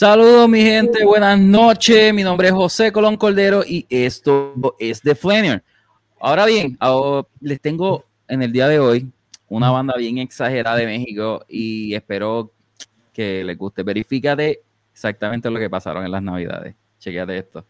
Saludos 0.00 0.48
mi 0.48 0.62
gente, 0.62 1.04
buenas 1.04 1.38
noches. 1.38 2.14
Mi 2.14 2.22
nombre 2.22 2.48
es 2.48 2.54
José 2.54 2.90
Colón 2.90 3.18
Cordero 3.18 3.62
y 3.66 3.84
esto 3.90 4.74
es 4.78 5.02
The 5.02 5.14
Flanner. 5.14 5.62
Ahora 6.18 6.46
bien, 6.46 6.78
les 7.42 7.60
tengo 7.60 8.06
en 8.26 8.42
el 8.42 8.50
día 8.50 8.66
de 8.66 8.78
hoy 8.78 9.12
una 9.50 9.70
banda 9.70 9.92
bien 9.98 10.16
exagerada 10.16 10.78
de 10.78 10.86
México 10.86 11.44
y 11.46 11.94
espero 11.94 12.50
que 13.12 13.44
les 13.44 13.58
guste. 13.58 13.82
Verifícate 13.82 14.62
exactamente 14.90 15.50
lo 15.50 15.58
que 15.58 15.68
pasaron 15.68 16.02
en 16.02 16.12
las 16.12 16.22
navidades. 16.22 16.74
Chequeate 16.98 17.36
esto. 17.36 17.66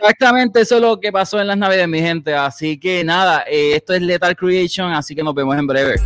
Exactamente, 0.00 0.62
eso 0.62 0.76
es 0.76 0.80
lo 0.80 0.98
que 0.98 1.12
pasó 1.12 1.38
en 1.38 1.46
las 1.46 1.58
navidades, 1.58 1.86
mi 1.88 2.00
gente. 2.00 2.34
Así 2.34 2.78
que 2.78 3.04
nada, 3.04 3.44
eh, 3.46 3.76
esto 3.76 3.92
es 3.92 4.00
Lethal 4.00 4.34
Creation, 4.34 4.92
así 4.92 5.14
que 5.14 5.22
nos 5.22 5.34
vemos 5.34 5.58
en 5.58 5.66
breve. 5.66 5.96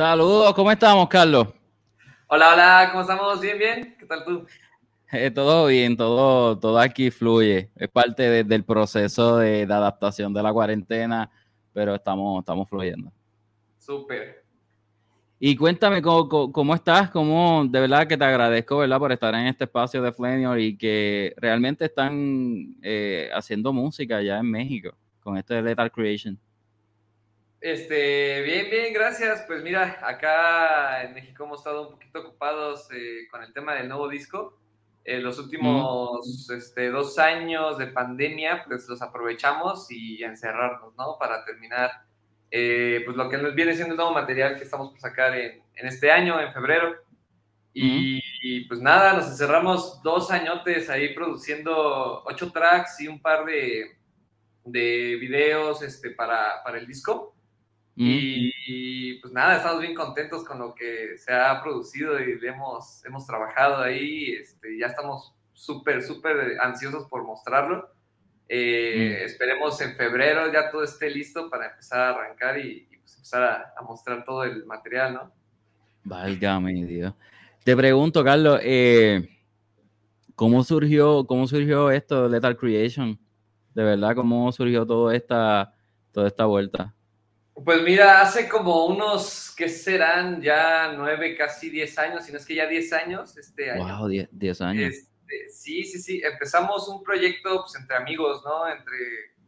Saludos, 0.00 0.54
¿cómo 0.54 0.72
estamos, 0.72 1.06
Carlos? 1.10 1.48
Hola, 2.26 2.54
hola, 2.54 2.88
¿cómo 2.90 3.02
estamos? 3.02 3.38
¿Bien, 3.38 3.58
bien? 3.58 3.96
¿Qué 3.98 4.06
tal 4.06 4.24
tú? 4.24 4.46
Eh, 5.12 5.30
todo 5.30 5.66
bien, 5.66 5.94
todo, 5.94 6.58
todo 6.58 6.78
aquí 6.78 7.10
fluye. 7.10 7.70
Es 7.76 7.88
parte 7.90 8.42
del 8.42 8.64
proceso 8.64 9.36
de, 9.36 9.64
adaptación 9.64 10.32
de 10.32 10.42
la 10.42 10.54
cuarentena, 10.54 11.30
pero 11.74 11.94
estamos, 11.94 12.38
estamos 12.38 12.66
fluyendo. 12.66 13.12
Súper. 13.76 14.42
Y 15.38 15.54
cuéntame 15.54 16.00
¿cómo, 16.00 16.74
estás, 16.74 17.10
cómo 17.10 17.66
de 17.68 17.80
verdad 17.80 18.06
que 18.06 18.16
te 18.16 18.24
agradezco, 18.24 18.78
¿verdad? 18.78 18.98
Por 18.98 19.12
estar 19.12 19.34
en 19.34 19.48
este 19.48 19.64
espacio 19.64 20.00
de 20.00 20.12
Flenior 20.14 20.58
y 20.58 20.78
que 20.78 21.34
realmente 21.36 21.84
están 21.84 22.74
eh, 22.80 23.28
haciendo 23.34 23.70
música 23.74 24.22
ya 24.22 24.38
en 24.38 24.50
México 24.50 24.96
con 25.22 25.36
este 25.36 25.60
Lethal 25.60 25.92
Creation. 25.92 26.38
Este, 27.60 28.40
bien, 28.40 28.70
bien, 28.70 28.94
gracias. 28.94 29.44
Pues 29.46 29.62
mira, 29.62 29.98
acá 30.02 31.02
en 31.02 31.12
México 31.12 31.44
hemos 31.44 31.60
estado 31.60 31.88
un 31.88 31.90
poquito 31.92 32.20
ocupados 32.20 32.88
eh, 32.90 33.28
con 33.30 33.42
el 33.42 33.52
tema 33.52 33.74
del 33.74 33.88
nuevo 33.88 34.08
disco. 34.08 34.58
Eh, 35.04 35.18
los 35.18 35.38
últimos 35.38 36.48
este, 36.50 36.90
dos 36.90 37.18
años 37.18 37.76
de 37.76 37.88
pandemia, 37.88 38.64
pues 38.66 38.88
los 38.88 39.02
aprovechamos 39.02 39.90
y 39.90 40.22
encerrarnos, 40.22 40.94
¿no? 40.96 41.18
Para 41.18 41.44
terminar, 41.44 41.90
eh, 42.50 43.02
pues 43.04 43.16
lo 43.16 43.28
que 43.28 43.36
nos 43.36 43.54
viene 43.54 43.74
siendo 43.74 43.92
el 43.92 43.98
nuevo 43.98 44.12
material 44.12 44.56
que 44.56 44.64
estamos 44.64 44.90
por 44.90 45.00
sacar 45.00 45.36
en, 45.36 45.62
este 45.74 46.10
año, 46.10 46.40
en 46.40 46.52
febrero. 46.54 46.96
Y, 47.74 48.64
pues 48.68 48.80
nada, 48.80 49.12
nos 49.12 49.26
encerramos 49.28 50.02
dos 50.02 50.30
añotes 50.30 50.88
ahí 50.88 51.14
produciendo 51.14 52.22
ocho 52.24 52.50
tracks 52.50 53.00
y 53.00 53.08
un 53.08 53.20
par 53.20 53.44
de, 53.44 53.98
de 54.64 55.16
videos 55.20 55.82
este, 55.82 56.10
para, 56.10 56.62
para 56.64 56.78
el 56.78 56.86
disco. 56.86 57.34
Y, 57.96 59.14
pues 59.20 59.32
nada, 59.32 59.56
estamos 59.56 59.80
bien 59.80 59.94
contentos 59.94 60.44
con 60.44 60.58
lo 60.58 60.74
que 60.74 61.18
se 61.18 61.32
ha 61.32 61.60
producido 61.62 62.18
y 62.18 62.38
hemos, 62.46 63.04
hemos 63.04 63.26
trabajado 63.26 63.82
ahí. 63.82 64.32
Este, 64.32 64.78
ya 64.78 64.86
estamos 64.86 65.34
súper, 65.52 66.02
súper 66.02 66.58
ansiosos 66.60 67.06
por 67.08 67.24
mostrarlo. 67.24 67.90
Eh, 68.48 69.20
mm. 69.20 69.24
Esperemos 69.26 69.80
en 69.80 69.94
febrero 69.94 70.52
ya 70.52 70.70
todo 70.70 70.82
esté 70.82 71.10
listo 71.10 71.48
para 71.48 71.70
empezar 71.70 72.00
a 72.00 72.08
arrancar 72.10 72.58
y, 72.58 72.86
pues 73.00 73.14
empezar 73.16 73.72
a, 73.76 73.82
mostrar 73.82 74.24
todo 74.24 74.44
el 74.44 74.64
material, 74.64 75.14
¿no? 75.14 75.32
Válgame 76.02 76.72
Dios. 76.84 77.14
Te 77.62 77.76
pregunto, 77.76 78.24
Carlos, 78.24 78.60
eh, 78.62 79.28
¿cómo, 80.34 80.64
surgió, 80.64 81.26
¿cómo 81.26 81.46
surgió 81.46 81.90
esto 81.90 82.28
Lethal 82.28 82.56
Creation? 82.56 83.18
De 83.74 83.84
verdad, 83.84 84.14
¿cómo 84.16 84.50
surgió 84.50 84.86
toda 84.86 85.14
esta, 85.14 85.74
toda 86.10 86.26
esta 86.26 86.46
vuelta? 86.46 86.94
Pues 87.64 87.82
mira, 87.82 88.20
hace 88.22 88.48
como 88.48 88.86
unos, 88.86 89.52
¿qué 89.56 89.68
serán? 89.68 90.40
Ya 90.40 90.92
nueve, 90.96 91.36
casi 91.36 91.68
diez 91.70 91.98
años, 91.98 92.24
si 92.24 92.32
no 92.32 92.38
es 92.38 92.46
que 92.46 92.54
ya 92.54 92.66
diez 92.66 92.92
años 92.92 93.36
este 93.36 93.70
año. 93.70 93.98
Wow, 93.98 94.08
diez, 94.30 94.60
años. 94.60 94.94
Este, 94.94 95.48
sí, 95.50 95.84
sí, 95.84 95.98
sí. 95.98 96.22
Empezamos 96.24 96.88
un 96.88 97.02
proyecto 97.02 97.62
pues, 97.62 97.74
entre 97.74 97.96
amigos, 97.96 98.42
¿no? 98.44 98.68
Entre 98.68 98.96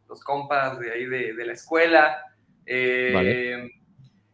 los 0.07 0.23
compas 0.23 0.79
de 0.79 0.91
ahí 0.91 1.05
de, 1.05 1.45
la 1.45 1.53
escuela. 1.53 2.17
Eh, 2.65 3.69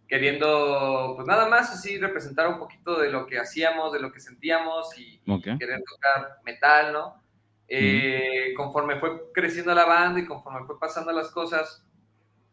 queriendo, 0.08 1.14
pues 1.16 1.28
nada 1.28 1.48
más 1.48 1.72
así 1.72 2.00
representar 2.00 2.48
un 2.48 2.58
poquito 2.58 3.00
de 3.00 3.12
lo 3.12 3.28
que 3.28 3.38
hacíamos, 3.38 3.94
de 3.94 4.00
lo 4.00 4.12
que 4.12 4.20
sentíamos 4.20 4.98
y, 4.98 5.22
querer 5.60 5.84
tocar 5.84 6.40
metal, 6.44 6.92
¿no? 6.92 7.24
Eh, 7.68 8.54
conforme 8.58 9.00
fue 9.00 9.32
creciendo 9.32 9.74
la 9.76 9.86
banda 9.86 10.20
y 10.20 10.26
conforme 10.26 10.66
fue 10.66 10.80
pasando 10.80 11.12
las 11.12 11.30
cosas, 11.30 11.86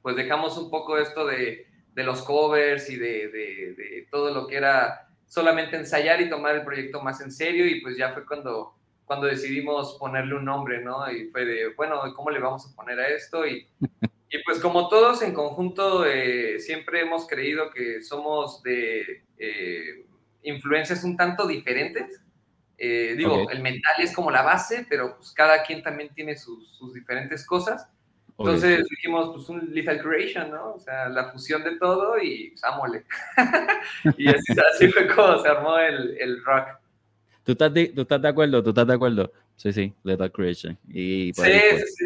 pues 0.06 0.14
dejamos 0.14 0.56
un 0.56 0.70
poco 0.70 0.98
esto 0.98 1.26
de, 1.26 1.66
los 1.96 2.22
covers 2.22 2.88
y 2.90 2.96
de, 2.96 4.06
todo 4.08 4.32
lo 4.32 4.46
que 4.46 4.54
era 4.54 5.08
solamente 5.26 5.74
ensayar 5.74 6.20
y 6.20 6.30
tomar 6.30 6.54
el 6.54 6.62
proyecto 6.62 7.02
más 7.02 7.20
en 7.22 7.32
serio 7.32 7.66
y 7.66 7.80
pues 7.80 7.96
ya 7.96 8.12
fue 8.12 8.24
cuando, 8.24 8.76
cuando 9.04 9.26
decidimos 9.26 9.96
ponerle 9.98 10.36
un 10.36 10.44
nombre, 10.44 10.80
¿no? 10.80 11.10
Y 11.10 11.28
fue 11.30 11.44
de, 11.44 11.74
bueno, 11.74 12.00
¿cómo 12.14 12.30
le 12.30 12.38
vamos 12.38 12.64
a 12.70 12.76
poner 12.76 13.00
a 13.00 13.08
esto? 13.08 13.44
Y, 13.48 13.66
y 14.30 14.44
pues 14.44 14.60
como 14.60 14.88
todos 14.88 15.22
en 15.22 15.34
conjunto 15.34 16.06
eh, 16.06 16.60
siempre 16.60 17.00
hemos 17.00 17.26
creído 17.26 17.70
que 17.70 18.00
somos 18.00 18.62
de 18.62 19.24
eh, 19.38 20.06
influencias 20.44 21.02
un 21.02 21.16
tanto 21.16 21.48
diferentes. 21.48 22.22
Eh, 22.78 23.16
digo, 23.18 23.50
el 23.50 23.60
mental 23.60 23.94
es 23.98 24.14
como 24.14 24.30
la 24.30 24.42
base, 24.42 24.86
pero 24.88 25.16
pues 25.16 25.32
cada 25.32 25.64
quien 25.64 25.82
también 25.82 26.14
tiene 26.14 26.36
sus, 26.36 26.76
sus 26.76 26.94
diferentes 26.94 27.44
cosas. 27.44 27.88
Entonces 28.38 28.86
dijimos, 28.90 29.30
pues 29.34 29.48
un 29.48 29.72
Lethal 29.72 30.00
Creation, 30.02 30.50
¿no? 30.50 30.74
O 30.74 30.78
sea, 30.78 31.08
la 31.08 31.30
fusión 31.30 31.64
de 31.64 31.76
todo 31.76 32.18
y 32.20 32.54
pues, 32.80 33.04
y 34.18 34.28
así, 34.74 34.88
fue 34.88 35.06
como 35.08 35.38
se 35.38 35.48
armó 35.48 35.78
el, 35.78 36.16
el 36.18 36.44
rock. 36.44 36.68
¿Tú 37.44 37.52
estás, 37.52 37.72
de, 37.72 37.88
¿Tú 37.88 38.02
estás 38.02 38.20
de 38.20 38.28
acuerdo? 38.28 38.62
¿Tú 38.62 38.70
estás 38.70 38.86
de 38.86 38.94
acuerdo? 38.94 39.32
Sí, 39.56 39.72
sí, 39.72 39.94
Lethal 40.02 40.32
Creation. 40.32 40.78
Y 40.88 41.32
sí, 41.34 41.42
sí, 41.44 41.84
sí. 41.86 42.04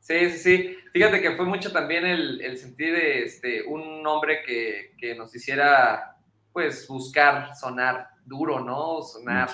Sí, 0.00 0.30
sí, 0.30 0.38
sí. 0.38 0.76
Fíjate 0.92 1.20
que 1.20 1.32
fue 1.32 1.44
mucho 1.44 1.72
también 1.72 2.06
el, 2.06 2.40
el 2.40 2.56
sentir 2.56 2.94
de 2.94 3.24
este, 3.24 3.62
un 3.64 4.02
nombre 4.02 4.40
que, 4.46 4.92
que, 4.96 5.14
nos 5.14 5.34
hiciera, 5.34 6.16
pues, 6.52 6.86
buscar 6.86 7.54
sonar 7.56 8.10
duro, 8.24 8.60
¿no? 8.60 9.02
Sonar 9.02 9.50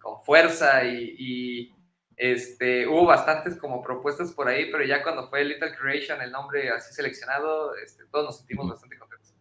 con 0.00 0.22
fuerza 0.22 0.84
y 0.84 1.74
este, 2.16 2.86
hubo 2.86 3.06
bastantes 3.06 3.56
como 3.56 3.82
propuestas 3.82 4.32
por 4.32 4.48
ahí, 4.48 4.70
pero 4.70 4.84
ya 4.84 5.02
cuando 5.02 5.28
fue 5.28 5.44
Little 5.44 5.74
Creation, 5.76 6.20
el 6.20 6.30
nombre 6.30 6.70
así 6.70 6.94
seleccionado, 6.94 7.74
este, 7.76 8.04
todos 8.10 8.24
nos 8.26 8.38
sentimos 8.38 8.68
bastante 8.68 8.98
contentos. 8.98 9.34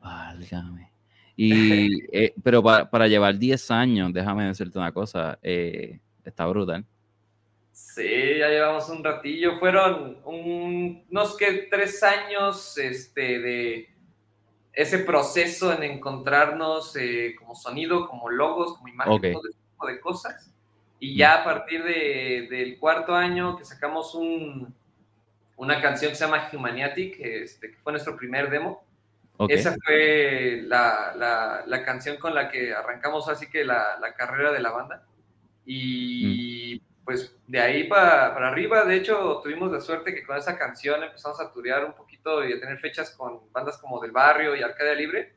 Válgame. 0.00 0.92
Y, 1.36 2.04
eh, 2.12 2.34
pero 2.42 2.62
para, 2.62 2.90
para, 2.90 3.06
llevar 3.06 3.38
10 3.38 3.70
años, 3.70 4.12
déjame 4.12 4.46
decirte 4.46 4.78
una 4.78 4.92
cosa, 4.92 5.38
eh, 5.42 6.00
está 6.24 6.46
brutal. 6.46 6.84
Sí, 7.98 8.38
ya 8.38 8.48
llevamos 8.48 8.88
un 8.90 9.04
ratillo. 9.04 9.58
Fueron 9.58 10.18
unos 10.24 11.36
que 11.36 11.68
tres 11.70 12.02
años 12.02 12.76
este, 12.76 13.38
de 13.38 13.88
ese 14.72 15.00
proceso 15.00 15.72
en 15.72 15.84
encontrarnos 15.84 16.94
eh, 16.96 17.34
como 17.38 17.54
sonido, 17.54 18.08
como 18.08 18.30
logos, 18.30 18.74
como 18.74 18.88
imagen, 18.88 19.32
todo 19.32 19.48
ese 19.48 19.58
tipo 19.70 19.86
de 19.86 20.00
cosas. 20.00 20.52
Y 21.00 21.16
ya 21.16 21.40
a 21.40 21.44
partir 21.44 21.84
de, 21.84 22.48
del 22.50 22.78
cuarto 22.78 23.14
año 23.14 23.56
que 23.56 23.64
sacamos 23.64 24.14
un, 24.14 24.74
una 25.56 25.80
canción 25.80 26.10
que 26.10 26.16
se 26.16 26.24
llama 26.24 26.48
Humaniatic, 26.52 27.18
este, 27.20 27.70
que 27.72 27.76
fue 27.78 27.92
nuestro 27.92 28.16
primer 28.16 28.48
demo. 28.48 28.84
Esa 29.48 29.76
fue 29.84 30.62
la, 30.64 31.14
la, 31.16 31.62
la, 31.64 31.84
canción 31.84 32.16
con 32.16 32.34
la 32.34 32.48
que 32.48 32.74
arrancamos 32.74 33.28
así 33.28 33.48
que 33.48 33.64
la, 33.64 33.96
la 34.00 34.14
carrera 34.14 34.50
de 34.50 34.60
la 34.60 34.70
banda. 34.70 35.06
Y 35.64 36.80
mm. 36.82 37.04
pues 37.04 37.36
de 37.46 37.60
ahí 37.60 37.84
para, 37.84 38.34
para, 38.34 38.48
arriba, 38.48 38.84
de 38.84 38.96
hecho, 38.96 39.40
tuvimos 39.40 39.70
la 39.70 39.80
suerte 39.80 40.12
que 40.12 40.24
con 40.24 40.36
esa 40.36 40.58
canción 40.58 41.04
empezamos 41.04 41.40
a 41.40 41.52
turear 41.52 41.84
un 41.84 41.92
poquito 41.92 42.44
y 42.44 42.52
a 42.52 42.60
tener 42.60 42.78
fechas 42.78 43.12
con 43.12 43.52
bandas 43.52 43.78
como 43.78 44.00
Del 44.00 44.10
Barrio 44.10 44.56
y 44.56 44.62
Arcadia 44.62 44.94
Libre. 44.94 45.34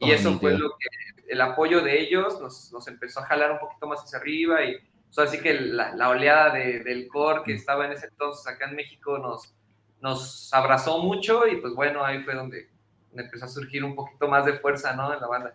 Y 0.00 0.10
eso 0.10 0.38
fue 0.40 0.58
lo 0.58 0.70
que 0.76 0.88
el 1.28 1.40
apoyo 1.40 1.80
de 1.82 2.00
ellos 2.00 2.40
nos, 2.40 2.72
nos 2.72 2.86
empezó 2.88 3.20
a 3.20 3.26
jalar 3.26 3.52
un 3.52 3.58
poquito 3.58 3.86
más 3.86 4.02
hacia 4.02 4.18
arriba 4.18 4.64
y 4.64 4.76
así 5.22 5.38
que 5.40 5.54
la, 5.54 6.08
oleada 6.08 6.52
del 6.54 7.08
core 7.08 7.42
que 7.44 7.54
estaba 7.54 7.86
en 7.86 7.92
ese 7.92 8.06
entonces 8.06 8.46
acá 8.46 8.68
en 8.68 8.76
México 8.76 9.18
nos, 9.18 9.54
nos 10.00 10.52
abrazó 10.52 10.98
mucho 10.98 11.46
y 11.46 11.56
pues 11.56 11.74
bueno, 11.74 12.04
ahí 12.04 12.20
fue 12.22 12.34
donde, 12.34 12.68
empezó 13.14 13.46
a 13.46 13.48
surgir 13.48 13.84
un 13.84 13.94
poquito 13.94 14.28
más 14.28 14.44
de 14.44 14.54
fuerza, 14.54 14.94
¿no? 14.94 15.12
En 15.12 15.20
la 15.20 15.26
banda. 15.26 15.54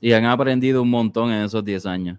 Y 0.00 0.12
han 0.12 0.24
aprendido 0.26 0.82
un 0.82 0.90
montón 0.90 1.32
en 1.32 1.44
esos 1.44 1.64
10 1.64 1.86
años. 1.86 2.18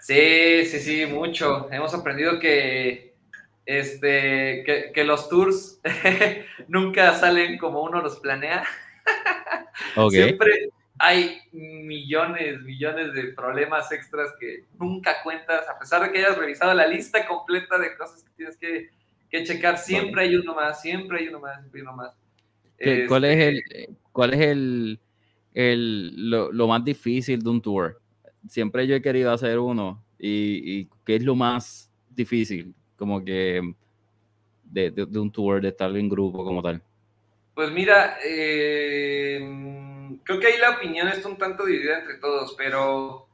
Sí, 0.00 0.64
sí, 0.66 0.78
sí, 0.80 1.06
mucho. 1.06 1.68
Hemos 1.70 1.94
aprendido 1.94 2.38
que, 2.38 3.14
este, 3.64 4.62
que, 4.64 4.90
que 4.92 5.04
los 5.04 5.28
tours 5.28 5.80
nunca 6.68 7.14
salen 7.14 7.58
como 7.58 7.82
uno 7.82 8.00
los 8.00 8.20
planea. 8.20 8.64
Okay. 9.96 10.24
Siempre, 10.24 10.70
hay 11.04 11.40
millones, 11.50 12.62
millones 12.62 13.12
de 13.12 13.32
problemas 13.32 13.90
extras 13.90 14.30
que 14.38 14.66
nunca 14.78 15.16
cuentas, 15.24 15.68
a 15.68 15.76
pesar 15.76 16.00
de 16.00 16.12
que 16.12 16.18
hayas 16.18 16.38
revisado 16.38 16.72
la 16.74 16.86
lista 16.86 17.26
completa 17.26 17.76
de 17.76 17.96
cosas 17.96 18.22
que 18.22 18.30
tienes 18.36 18.56
que, 18.56 18.90
que 19.28 19.42
checar, 19.42 19.78
siempre 19.78 20.22
hay 20.22 20.36
uno 20.36 20.54
más, 20.54 20.80
siempre 20.80 21.18
hay 21.18 21.26
uno 21.26 21.40
más, 21.40 21.58
siempre 21.58 21.80
hay 21.80 21.82
uno 21.82 21.96
más. 21.96 22.12
¿Cuál 23.08 23.24
es 23.24 23.36
el, 23.36 23.56
este 23.56 23.88
cuál 24.12 24.34
es 24.34 24.40
el, 24.42 25.00
el 25.54 26.30
lo, 26.30 26.52
lo, 26.52 26.68
más 26.68 26.84
difícil 26.84 27.42
de 27.42 27.50
un 27.50 27.60
tour? 27.60 28.00
Siempre 28.48 28.86
yo 28.86 28.94
he 28.94 29.02
querido 29.02 29.32
hacer 29.32 29.58
uno 29.58 30.04
y, 30.20 30.78
y 30.78 30.88
¿qué 31.04 31.16
es 31.16 31.24
lo 31.24 31.34
más 31.34 31.90
difícil? 32.10 32.76
Como 32.94 33.24
que 33.24 33.74
de, 34.62 34.92
de, 34.92 35.18
un 35.18 35.32
tour, 35.32 35.60
de 35.60 35.70
estar 35.70 35.90
en 35.96 36.08
grupo 36.08 36.44
como 36.44 36.62
tal. 36.62 36.80
Pues 37.54 37.72
mira, 37.72 38.18
eh 38.24 39.88
creo 40.24 40.40
que 40.40 40.46
ahí 40.48 40.58
la 40.58 40.70
opinión 40.70 41.08
está 41.08 41.28
un 41.28 41.38
tanto 41.38 41.64
dividida 41.64 41.98
entre 41.98 42.14
todos, 42.14 42.54
pero 42.56 43.28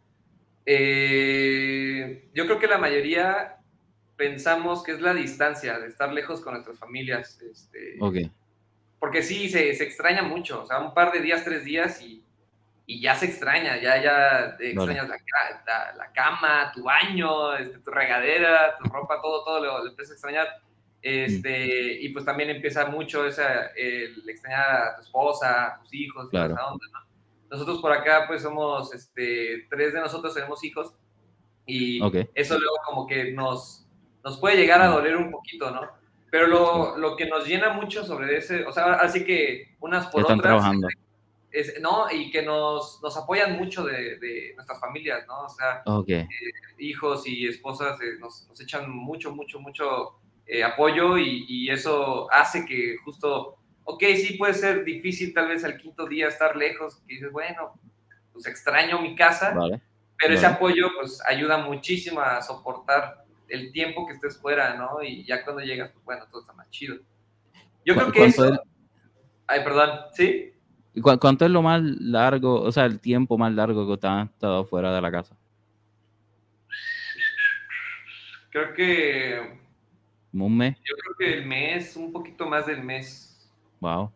eh, 0.66 2.28
yo 2.34 2.44
creo 2.46 2.58
que 2.58 2.66
la 2.66 2.78
mayoría 2.78 3.56
pensamos 4.16 4.82
que 4.82 4.92
es 4.92 5.00
la 5.00 5.14
distancia 5.14 5.78
de 5.78 5.86
estar 5.86 6.12
lejos 6.12 6.40
con 6.40 6.54
nuestras 6.54 6.78
familias. 6.78 7.40
Este, 7.40 7.96
Porque 8.98 9.22
sí, 9.22 9.48
se, 9.48 9.75
se, 9.75 9.84
extraña 9.84 10.22
mucho, 10.22 10.62
o 10.62 10.66
sea, 10.66 10.80
un 10.80 10.92
par 10.92 11.12
de 11.12 11.20
días, 11.20 11.44
tres 11.44 11.64
días 11.64 12.02
y, 12.02 12.25
y 12.84 13.00
ya 13.00 13.14
se 13.14 13.26
extraña, 13.26 13.76
ya, 13.80 14.02
ya 14.02 14.56
extrañas 14.58 15.08
la, 15.08 15.94
la, 15.96 16.12
cama, 16.12 16.72
tu 16.75 16.82
baño, 16.82 17.56
este, 17.56 17.78
tu 17.78 17.90
regadera, 17.90 18.76
tu 18.76 18.90
ropa, 18.90 19.20
todo, 19.22 19.44
todo 19.44 19.64
lo, 19.64 19.84
lo 19.84 19.90
empiezas 19.90 20.10
a 20.10 20.14
extrañar 20.14 20.48
este, 21.02 22.00
y 22.00 22.08
pues 22.10 22.24
también 22.24 22.50
empieza 22.50 22.86
mucho 22.86 23.26
esa, 23.26 23.66
el 23.76 24.28
extrañar 24.28 24.70
a 24.70 24.96
tu 24.96 25.02
esposa, 25.02 25.66
a 25.66 25.78
tus 25.80 25.94
hijos, 25.94 26.28
claro. 26.30 26.56
Nosotros 27.50 27.80
por 27.80 27.92
acá, 27.92 28.24
pues 28.26 28.42
somos, 28.42 28.92
este, 28.92 29.66
tres 29.70 29.94
de 29.94 30.00
nosotros 30.00 30.34
tenemos 30.34 30.62
hijos 30.64 30.92
y 31.64 32.00
eso 32.34 32.58
luego 32.58 32.76
como 32.84 33.06
que 33.06 33.32
nos, 33.32 33.87
nos 34.25 34.38
puede 34.38 34.56
llegar 34.56 34.80
a 34.82 34.88
doler 34.88 35.16
un 35.16 35.30
poquito, 35.30 35.70
¿no? 35.70 35.82
Pero 36.30 36.46
lo, 36.46 36.99
lo 36.99 37.16
que 37.16 37.26
nos 37.26 37.46
llena 37.46 37.73
mucho 37.73 38.04
sobre 38.04 38.37
ese, 38.37 38.64
o 38.66 38.73
sea, 38.73 38.94
así 38.94 39.25
que 39.25 39.76
unas 39.80 40.08
por 40.08 40.23
Están 40.23 40.40
otras. 40.40 40.52
Trabajando. 40.52 40.88
Es, 41.50 41.80
¿no? 41.80 42.11
Y 42.11 42.30
que 42.30 42.42
nos, 42.42 43.00
nos 43.02 43.16
apoyan 43.16 43.56
mucho 43.56 43.84
de, 43.84 44.18
de, 44.18 44.52
nuestras 44.54 44.78
familias, 44.78 45.26
¿no? 45.26 45.44
O 45.44 45.49
sea, 45.49 45.82
eh, 46.06 46.28
hijos 46.78 47.26
y 47.26 47.46
esposas 47.46 47.99
eh, 48.02 48.18
nos, 48.20 48.46
nos, 48.46 48.61
echan 48.61 48.90
mucho, 48.90 49.34
mucho, 49.34 49.58
mucho 49.58 50.20
eh, 50.49 50.64
apoyo 50.64 51.19
y, 51.19 51.69
eso 51.71 52.33
hace 52.33 52.64
que 52.64 52.97
justo, 53.05 53.59
ok, 53.85 54.02
sí 54.17 54.38
puede 54.38 54.55
ser 54.55 54.83
difícil 54.83 55.35
tal 55.35 55.49
vez 55.49 55.62
al 55.62 55.76
quinto 55.76 56.07
día 56.07 56.28
estar 56.28 56.57
lejos, 56.57 56.97
que 57.07 57.14
dices, 57.14 57.31
bueno, 57.31 57.78
pues 58.33 58.47
extraño 58.47 59.02
mi 59.02 59.14
casa, 59.14 59.55
pero 60.19 60.35
ese 60.35 60.47
apoyo 60.47 60.88
pues 60.99 61.21
ayuda 61.28 61.59
muchísimo 61.59 62.21
a 62.21 62.40
soportar 62.40 63.26
el 63.49 63.73
tiempo 63.73 64.07
que 64.07 64.14
estés 64.14 64.38
fuera, 64.38 64.75
¿no? 64.75 65.02
Y 65.02 65.25
ya 65.26 65.45
cuando 65.45 65.62
llegas, 65.62 65.90
pues 65.93 66.05
bueno, 66.05 66.25
todo 66.31 66.40
está 66.40 66.55
más 66.55 66.71
chido. 66.71 66.97
Yo 67.85 67.95
creo 67.95 68.11
que 68.11 68.25
eso... 68.25 68.62
Ay, 69.47 69.62
perdón, 69.62 69.90
¿sí? 70.12 70.55
¿Cuánto 71.02 71.45
es 71.45 71.50
lo 71.50 71.61
más 71.62 71.83
largo, 71.83 72.62
o 72.62 72.73
sea, 72.73 72.87
el 72.87 73.00
tiempo 73.00 73.37
más 73.37 73.52
largo 73.52 73.87
que 73.87 73.93
usted 73.93 74.09
ha 74.09 74.23
estado 74.23 74.64
fuera 74.64 74.95
de 74.95 75.00
la 75.02 75.11
casa? 75.11 75.37
Creo 78.50 78.75
que 78.75 79.67
un 80.32 80.56
mes? 80.56 80.76
Yo 80.85 80.94
creo 80.97 81.16
que 81.18 81.38
el 81.38 81.47
mes, 81.47 81.97
un 81.97 82.12
poquito 82.12 82.47
más 82.47 82.66
del 82.66 82.82
mes. 82.82 83.50
Wow. 83.80 84.12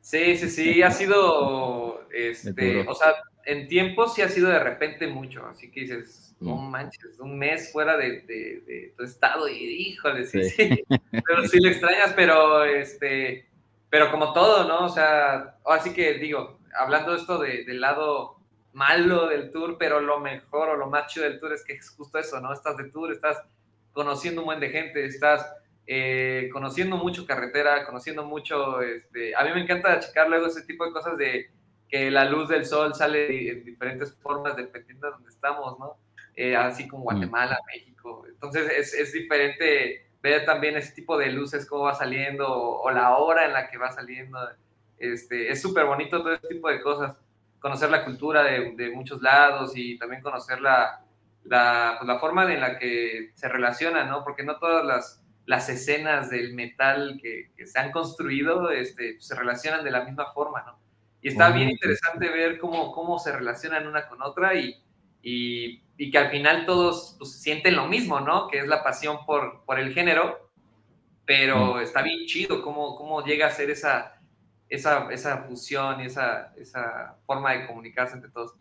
Sí, 0.00 0.36
sí, 0.36 0.48
sí, 0.48 0.82
ha 0.82 0.90
sido, 0.90 2.08
este, 2.12 2.86
o 2.86 2.94
sea, 2.94 3.14
en 3.44 3.66
tiempo 3.66 4.06
sí 4.08 4.22
ha 4.22 4.28
sido 4.28 4.48
de 4.48 4.60
repente 4.60 5.08
mucho, 5.08 5.44
así 5.46 5.70
que 5.70 5.80
dices, 5.80 6.36
no 6.38 6.56
mm. 6.56 6.70
manches, 6.70 7.18
un 7.18 7.36
mes 7.36 7.72
fuera 7.72 7.96
de, 7.96 8.92
tu 8.96 9.02
estado 9.02 9.48
y 9.48 9.54
híjole, 9.54 10.24
sí, 10.26 10.44
sí, 10.50 10.84
pero 11.10 11.46
sí 11.48 11.58
lo 11.60 11.70
extrañas, 11.70 12.12
pero 12.14 12.64
este, 12.64 13.48
pero 13.90 14.10
como 14.10 14.32
todo, 14.32 14.68
¿no? 14.68 14.84
O 14.84 14.88
sea, 14.88 15.56
así 15.64 15.92
que 15.92 16.14
digo, 16.14 16.60
hablando 16.78 17.12
de 17.12 17.18
esto 17.18 17.38
del 17.38 17.80
lado 17.80 18.36
malo 18.72 19.26
del 19.26 19.50
tour, 19.50 19.76
pero 19.78 20.00
lo 20.00 20.20
mejor 20.20 20.68
o 20.68 20.76
lo 20.76 20.88
más 20.88 21.06
chido 21.06 21.24
del 21.24 21.40
tour 21.40 21.52
es 21.52 21.64
que 21.64 21.72
es 21.72 21.90
justo 21.90 22.18
eso, 22.18 22.40
¿no? 22.40 22.52
Estás 22.52 22.76
de 22.76 22.90
tour, 22.90 23.10
estás 23.10 23.42
conociendo 23.96 24.42
un 24.42 24.46
buen 24.46 24.60
de 24.60 24.68
gente, 24.68 25.06
estás 25.06 25.50
eh, 25.86 26.50
conociendo 26.52 26.98
mucho 26.98 27.26
carretera, 27.26 27.86
conociendo 27.86 28.26
mucho, 28.26 28.82
este, 28.82 29.34
a 29.34 29.42
mí 29.42 29.50
me 29.54 29.62
encanta 29.62 29.98
checar 29.98 30.28
luego 30.28 30.46
ese 30.46 30.62
tipo 30.64 30.84
de 30.84 30.92
cosas 30.92 31.16
de 31.16 31.50
que 31.88 32.10
la 32.10 32.26
luz 32.26 32.48
del 32.48 32.66
sol 32.66 32.94
sale 32.94 33.50
en 33.50 33.64
diferentes 33.64 34.14
formas 34.18 34.54
dependiendo 34.54 35.06
de 35.06 35.12
donde 35.14 35.30
estamos, 35.30 35.78
¿no? 35.78 35.96
Eh, 36.34 36.54
así 36.54 36.86
como 36.86 37.04
mm. 37.04 37.04
Guatemala, 37.04 37.58
México. 37.72 38.26
Entonces 38.28 38.70
es, 38.70 38.92
es, 38.92 39.12
diferente 39.14 40.10
ver 40.20 40.44
también 40.44 40.76
ese 40.76 40.92
tipo 40.92 41.16
de 41.16 41.30
luces, 41.30 41.64
cómo 41.64 41.84
va 41.84 41.94
saliendo 41.94 42.46
o, 42.46 42.90
la 42.90 43.16
hora 43.16 43.46
en 43.46 43.54
la 43.54 43.70
que 43.70 43.78
va 43.78 43.90
saliendo. 43.92 44.38
Este, 44.98 45.50
es 45.50 45.62
súper 45.62 45.86
bonito 45.86 46.18
todo 46.18 46.34
ese 46.34 46.48
tipo 46.48 46.68
de 46.68 46.82
cosas. 46.82 47.16
Conocer 47.60 47.88
la 47.88 48.04
cultura 48.04 48.42
de, 48.42 48.74
de 48.76 48.90
muchos 48.90 49.22
lados 49.22 49.72
y 49.74 49.96
también 49.96 50.20
conocer 50.20 50.60
la, 50.60 51.05
la, 51.48 51.96
pues, 51.98 52.08
la 52.08 52.18
forma 52.18 52.52
en 52.52 52.60
la 52.60 52.78
que 52.78 53.32
se 53.34 53.48
relaciona, 53.48 54.04
¿no? 54.04 54.24
Porque 54.24 54.42
no 54.42 54.58
todas 54.58 54.84
las, 54.84 55.22
las 55.46 55.68
escenas 55.68 56.30
del 56.30 56.54
metal 56.54 57.18
que, 57.22 57.50
que 57.56 57.66
se 57.66 57.78
han 57.78 57.92
construido 57.92 58.70
este, 58.70 59.20
se 59.20 59.34
relacionan 59.34 59.84
de 59.84 59.90
la 59.90 60.04
misma 60.04 60.32
forma, 60.32 60.62
¿no? 60.62 60.78
Y 61.22 61.28
está 61.28 61.50
bien 61.50 61.70
interesante 61.70 62.28
ver 62.28 62.58
cómo, 62.58 62.92
cómo 62.92 63.18
se 63.18 63.32
relacionan 63.32 63.86
una 63.86 64.06
con 64.08 64.22
otra 64.22 64.54
y, 64.54 64.76
y, 65.22 65.82
y 65.96 66.10
que 66.10 66.18
al 66.18 66.30
final 66.30 66.66
todos 66.66 67.16
pues, 67.18 67.40
sienten 67.40 67.74
lo 67.74 67.86
mismo, 67.86 68.20
¿no? 68.20 68.46
Que 68.46 68.58
es 68.58 68.68
la 68.68 68.84
pasión 68.84 69.24
por, 69.26 69.64
por 69.64 69.80
el 69.80 69.92
género. 69.92 70.50
pero 71.24 71.74
mm. 71.74 71.80
está 71.80 72.02
bien 72.02 72.26
chido 72.26 72.62
cómo, 72.62 72.96
cómo 72.96 73.24
llega 73.24 73.46
a 73.48 73.50
ser 73.50 73.70
esa, 73.70 74.20
esa, 74.68 75.08
esa 75.10 75.38
fusión 75.44 76.00
y 76.00 76.06
esa, 76.06 76.52
esa 76.56 77.16
forma 77.26 77.52
de 77.52 77.66
comunicarse 77.66 78.14
entre 78.14 78.30
todos. 78.30 78.54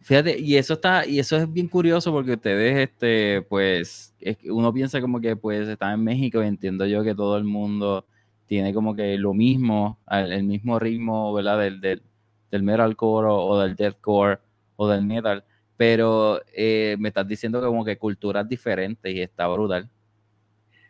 Fíjate, 0.00 0.38
y 0.38 0.56
eso 0.56 0.74
está, 0.74 1.06
y 1.06 1.18
eso 1.18 1.36
es 1.36 1.52
bien 1.52 1.68
curioso 1.68 2.12
porque 2.12 2.32
ustedes, 2.32 2.88
este, 2.88 3.42
pues, 3.42 4.14
uno 4.44 4.72
piensa 4.72 5.00
como 5.00 5.20
que 5.20 5.36
pues 5.36 5.68
están 5.68 5.94
en 5.94 6.04
México 6.04 6.42
y 6.42 6.46
entiendo 6.46 6.86
yo 6.86 7.02
que 7.04 7.14
todo 7.14 7.36
el 7.36 7.44
mundo 7.44 8.06
tiene 8.46 8.72
como 8.72 8.94
que 8.94 9.18
lo 9.18 9.34
mismo, 9.34 9.98
el 10.10 10.44
mismo 10.44 10.78
ritmo, 10.78 11.32
¿verdad? 11.34 11.58
Del, 11.58 11.80
del, 11.80 12.02
del 12.50 12.62
metalcore 12.62 13.28
o, 13.30 13.58
del 13.60 13.76
deathcore 13.76 14.38
o 14.76 14.88
del 14.88 15.04
metal, 15.04 15.44
pero 15.76 16.40
eh, 16.52 16.96
me 16.98 17.08
estás 17.08 17.26
diciendo 17.26 17.60
como 17.60 17.84
que 17.84 17.98
culturas 17.98 18.48
diferentes 18.48 19.14
y 19.14 19.20
está 19.20 19.48
brutal. 19.48 19.88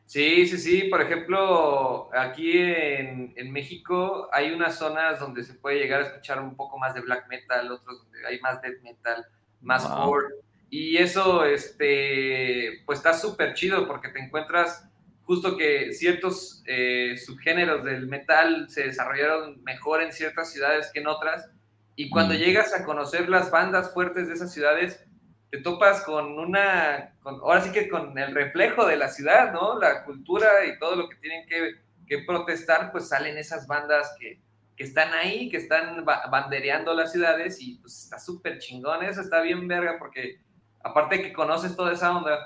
Sí, 0.07 0.47
sí, 0.47 0.57
sí. 0.57 0.83
Por 0.85 1.03
ejemplo, 1.03 2.09
aquí 2.15 2.59
en, 2.59 3.35
en, 3.37 3.53
México 3.53 4.29
hay 4.33 4.53
unas 4.53 4.79
zonas 4.79 5.19
donde 5.19 5.43
se 5.43 5.55
puede 5.55 5.79
llegar 5.79 6.01
a 6.01 6.05
escuchar 6.05 6.41
un 6.41 6.55
poco 6.55 6.79
más 6.79 6.95
de 6.95 7.01
black 7.01 7.29
metal, 7.29 7.71
otros 7.73 8.05
donde 8.05 8.27
hay 8.27 8.41
más 8.41 8.63
death 8.63 8.81
metal, 8.83 9.27
más 9.61 9.85
core. 9.85 10.29
Y 10.71 10.97
eso, 10.97 11.45
este, 11.45 12.83
pues 12.87 12.99
está 12.99 13.15
súper 13.15 13.55
chido 13.55 13.87
porque 13.87 14.09
te 14.09 14.21
encuentras 14.21 14.89
justo 15.23 15.57
que 15.57 15.93
ciertos 15.93 16.63
eh, 16.67 17.17
subgéneros 17.17 17.83
del 17.85 18.07
metal 18.07 18.69
se 18.71 18.85
desarrollaron 18.85 19.63
mejor 19.65 20.03
en 20.03 20.13
ciertas 20.13 20.53
ciudades 20.53 20.91
que 20.93 21.01
en 21.01 21.09
otras. 21.09 21.51
Y 21.97 22.11
cuando 22.11 22.35
mm. 22.35 22.37
llegas 22.37 22.75
a 22.75 22.85
conocer 22.85 23.29
las 23.29 23.51
bandas 23.51 23.93
fuertes 23.93 24.29
de 24.29 24.35
esas 24.35 24.53
ciudades, 24.53 25.05
te 25.51 25.61
topas 25.61 26.03
con 26.03 26.39
una, 26.39 27.15
ahora 27.23 27.61
sí 27.61 27.71
que 27.71 27.89
con 27.89 28.17
el 28.19 28.35
reflejo 28.35 28.87
de 28.87 28.97
la 28.97 29.09
ciudad, 29.09 29.53
¿no? 29.53 29.79
La 29.79 30.05
cultura 30.05 30.65
y 30.67 30.79
todo 30.79 30.97
lo 30.97 31.09
que 31.09 31.17
tienen 31.17 31.47
que, 31.47 31.77
que 32.07 32.25
protestar, 32.25 32.91
pues 32.93 33.09
salen 33.09 33.39
esas 33.39 33.67
bandas 33.67 34.15
que, 34.19 34.41
que, 34.77 34.85
están 34.85 35.13
ahí, 35.15 35.49
que 35.49 35.59
están 35.59 36.05
bandereando 36.05 36.95
las 36.95 37.13
ciudades 37.13 37.61
y 37.61 37.77
pues 37.77 38.05
está 38.05 38.19
súper 38.19 38.59
chingón, 38.59 39.05
eso 39.05 39.21
está 39.21 39.41
bien 39.41 39.69
verga 39.69 39.97
porque 39.99 40.41
aparte 40.83 41.23
que 41.23 41.33
conoces 41.33 41.77
toda 41.77 41.93
esa 41.93 42.17
onda, 42.17 42.39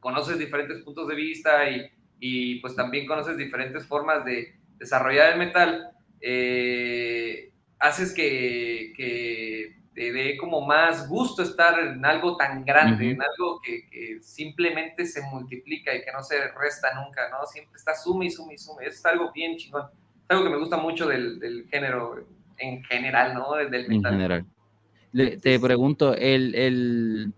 conoces 0.00 0.38
diferentes 0.38 0.78
puntos 0.80 1.08
de 1.08 1.14
vista 1.14 1.68
y, 1.70 1.90
y 2.20 2.60
pues 2.60 2.76
también 2.76 3.06
conoces 3.06 3.36
diferentes 3.36 3.86
formas 3.86 4.24
de 4.24 4.54
desarrollar 4.78 5.32
el 5.32 5.38
metal, 5.38 5.90
eh, 6.20 7.52
haces 7.78 8.12
que, 8.12 8.92
que 8.96 9.78
te 9.98 10.12
dé 10.12 10.36
como 10.36 10.60
más 10.60 11.08
gusto 11.08 11.42
estar 11.42 11.76
en 11.80 12.04
algo 12.06 12.36
tan 12.36 12.64
grande, 12.64 13.10
en 13.10 13.20
algo 13.20 13.60
que, 13.60 14.20
simplemente 14.20 15.04
se 15.04 15.20
multiplica 15.22 15.92
y 15.92 16.02
que 16.02 16.12
no 16.12 16.22
se 16.22 16.36
resta 16.52 16.94
nunca, 17.02 17.28
¿no? 17.30 17.44
Siempre 17.46 17.74
está 17.76 17.96
suma 17.96 18.24
y 18.24 18.30
suma 18.30 18.54
y 18.54 18.58
suma. 18.58 18.84
Es 18.84 19.04
algo 19.04 19.32
bien 19.32 19.56
chingón. 19.56 19.86
Es 20.22 20.30
algo 20.30 20.44
que 20.44 20.50
me 20.50 20.58
gusta 20.58 20.76
mucho 20.76 21.08
del, 21.08 21.66
género 21.68 22.24
en 22.58 22.84
general, 22.84 23.34
¿no? 23.34 23.56
Del 23.56 23.88
metal. 23.88 24.12
En 24.14 24.20
general. 24.20 25.40
te 25.40 25.58
pregunto, 25.58 26.14
el, 26.14 27.34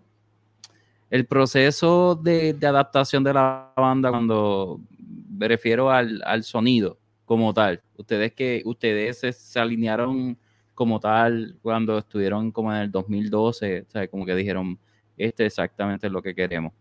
el, 1.09 1.27
proceso 1.27 2.15
de, 2.15 2.55
adaptación 2.61 3.25
de 3.25 3.33
la 3.33 3.73
banda 3.75 4.11
cuando 4.11 4.81
me 5.31 5.49
refiero 5.49 5.91
al, 5.91 6.21
al 6.27 6.45
sonido 6.45 6.99
como 7.25 7.55
tal, 7.55 7.81
ustedes 7.97 8.35
que 8.35 8.61
ustedes 8.67 9.19
se 9.19 9.59
alinearon 9.59 10.37
como 10.81 10.99
tal 10.99 11.59
cuando 11.61 11.99
estuvieron 11.99 12.51
como 12.53 12.73
en 12.73 12.81
el 12.81 12.91
2012, 12.91 13.85
o 13.87 13.91
sea, 13.91 14.09
como 14.09 14.25
que 14.25 14.35
dijeron, 14.35 14.79
este 15.19 15.45
es 15.45 15.53
exactamente 15.53 16.09
lo 16.09 16.23
que 16.23 16.35
queremos. 16.35 16.73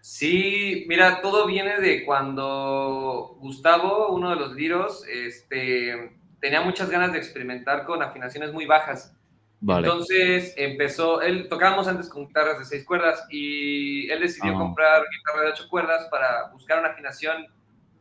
Sí, 0.00 0.84
mira, 0.88 1.20
todo 1.22 1.46
viene 1.46 1.78
de 1.78 2.04
cuando 2.04 3.36
Gustavo, 3.38 4.08
uno 4.08 4.30
de 4.30 4.34
los 4.34 4.52
liros, 4.56 5.06
este, 5.06 6.18
tenía 6.40 6.60
muchas 6.60 6.90
ganas 6.90 7.12
de 7.12 7.18
experimentar 7.18 7.84
con 7.84 8.02
afinaciones 8.02 8.52
muy 8.52 8.66
bajas. 8.66 9.14
Entonces 9.62 10.52
empezó, 10.56 11.22
él 11.22 11.46
tocábamos 11.48 11.86
antes 11.86 12.08
con 12.08 12.26
guitarras 12.26 12.58
de 12.58 12.64
seis 12.64 12.84
cuerdas 12.84 13.24
y 13.30 14.10
él 14.10 14.18
decidió 14.18 14.56
ah. 14.56 14.58
comprar 14.58 15.04
guitarra 15.08 15.44
de 15.44 15.50
ocho 15.52 15.68
cuerdas 15.68 16.08
para 16.10 16.48
buscar 16.50 16.80
una 16.80 16.88
afinación, 16.88 17.46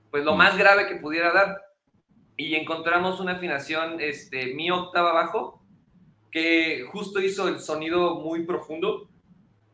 pues 0.10 0.26
lo 0.26 0.36
más 0.36 0.58
grave 0.58 0.88
que 0.88 0.96
pudiera 0.96 1.32
dar 1.32 1.67
y 2.38 2.54
encontramos 2.54 3.20
una 3.20 3.34
afinación, 3.34 4.00
este, 4.00 4.54
mi 4.54 4.70
octava 4.70 5.12
bajo, 5.12 5.60
que 6.30 6.86
justo 6.92 7.20
hizo 7.20 7.48
el 7.48 7.60
sonido 7.60 8.20
muy 8.20 8.44
profundo, 8.44 9.10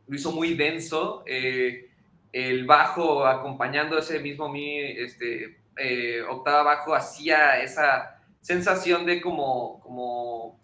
lo 0.08 0.16
hizo 0.16 0.32
muy 0.32 0.54
denso, 0.54 1.24
eh, 1.26 1.90
el 2.32 2.66
bajo 2.66 3.28
acompañando 3.28 3.98
ese 3.98 4.20
mismo 4.20 4.48
mi, 4.48 4.80
este, 4.80 5.60
eh, 5.78 6.22
octava 6.30 6.64
bajo 6.64 6.96
hacía 6.96 7.62
esa 7.62 8.22
sensación 8.40 9.06
de 9.06 9.22
como, 9.22 9.82
como, 9.82 10.58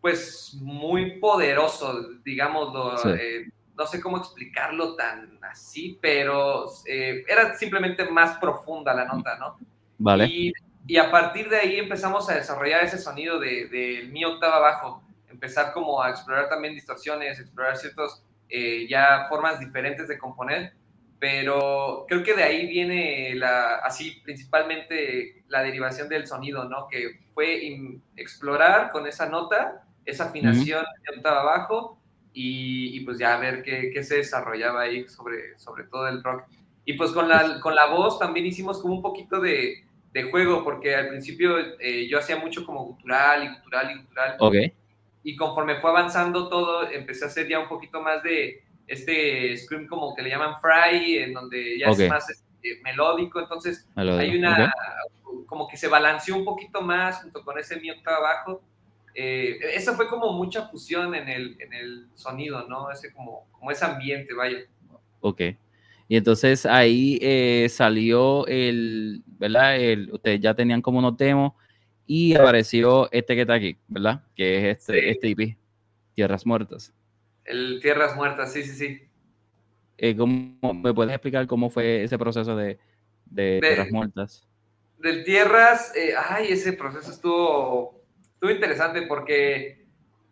pues 0.00 0.56
muy 0.60 1.18
poderoso, 1.18 2.10
digámoslo, 2.24 2.94
eh, 3.16 3.48
no 3.76 3.86
sé 3.86 4.00
cómo 4.00 4.18
explicarlo 4.18 4.94
tan 4.94 5.38
así, 5.42 5.98
pero 6.00 6.66
era 6.86 7.56
simplemente 7.56 8.08
más 8.08 8.38
profunda 8.38 8.94
la 8.94 9.04
nota, 9.04 9.36
¿no? 9.36 9.58
Vale 9.98 10.26
y 10.26 10.52
a 10.96 11.10
partir 11.10 11.50
de 11.50 11.58
ahí 11.58 11.76
empezamos 11.76 12.30
a 12.30 12.34
desarrollar 12.34 12.82
ese 12.82 12.98
sonido 12.98 13.38
de, 13.38 13.68
de 13.68 14.08
mi 14.10 14.24
octava 14.24 14.58
bajo, 14.58 15.02
empezar 15.28 15.72
como 15.72 16.02
a 16.02 16.10
explorar 16.10 16.48
también 16.48 16.74
distorsiones, 16.74 17.38
explorar 17.38 17.76
ciertas 17.76 18.24
eh, 18.48 18.86
ya 18.88 19.26
formas 19.28 19.60
diferentes 19.60 20.08
de 20.08 20.18
componer, 20.18 20.72
pero 21.18 22.06
creo 22.08 22.22
que 22.22 22.34
de 22.34 22.42
ahí 22.42 22.66
viene 22.66 23.34
la, 23.34 23.76
así 23.76 24.20
principalmente 24.24 25.44
la 25.48 25.62
derivación 25.62 26.08
del 26.08 26.26
sonido, 26.26 26.64
¿no? 26.64 26.88
Que 26.88 27.20
fue 27.34 27.60
explorar 28.16 28.90
con 28.90 29.06
esa 29.06 29.28
nota, 29.28 29.84
esa 30.06 30.24
afinación 30.24 30.84
de 31.04 31.16
octava 31.16 31.42
bajo 31.44 31.98
y, 32.32 32.96
y, 32.96 33.00
pues 33.00 33.18
ya 33.18 33.36
ver 33.36 33.62
qué, 33.62 33.90
qué, 33.92 34.02
se 34.02 34.16
desarrollaba 34.16 34.82
ahí 34.82 35.06
sobre, 35.08 35.58
sobre 35.58 35.84
todo 35.84 36.08
el 36.08 36.22
rock. 36.22 36.44
Y 36.84 36.94
pues 36.94 37.10
con 37.10 37.28
la, 37.28 37.60
con 37.60 37.74
la 37.74 37.86
voz 37.86 38.18
también 38.18 38.46
hicimos 38.46 38.80
como 38.80 38.94
un 38.94 39.02
poquito 39.02 39.40
de, 39.40 39.84
de 40.18 40.30
juego, 40.30 40.64
porque 40.64 40.94
al 40.94 41.08
principio 41.08 41.58
eh, 41.78 42.06
yo 42.08 42.18
hacía 42.18 42.36
mucho 42.36 42.64
como 42.64 42.84
gutural 42.84 43.44
y 43.44 43.48
gutural 43.56 43.90
y 43.90 43.98
gutural. 44.02 44.36
Ok. 44.38 44.54
Y 45.22 45.36
conforme 45.36 45.80
fue 45.80 45.90
avanzando 45.90 46.48
todo, 46.48 46.88
empecé 46.90 47.24
a 47.24 47.28
hacer 47.28 47.48
ya 47.48 47.58
un 47.58 47.68
poquito 47.68 48.00
más 48.00 48.22
de 48.22 48.62
este 48.86 49.56
scream 49.56 49.86
como 49.86 50.14
que 50.14 50.22
le 50.22 50.30
llaman 50.30 50.60
fry, 50.60 51.18
en 51.18 51.34
donde 51.34 51.78
ya 51.78 51.88
es 51.88 52.08
más 52.08 52.28
este, 52.30 52.80
melódico, 52.82 53.38
entonces 53.38 53.86
hay 53.94 54.36
una, 54.36 54.72
como 55.46 55.68
que 55.68 55.76
se 55.76 55.88
balanceó 55.88 56.36
un 56.36 56.44
poquito 56.44 56.80
más 56.80 57.22
junto 57.22 57.44
con 57.44 57.58
ese 57.58 57.78
mi 57.78 57.90
abajo. 57.90 58.62
Eh, 59.14 59.58
eso 59.74 59.94
fue 59.94 60.08
como 60.08 60.32
mucha 60.32 60.68
fusión 60.68 61.14
en 61.14 61.28
el, 61.28 61.60
en 61.60 61.72
el 61.72 62.08
sonido, 62.14 62.66
¿no? 62.68 62.90
Ese 62.90 63.12
como, 63.12 63.46
como 63.52 63.70
ese 63.70 63.84
ambiente, 63.84 64.32
vaya. 64.32 64.58
Ok. 65.20 65.42
Y 66.08 66.16
entonces 66.16 66.64
ahí 66.64 67.18
eh, 67.20 67.68
salió 67.68 68.46
el, 68.46 69.22
¿verdad? 69.26 69.76
El, 69.76 70.10
ustedes 70.10 70.40
ya 70.40 70.54
tenían 70.54 70.80
como 70.80 71.00
unos 71.00 71.18
demos 71.18 71.52
y 72.06 72.34
apareció 72.34 73.12
este 73.12 73.34
que 73.34 73.42
está 73.42 73.54
aquí, 73.54 73.76
¿verdad? 73.86 74.24
Que 74.34 74.70
es 74.70 74.78
este, 74.78 75.10
este 75.10 75.28
IP, 75.28 75.58
Tierras 76.14 76.46
Muertas. 76.46 76.94
El 77.44 77.80
Tierras 77.82 78.16
Muertas, 78.16 78.50
sí, 78.54 78.62
sí, 78.62 78.72
sí. 78.72 79.02
Eh, 79.98 80.14
¿Me 80.14 80.94
puedes 80.94 81.12
explicar 81.12 81.46
cómo 81.46 81.68
fue 81.68 82.04
ese 82.04 82.16
proceso 82.16 82.56
de, 82.56 82.78
Tierras 83.34 83.90
Muertas? 83.90 84.48
Del 84.96 85.24
Tierras, 85.24 85.94
eh, 85.94 86.14
ay, 86.16 86.52
ese 86.52 86.72
proceso 86.72 87.10
estuvo, 87.10 88.02
estuvo 88.32 88.50
interesante 88.50 89.02
porque 89.02 89.84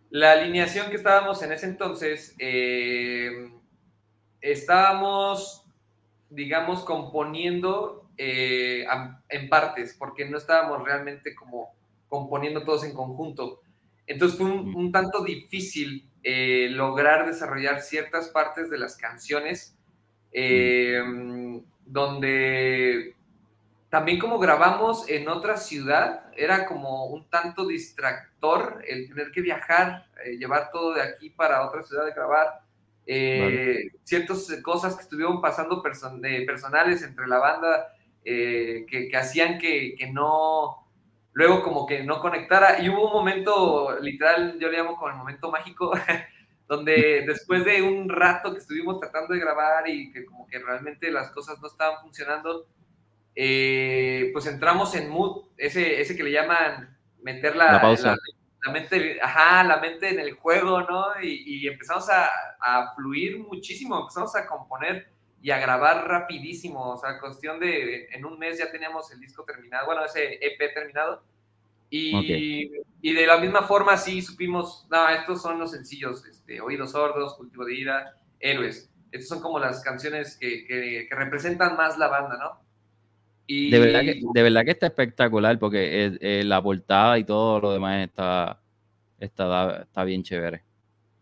la 0.09 0.33
alineación 0.33 0.89
que 0.89 0.97
estábamos 0.97 1.43
en 1.43 1.53
ese 1.53 1.67
entonces, 1.67 2.35
estábamos 4.41 5.66
digamos, 6.31 6.83
componiendo 6.85 8.09
eh, 8.19 8.87
en 9.29 9.49
partes, 9.49 9.95
porque 9.99 10.25
no 10.25 10.39
estábamos 10.39 10.85
realmente 10.85 11.35
como 11.35 11.75
componiendo 12.09 12.65
todos 12.65 12.85
en 12.85 12.95
conjunto. 12.95 13.61
Entonces 14.07 14.39
fue 14.39 14.47
un, 14.47 14.93
tanto 14.93 15.23
difícil 15.23 16.09
eh, 16.23 16.69
lograr 16.71 17.27
desarrollar 17.27 17.83
ciertas 17.83 18.29
partes 18.29 18.71
de 18.71 18.79
las 18.79 18.97
canciones, 18.97 19.77
eh, 20.33 21.03
donde 21.85 23.15
también 23.91 24.19
como 24.19 24.39
grabamos 24.39 25.09
en 25.09 25.29
otra 25.29 25.57
ciudad, 25.57 26.25
era 26.37 26.67
como 26.67 27.07
un 27.07 27.29
tanto 27.29 27.67
distractor 27.67 28.83
el 28.87 29.09
tener 29.09 29.31
que 29.31 29.41
viajar, 29.41 30.07
llevar 30.39 30.71
todo 30.71 30.95
de 30.95 31.03
aquí 31.03 31.31
para 31.31 31.67
otra 31.67 31.83
ciudad 31.83 32.05
de 32.05 32.13
grabar 32.13 32.66
eh, 33.07 33.93
ciertas 34.03 34.49
cosas 34.63 34.97
que 34.97 35.03
estuvieron 35.03 35.41
pasando 35.41 35.83
personales 35.83 37.03
entre 37.03 37.29
la 37.29 37.39
banda 37.39 37.87
eh, 38.29 38.85
que, 38.89 39.17
hacían 39.17 39.57
que, 39.59 39.95
no, 40.13 40.89
luego 41.33 41.63
como 41.63 41.87
que 41.87 42.03
no 42.03 42.21
conectara. 42.21 42.83
Y 42.83 42.89
hubo 42.89 43.07
un 43.07 43.13
momento, 43.13 43.97
literal, 44.01 44.59
yo 44.59 44.69
le 44.69 44.79
llamo 44.79 44.97
como 44.97 45.11
el 45.11 45.17
momento 45.17 45.51
mágico, 45.51 45.93
donde 46.69 47.25
después 47.25 47.65
de 47.65 47.83
un 47.83 48.09
rato 48.09 48.53
que 48.53 48.59
estuvimos 48.59 48.99
tratando 48.99 49.33
de 49.33 49.41
grabar 49.41 49.89
y 49.89 50.11
que 50.11 50.27
como 50.27 50.49
que 50.49 50.59
realmente 50.59 51.13
las 51.13 51.31
cosas 51.31 51.61
no 51.61 51.69
estaban 51.69 52.01
funcionando, 52.03 52.67
eh, 53.37 54.31
pues 54.33 54.47
entramos 54.47 54.97
en 54.97 55.09
mood, 55.09 55.45
ese, 55.57 56.01
ese 56.01 56.17
que 56.17 56.25
le 56.25 56.33
llaman 56.33 56.99
meter 57.23 57.55
la, 57.55 57.81
pausa. 57.81 58.11
La, 58.11 58.17
mente, 58.71 59.19
ajá, 59.23 59.65
la 59.65 59.79
mente 59.79 60.09
en 60.09 60.21
el 60.21 60.35
juego, 60.35 60.83
¿no? 60.83 61.07
Y, 61.23 61.67
empezamos 61.67 62.09
a, 62.11 62.31
a, 62.61 62.95
fluir 62.95 63.39
muchísimo, 63.39 64.01
empezamos 64.01 64.35
a 64.37 64.47
componer 64.47 65.09
y 65.43 65.51
a 65.51 65.59
grabar 65.59 66.09
rapidísimo, 66.09 66.93
o 66.93 66.97
sea, 66.97 67.21
cuestión 67.21 67.61
de, 67.61 68.07
en 68.07 68.25
un 68.25 68.39
mes 68.39 68.59
ya 68.59 68.71
teníamos 68.71 69.11
el 69.13 69.21
disco 69.21 69.45
terminado, 69.45 69.87
bueno, 69.87 70.05
ese 70.05 70.39
EP 70.41 70.75
terminado, 70.75 71.23
y, 71.89 72.73
y 73.01 73.13
de 73.13 73.27
la 73.27 73.37
misma 73.37 73.63
forma 73.63 73.97
sí 73.97 74.23
supimos, 74.23 74.87
no, 74.91 75.09
estos 75.09 75.41
son 75.41 75.59
los 75.59 75.71
sencillos, 75.71 76.25
este, 76.27 76.61
Oídos 76.61 76.93
Sordos, 76.93 77.35
Cultivo 77.35 77.65
de 77.65 77.75
Ira, 77.75 78.17
Héroes, 78.41 78.91
estas 79.13 79.29
son 79.29 79.41
como 79.41 79.59
las 79.59 79.83
canciones 79.83 80.37
que, 80.37 80.67
que, 80.67 81.09
representan 81.11 81.77
más 81.77 81.99
la 81.99 82.09
banda, 82.09 82.37
¿no? 82.37 82.66
Y, 83.47 83.71
de, 83.71 83.79
verdad 83.79 84.01
que, 84.01 84.21
de 84.35 84.43
verdad 84.43 84.65
que 84.65 84.73
está 84.73 84.87
espectacular 84.87 85.59
porque 85.59 86.43
la 86.45 86.63
portada 86.63 87.19
y 87.19 87.25
todo 87.25 87.61
lo 87.61 87.73
demás 87.73 88.05
está, 88.07 88.61
está, 89.21 89.83
está 89.83 90.05
bien 90.05 90.23
chévere. 90.23 90.65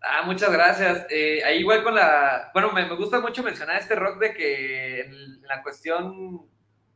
Ah, 0.07 0.23
muchas 0.25 0.53
gracias. 0.53 1.07
Eh, 1.11 1.43
ahí 1.45 1.61
igual 1.61 1.83
con 1.83 1.95
la, 1.95 2.51
bueno, 2.53 2.73
me, 2.73 2.87
me, 2.87 2.95
gusta 2.95 3.21
mucho 3.21 3.43
mencionar 3.43 3.81
este 3.81 3.95
rock 3.95 4.19
de 4.19 4.35
que 4.35 5.01
en, 5.01 5.43
la 5.43 5.63
cuestión, 5.63 6.43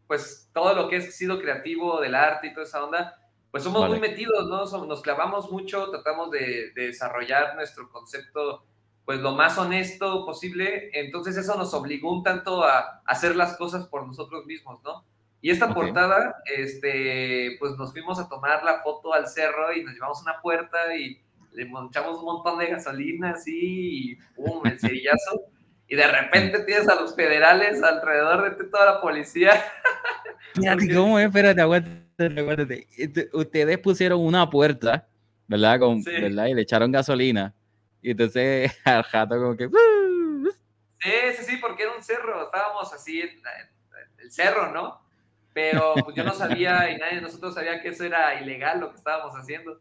pues 0.06 0.50
todo 0.52 0.74
lo 0.74 0.88
que 0.88 0.96
ha 0.96 1.00
sido 1.00 1.40
creativo 1.40 2.00
del 2.00 2.14
arte 2.14 2.48
y 2.48 2.52
toda 2.52 2.66
esa 2.66 2.84
onda, 2.84 3.18
pues 3.50 3.62
somos 3.62 3.88
muy 3.88 3.98
metidos, 3.98 4.46
¿no? 4.46 4.86
nos 4.86 5.00
clavamos 5.00 5.50
mucho, 5.50 5.90
tratamos 5.90 6.30
de, 6.30 6.70
desarrollar 6.74 7.54
nuestro 7.54 7.88
concepto, 7.90 8.64
pues 9.06 9.20
lo 9.20 9.32
más 9.32 9.56
honesto 9.56 10.26
posible. 10.26 10.90
Entonces 10.92 11.36
eso 11.36 11.56
nos 11.56 11.72
obligó 11.72 12.12
un 12.12 12.22
tanto 12.22 12.62
a, 12.62 13.00
hacer 13.06 13.36
las 13.36 13.56
cosas 13.56 13.86
por 13.86 14.06
nosotros 14.06 14.44
mismos, 14.44 14.82
¿no? 14.84 15.04
Y 15.40 15.50
esta 15.50 15.72
portada, 15.72 16.36
este, 16.56 17.56
pues 17.60 17.76
nos 17.76 17.92
fuimos 17.92 18.18
a 18.18 18.28
tomar 18.28 18.64
la 18.64 18.80
foto 18.82 19.14
al 19.14 19.28
cerro 19.28 19.72
y 19.72 19.84
nos 19.84 19.94
llevamos 19.94 20.22
una 20.22 20.40
puerta 20.40 20.94
y 20.96 21.20
le 21.52 21.64
monchamos 21.64 22.18
un 22.18 22.24
montón 22.24 22.58
de 22.58 22.66
gasolina 22.66 23.30
así 23.30 24.10
y 24.10 24.16
¡pum! 24.34 24.66
el 24.66 24.78
y 25.90 25.96
de 25.96 26.06
repente 26.06 26.60
tienes 26.64 26.86
a 26.88 26.94
los 26.96 27.16
federales 27.16 27.82
alrededor 27.82 28.56
de 28.56 28.64
toda 28.64 28.84
la 28.84 29.00
policía. 29.00 29.52
¿cómo 30.94 31.18
es? 31.18 31.26
Espérate, 31.26 31.62
aguántate, 31.62 32.40
aguántate. 32.40 32.88
Ustedes 33.32 33.78
pusieron 33.78 34.20
una 34.20 34.50
puerta, 34.50 35.08
¿verdad? 35.46 35.80
Con, 35.80 36.02
¿verdad? 36.04 36.46
Y 36.46 36.54
le 36.54 36.62
echaron 36.62 36.92
gasolina. 36.92 37.54
Y 38.02 38.10
entonces 38.10 38.70
al 38.84 39.02
jato 39.04 39.36
como 39.36 39.56
que... 39.56 39.68
Sí, 41.00 41.10
sí, 41.38 41.44
sí, 41.44 41.56
porque 41.56 41.84
era 41.84 41.92
un 41.92 42.02
cerro. 42.02 42.44
Estábamos 42.44 42.92
así 42.92 43.22
en, 43.22 43.30
el 44.18 44.30
cerro, 44.30 44.70
¿no? 44.72 45.00
Pero 45.58 45.94
pues 46.04 46.14
yo 46.14 46.22
no 46.22 46.32
sabía 46.34 46.88
y 46.88 46.98
nadie 46.98 47.16
de 47.16 47.20
nosotros 47.20 47.54
sabía 47.54 47.80
que 47.80 47.88
eso 47.88 48.04
era 48.04 48.40
ilegal 48.40 48.78
lo 48.78 48.90
que 48.90 48.96
estábamos 48.96 49.34
haciendo. 49.34 49.80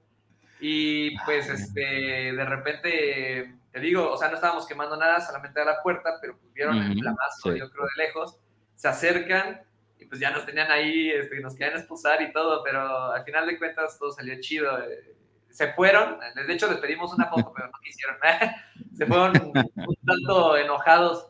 Y 0.60 1.16
pues 1.20 1.48
este, 1.50 2.34
de 2.34 2.46
repente, 2.46 3.54
te 3.72 3.80
digo, 3.80 4.12
o 4.12 4.18
sea, 4.18 4.30
no 4.30 4.36
estábamos 4.36 4.66
quemando 4.66 4.98
nada, 4.98 5.22
solamente 5.22 5.62
a 5.62 5.66
la 5.66 5.84
puerta, 5.84 6.18
pero 6.20 6.36
pues 6.36 6.52
vieron 6.52 6.78
el 6.80 6.98
flamazo, 6.98 7.56
yo 7.56 7.70
creo, 7.70 7.86
de 7.86 8.04
lejos, 8.04 8.40
se 8.74 8.88
acercan 8.88 9.62
y 10.00 10.06
pues 10.06 10.20
ya 10.20 10.32
nos 10.32 10.48
tenían 10.48 10.72
ahí, 10.72 11.12
este, 11.12 11.40
nos 11.42 11.54
querían 11.54 11.78
esposar 11.78 12.24
y 12.24 12.34
todo, 12.34 12.64
pero 12.64 13.12
al 13.12 13.24
final 13.24 13.46
de 13.46 13.60
cuentas 13.60 14.00
todo 14.00 14.12
salió 14.12 14.34
chido. 14.42 14.80
Eh, 14.80 15.16
se 15.52 15.74
fueron, 15.74 16.18
de 16.20 16.54
hecho 16.54 16.68
les 16.68 16.80
pedimos 16.80 17.14
una 17.14 17.28
foto, 17.28 17.54
pero 17.56 17.68
no 17.68 17.80
quisieron, 17.84 18.18
se 18.98 19.06
fueron 19.06 19.54
un 19.54 19.96
tanto 20.08 20.58
enojados, 20.58 21.30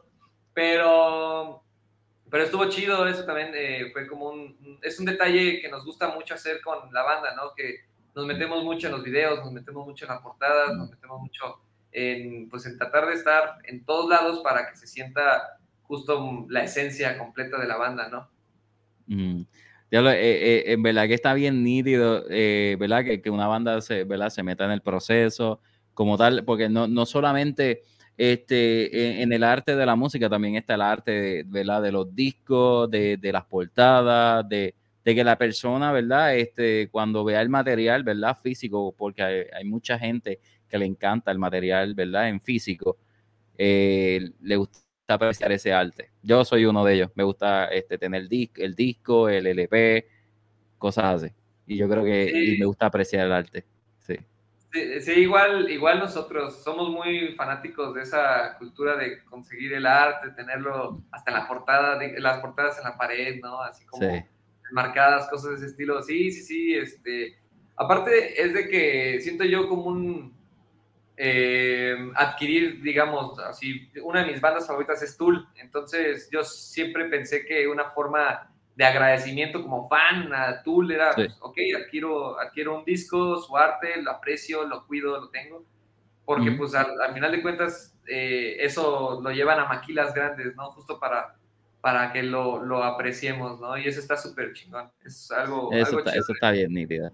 pero, 0.53 1.65
pero 2.29 2.43
estuvo 2.43 2.69
chido, 2.69 3.07
eso 3.07 3.25
también 3.25 3.51
eh, 3.53 3.89
fue 3.93 4.07
como 4.07 4.29
un, 4.29 4.79
es 4.81 4.99
un 4.99 5.05
detalle 5.05 5.61
que 5.61 5.69
nos 5.69 5.85
gusta 5.85 6.09
mucho 6.09 6.33
hacer 6.33 6.61
con 6.61 6.93
la 6.93 7.03
banda, 7.03 7.35
¿no? 7.35 7.53
Que 7.55 7.81
nos 8.15 8.25
metemos 8.25 8.63
mucho 8.63 8.87
en 8.87 8.93
los 8.93 9.03
videos, 9.03 9.39
nos 9.39 9.51
metemos 9.51 9.85
mucho 9.85 10.05
en 10.05 10.11
las 10.11 10.21
portadas, 10.21 10.75
nos 10.75 10.89
metemos 10.89 11.21
mucho 11.21 11.61
en, 11.91 12.49
pues, 12.49 12.65
en 12.65 12.77
tratar 12.77 13.07
de 13.07 13.13
estar 13.13 13.57
en 13.63 13.85
todos 13.85 14.09
lados 14.09 14.39
para 14.39 14.69
que 14.69 14.75
se 14.75 14.87
sienta 14.87 15.59
justo 15.83 16.45
la 16.49 16.63
esencia 16.63 17.17
completa 17.17 17.59
de 17.59 17.67
la 17.67 17.77
banda, 17.77 18.09
¿no? 18.09 18.29
Mm. 19.07 19.43
Eh, 19.89 19.99
eh, 20.11 20.63
en 20.73 20.83
verdad 20.83 21.07
que 21.07 21.13
está 21.13 21.33
bien 21.33 21.63
nítido, 21.63 22.25
eh, 22.29 22.75
¿verdad? 22.77 23.05
Que, 23.05 23.21
que, 23.21 23.29
una 23.29 23.47
banda 23.47 23.79
se, 23.81 24.03
¿verdad? 24.03 24.29
se 24.29 24.43
meta 24.43 24.65
en 24.65 24.71
el 24.71 24.81
proceso 24.81 25.61
como 25.93 26.17
tal, 26.17 26.43
porque 26.43 26.67
no, 26.67 26.87
no 26.87 27.05
solamente 27.05 27.83
este, 28.17 29.21
en, 29.21 29.31
el 29.31 29.43
arte 29.43 29.75
de 29.75 29.85
la 29.85 29.95
música, 29.95 30.29
también 30.29 30.55
está 30.55 30.73
el 30.75 30.81
arte 30.81 31.11
de, 31.11 31.43
¿verdad? 31.43 31.81
de 31.81 31.91
los 31.91 32.13
discos, 32.15 32.89
de, 32.89 33.17
de 33.17 33.31
las 33.31 33.45
portadas, 33.45 34.47
de, 34.49 34.73
de 35.07 35.15
que 35.15 35.23
la 35.23 35.37
persona, 35.37 35.91
¿verdad? 35.91 36.35
Este, 36.35 36.89
cuando 36.89 37.23
vea 37.23 37.41
el 37.41 37.47
material, 37.47 38.03
¿verdad? 38.03 38.37
Físico, 38.41 38.93
porque 38.97 39.47
hay, 39.53 39.63
mucha 39.63 39.97
gente 39.97 40.41
que 40.67 40.77
le 40.77 40.85
encanta 40.85 41.31
el 41.31 41.39
material, 41.39 41.93
¿verdad? 41.93 42.27
En 42.27 42.41
físico, 42.41 42.97
eh, 43.57 44.31
le 44.41 44.57
gusta 44.57 44.79
apreciar 45.07 45.51
ese 45.53 45.71
arte. 45.71 46.11
Yo 46.21 46.43
soy 46.43 46.65
uno 46.65 46.83
de 46.83 46.95
ellos. 46.95 47.11
Me 47.15 47.23
gusta 47.23 47.67
este, 47.67 47.97
tener 47.97 48.23
el, 48.29 48.49
el 48.57 48.75
disco, 48.75 49.29
el 49.29 49.47
LP, 49.47 50.07
cosas 50.77 51.23
así. 51.23 51.33
Y 51.67 51.77
yo 51.77 51.87
creo 51.87 52.03
que 52.03 52.57
me 52.59 52.65
gusta 52.65 52.87
apreciar 52.87 53.27
el 53.27 53.31
arte. 53.31 53.65
Sí. 54.77 55.01
sí. 55.01 55.11
igual, 55.19 55.69
igual 55.69 55.99
nosotros 55.99 56.63
somos 56.63 56.89
muy 56.89 57.33
fanáticos 57.35 57.93
de 57.93 58.01
esa 58.01 58.57
cultura 58.57 58.95
de 58.95 59.23
conseguir 59.25 59.73
el 59.73 59.85
arte, 59.85 60.31
tenerlo 60.31 61.03
hasta 61.11 61.31
en 61.31 61.37
la 61.37 61.47
portada, 61.47 61.99
las 62.17 62.39
portadas 62.39 62.77
en 62.77 62.83
la 62.85 62.97
pared, 62.97 63.39
¿no? 63.41 63.61
Así 63.61 63.85
como 63.85 64.07
marcadas, 64.71 65.29
cosas 65.29 65.51
de 65.51 65.55
ese 65.57 65.65
estilo. 65.67 66.01
Sí, 66.01 66.31
sí, 66.31 66.41
sí. 66.41 66.75
Este, 66.75 67.37
aparte 67.75 68.41
es 68.41 68.53
de 68.53 68.67
que 68.67 69.19
siento 69.21 69.43
yo 69.43 69.67
como 69.67 69.85
un 69.85 70.37
eh, 71.19 71.95
adquirir, 72.15 72.81
digamos, 72.83 73.39
así, 73.39 73.89
una 74.03 74.23
de 74.23 74.31
mis 74.31 74.39
bandas 74.39 74.67
favoritas 74.67 75.01
es 75.01 75.17
Tool. 75.17 75.47
Entonces 75.55 76.29
yo 76.31 76.43
siempre 76.43 77.05
pensé 77.05 77.43
que 77.45 77.67
una 77.67 77.89
forma 77.89 78.53
de 78.77 78.85
agradecimiento 78.85 79.61
como 79.61 79.89
fan 79.89 80.31
a 80.31 80.61
Tool 80.61 80.91
era, 80.91 81.11
pues, 81.13 81.35
ok, 81.41 81.57
adquiero, 81.83 82.39
adquiero 82.39 82.77
un 82.77 82.85
disco, 82.85 83.41
su 83.41 83.57
arte, 83.57 84.01
lo 84.01 84.11
aprecio, 84.11 84.65
lo 84.65 84.85
cuido, 84.85 85.19
lo 85.19 85.29
tengo. 85.29 85.65
Porque 86.23 86.51
pues 86.51 86.75
al, 86.75 87.13
final 87.13 87.31
de 87.31 87.41
cuentas 87.41 87.97
eh, 88.05 88.57
eso 88.59 89.19
lo 89.21 89.31
llevan 89.31 89.59
a 89.59 89.65
maquilas 89.65 90.13
grandes, 90.13 90.55
¿no? 90.55 90.69
Justo 90.71 90.99
para 90.99 91.37
para 91.81 92.11
que 92.11 92.21
lo, 92.21 92.63
lo 92.63 92.83
apreciemos, 92.83 93.59
¿no? 93.59 93.77
Y 93.77 93.87
eso 93.87 93.99
está 93.99 94.17
súper 94.17 94.53
chingón. 94.53 94.91
Es 95.05 95.31
algo. 95.31 95.71
Eso, 95.71 95.99
está, 95.99 96.11
eso 96.11 96.33
está 96.33 96.51
bien 96.51 96.73
nítida. 96.73 97.13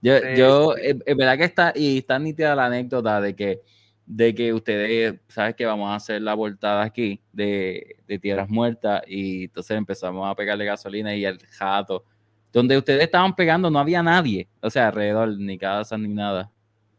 Yo, 0.00 0.14
yo 0.34 0.74
es, 0.76 0.96
verdad 1.16 1.36
que 1.36 1.44
está, 1.44 1.72
y 1.74 1.98
está 1.98 2.18
nítida 2.18 2.54
la 2.54 2.66
anécdota 2.66 3.20
de 3.20 3.34
que, 3.34 3.60
de 4.06 4.34
que 4.34 4.52
ustedes, 4.52 5.20
sabes 5.28 5.54
que 5.54 5.66
vamos 5.66 5.90
a 5.90 5.96
hacer 5.96 6.22
la 6.22 6.34
voltada 6.34 6.82
aquí 6.82 7.20
de, 7.32 7.96
de 8.06 8.18
Tierras 8.18 8.48
Muertas 8.48 9.02
y 9.06 9.44
entonces 9.44 9.76
empezamos 9.76 10.30
a 10.30 10.34
pegarle 10.34 10.64
gasolina 10.64 11.14
y 11.14 11.24
el 11.24 11.38
jato. 11.46 12.04
Donde 12.52 12.78
ustedes 12.78 13.02
estaban 13.02 13.34
pegando 13.34 13.70
no 13.70 13.78
había 13.78 14.02
nadie, 14.02 14.48
o 14.60 14.70
sea, 14.70 14.88
alrededor, 14.88 15.36
ni 15.36 15.58
casa 15.58 15.98
ni 15.98 16.08
nada. 16.08 16.50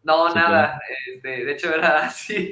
No, 0.03 0.33
nada. 0.33 0.79
Este, 1.13 1.45
de 1.45 1.51
hecho, 1.51 1.73
era 1.73 1.97
así 2.07 2.51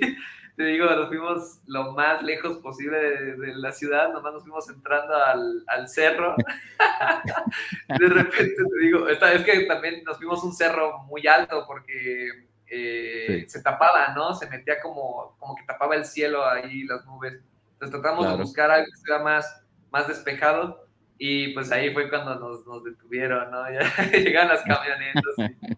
te 0.55 0.63
digo, 0.63 0.85
nos 0.85 1.09
fuimos 1.09 1.59
lo 1.65 1.91
más 1.91 2.23
lejos 2.23 2.57
posible 2.59 2.97
de, 2.97 3.55
la 3.55 3.71
ciudad, 3.73 4.13
nomás 4.13 4.33
nos 4.33 4.43
fuimos 4.43 4.69
entrando 4.69 5.13
al, 5.13 5.63
al 5.67 5.89
cerro. 5.89 6.35
de 7.99 8.07
repente 8.07 8.55
te 8.55 8.85
digo, 8.85 9.09
esta, 9.09 9.33
es 9.33 9.43
que 9.43 9.65
también 9.65 10.03
nos 10.05 10.17
fuimos 10.17 10.43
un 10.43 10.53
cerro 10.53 10.99
muy 10.99 11.27
alto 11.27 11.65
porque 11.67 12.47
eh, 12.69 13.45
se 13.47 13.61
tapaba, 13.61 14.13
¿no? 14.15 14.33
Se 14.33 14.49
metía 14.49 14.79
como, 14.81 15.35
como 15.39 15.55
que 15.55 15.63
tapaba 15.63 15.95
el 15.95 16.05
cielo 16.05 16.45
ahí, 16.45 16.83
las 16.83 17.05
nubes. 17.05 17.39
Entonces 17.73 18.01
tratamos 18.01 18.29
de 18.29 18.41
buscar 18.41 18.71
algo 18.71 18.85
que 18.85 18.97
sea 18.97 19.19
más, 19.19 19.63
más 19.91 20.07
despejado 20.07 20.87
y 21.17 21.53
pues 21.53 21.71
ahí 21.71 21.93
fue 21.93 22.09
cuando 22.09 22.35
nos, 22.35 22.65
nos 22.65 22.83
detuvieron, 22.83 23.51
¿no? 23.51 23.63
Ya 23.71 24.11
llegaron 24.11 24.49
las 24.49 24.63
camionetas. 24.63 25.35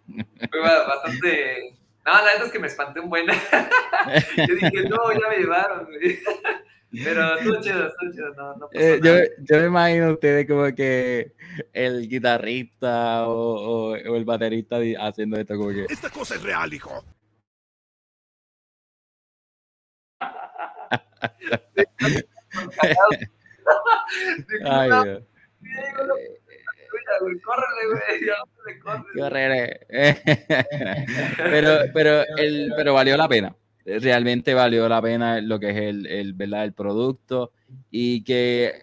Y 0.08 0.48
fue 0.48 0.60
bastante 0.62 1.78
no, 2.08 2.14
la 2.14 2.24
verdad 2.24 2.46
es 2.46 2.52
que 2.54 2.60
me 2.60 2.68
espanté 2.68 3.02
un 3.02 3.10
buen. 3.10 3.28
yo 4.38 4.56
dije, 4.56 4.84
no, 4.90 5.12
ya 5.12 5.28
me 5.28 5.38
llevaron, 5.40 5.90
Pero 6.92 7.36
estuvo 7.40 7.62
chido, 7.62 7.88
estuvo 7.88 8.12
chido, 8.12 8.34
no, 8.36 8.56
no 8.56 8.70
eh, 8.72 9.00
yo, 9.04 9.14
yo, 9.40 9.60
me 9.60 9.68
imagino 9.68 10.14
ustedes 10.14 10.48
como 10.48 10.74
que 10.74 11.34
el 11.74 12.08
guitarrista 12.08 13.28
o, 13.28 13.92
o, 13.92 13.96
el 13.96 14.26
baterista 14.26 14.78
haciendo 15.00 15.38
esto 15.38 15.58
como 15.58 15.70
que... 15.70 15.86
Esta 15.90 16.10
cosa 16.10 16.36
es 16.36 16.44
real, 16.44 16.74
hijo. 16.74 17.04
Ay, 24.66 24.90
Dios 25.04 25.24
pero, 31.38 31.80
pero, 31.94 32.24
el, 32.38 32.74
pero 32.76 32.94
valió 32.94 33.16
la 33.18 33.28
pena. 33.28 33.56
Realmente 33.88 34.54
valió 34.54 34.90
la 34.90 35.02
pena 35.02 35.40
lo 35.40 35.60
que 35.60 35.70
es 35.70 35.78
el, 35.78 36.06
el, 36.08 36.34
¿verdad? 36.34 36.66
el 36.66 36.74
producto 36.74 37.54
y 37.90 38.22
que, 38.26 38.74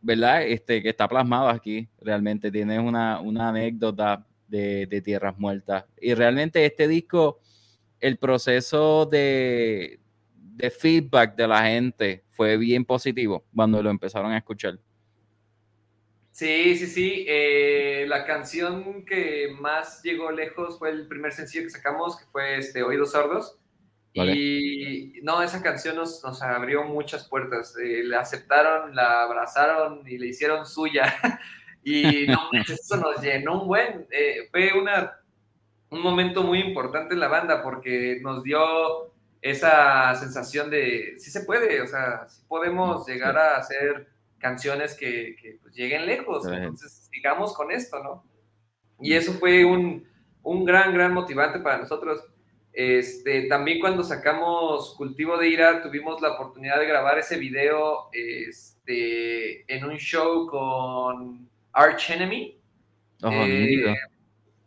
¿verdad? 0.00 0.42
Este, 0.42 0.82
que 0.82 0.88
está 0.88 1.06
plasmado 1.06 1.50
aquí, 1.50 1.86
realmente. 2.00 2.50
Tienes 2.50 2.78
una, 2.78 3.20
una 3.20 3.50
anécdota 3.50 4.26
de, 4.48 4.86
de, 4.86 5.02
Tierras 5.02 5.38
Muertas. 5.38 5.84
Y 6.00 6.14
realmente 6.14 6.64
este 6.64 6.88
disco, 6.88 7.40
el 8.00 8.16
proceso 8.16 9.04
de, 9.04 10.00
de 10.34 10.70
feedback 10.70 11.36
de 11.36 11.46
la 11.46 11.62
gente 11.64 12.24
fue 12.30 12.56
bien 12.56 12.86
positivo 12.86 13.44
cuando 13.54 13.82
lo 13.82 13.90
empezaron 13.90 14.32
a 14.32 14.38
escuchar. 14.38 14.78
Sí, 16.30 16.74
sí, 16.76 16.86
sí. 16.86 17.24
Eh, 17.28 18.06
la 18.08 18.24
canción 18.24 19.04
que 19.04 19.54
más 19.60 20.02
llegó 20.02 20.32
lejos 20.32 20.78
fue 20.78 20.90
el 20.90 21.06
primer 21.06 21.32
sencillo 21.32 21.64
que 21.64 21.70
sacamos, 21.70 22.16
que 22.16 22.24
fue 22.26 22.58
este 22.58 22.82
Oídos 22.82 23.12
Sordos. 23.12 23.56
Y 24.14 25.20
no, 25.22 25.42
esa 25.42 25.60
canción 25.60 25.96
nos, 25.96 26.22
nos 26.22 26.40
abrió 26.40 26.84
muchas 26.84 27.28
puertas. 27.28 27.74
Eh, 27.76 28.02
la 28.04 28.20
aceptaron, 28.20 28.94
la 28.94 29.22
abrazaron 29.22 30.06
y 30.06 30.18
le 30.18 30.28
hicieron 30.28 30.66
suya. 30.66 31.14
y 31.84 32.26
no, 32.28 32.48
eso 32.52 32.96
nos 32.96 33.20
llenó 33.20 33.62
un 33.62 33.68
buen. 33.68 34.06
Eh, 34.10 34.48
fue 34.52 34.72
una, 34.80 35.18
un 35.90 36.00
momento 36.00 36.44
muy 36.44 36.60
importante 36.60 37.14
en 37.14 37.20
la 37.20 37.28
banda 37.28 37.62
porque 37.62 38.20
nos 38.22 38.44
dio 38.44 39.12
esa 39.42 40.14
sensación 40.14 40.70
de 40.70 41.16
sí 41.18 41.30
se 41.30 41.42
puede, 41.42 41.82
o 41.82 41.86
sea, 41.86 42.26
sí 42.28 42.42
podemos 42.48 43.06
llegar 43.06 43.36
a 43.36 43.56
hacer 43.56 44.08
canciones 44.38 44.94
que, 44.94 45.36
que 45.40 45.58
pues, 45.60 45.74
lleguen 45.74 46.06
lejos. 46.06 46.46
Entonces, 46.46 47.08
sigamos 47.12 47.52
con 47.52 47.72
esto, 47.72 48.02
¿no? 48.02 48.24
Y 49.00 49.12
eso 49.14 49.32
fue 49.32 49.64
un, 49.64 50.06
un 50.42 50.64
gran, 50.64 50.94
gran 50.94 51.12
motivante 51.12 51.58
para 51.58 51.78
nosotros 51.78 52.24
este, 52.74 53.42
también 53.42 53.78
cuando 53.78 54.02
sacamos 54.02 54.94
Cultivo 54.96 55.38
de 55.38 55.48
Ira, 55.48 55.80
tuvimos 55.80 56.20
la 56.20 56.32
oportunidad 56.32 56.80
de 56.80 56.86
grabar 56.86 57.18
ese 57.18 57.36
video 57.36 58.08
este, 58.12 59.72
en 59.72 59.84
un 59.84 59.96
show 59.96 60.46
con 60.48 61.48
Arch 61.72 62.10
Enemy. 62.10 62.58
Eh, 63.30 63.94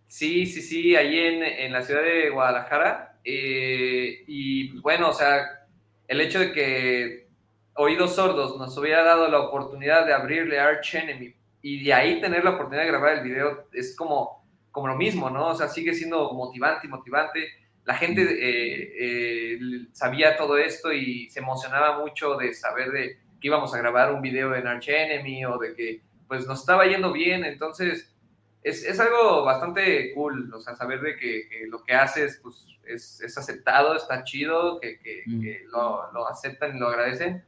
sí, 0.05 0.45
sí, 0.45 0.61
sí, 0.61 0.95
ahí 0.95 1.19
en, 1.19 1.43
en 1.43 1.73
la 1.73 1.81
ciudad 1.81 2.01
de 2.01 2.29
Guadalajara. 2.29 3.19
Eh, 3.25 4.23
y 4.25 4.69
pues, 4.69 4.81
bueno, 4.81 5.09
o 5.09 5.13
sea, 5.13 5.67
el 6.07 6.21
hecho 6.21 6.39
de 6.39 6.53
que 6.53 7.27
Oídos 7.73 8.15
Sordos 8.15 8.57
nos 8.57 8.77
hubiera 8.77 9.03
dado 9.03 9.27
la 9.27 9.41
oportunidad 9.41 10.05
de 10.05 10.13
abrirle 10.13 10.61
Arch 10.61 10.95
Enemy 10.95 11.35
y 11.61 11.83
de 11.83 11.93
ahí 11.93 12.21
tener 12.21 12.45
la 12.45 12.51
oportunidad 12.51 12.83
de 12.83 12.91
grabar 12.91 13.17
el 13.17 13.23
video 13.23 13.67
es 13.73 13.97
como, 13.97 14.47
como 14.71 14.87
lo 14.87 14.95
mismo, 14.95 15.29
¿no? 15.29 15.49
O 15.49 15.55
sea, 15.55 15.67
sigue 15.67 15.93
siendo 15.93 16.31
motivante 16.31 16.87
y 16.87 16.89
motivante 16.89 17.66
la 17.87 17.95
gente 17.95 18.21
eh, 18.21 18.93
eh, 18.99 19.59
sabía 19.93 20.35
todo 20.35 20.57
esto 20.57 20.91
y 20.91 21.29
se 21.29 21.39
emocionaba 21.39 21.99
mucho 21.99 22.35
de 22.35 22.53
saber 22.53 22.91
de 22.91 23.17
que 23.39 23.47
íbamos 23.47 23.73
a 23.73 23.77
grabar 23.77 24.13
un 24.13 24.21
video 24.21 24.53
en 24.53 24.67
Arch 24.67 24.89
Enemy 24.89 25.45
o 25.45 25.57
de 25.57 25.73
que 25.73 26.01
pues 26.27 26.45
nos 26.45 26.59
estaba 26.59 26.85
yendo 26.85 27.13
bien, 27.13 27.45
entonces 27.45 28.13
es, 28.61 28.83
es 28.83 28.99
algo 28.99 29.45
bastante 29.45 30.13
cool, 30.13 30.53
o 30.53 30.59
sea, 30.59 30.75
saber 30.75 30.99
de 30.99 31.15
que, 31.15 31.47
lo 31.69 31.81
que 31.81 31.93
haces 31.93 32.41
pues 32.43 32.65
es, 32.85 33.21
es 33.21 33.37
aceptado, 33.37 33.95
está 33.95 34.25
chido, 34.25 34.81
que, 34.81 34.99
que, 34.99 35.23
mm. 35.25 35.71
lo, 35.71 36.11
lo, 36.11 36.27
aceptan 36.27 36.75
y 36.75 36.79
lo 36.79 36.89
agradecen. 36.89 37.45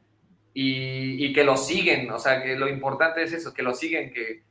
Y, 0.54 1.26
y, 1.26 1.32
que 1.34 1.44
lo 1.44 1.58
siguen, 1.58 2.10
o 2.10 2.18
sea, 2.18 2.42
que 2.42 2.56
lo 2.56 2.68
importante 2.68 3.22
es 3.22 3.32
eso, 3.34 3.52
que 3.52 3.62
lo 3.62 3.74
siguen, 3.74 4.10
que, 4.10 4.42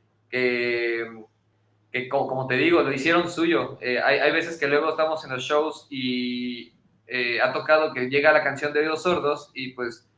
que 1.90 2.02
que 2.02 2.08
como, 2.08 2.46
te 2.46 2.54
digo, 2.54 2.82
lo 2.82 2.92
hicieron 2.92 3.30
suyo. 3.30 3.78
Eh, 3.80 4.00
hay, 4.02 4.18
hay, 4.18 4.32
veces 4.32 4.58
que 4.58 4.68
luego 4.68 4.90
estamos 4.90 5.24
en 5.24 5.30
los 5.30 5.42
shows 5.42 5.86
y 5.90 6.72
eh, 7.06 7.40
ha 7.40 7.52
tocado 7.52 7.92
que 7.92 8.08
llega 8.08 8.32
la 8.32 8.42
canción 8.42 8.72
de 8.72 8.80
Oídos 8.80 9.02
Sordos 9.02 9.50
y 9.54 9.72
pues 9.72 10.08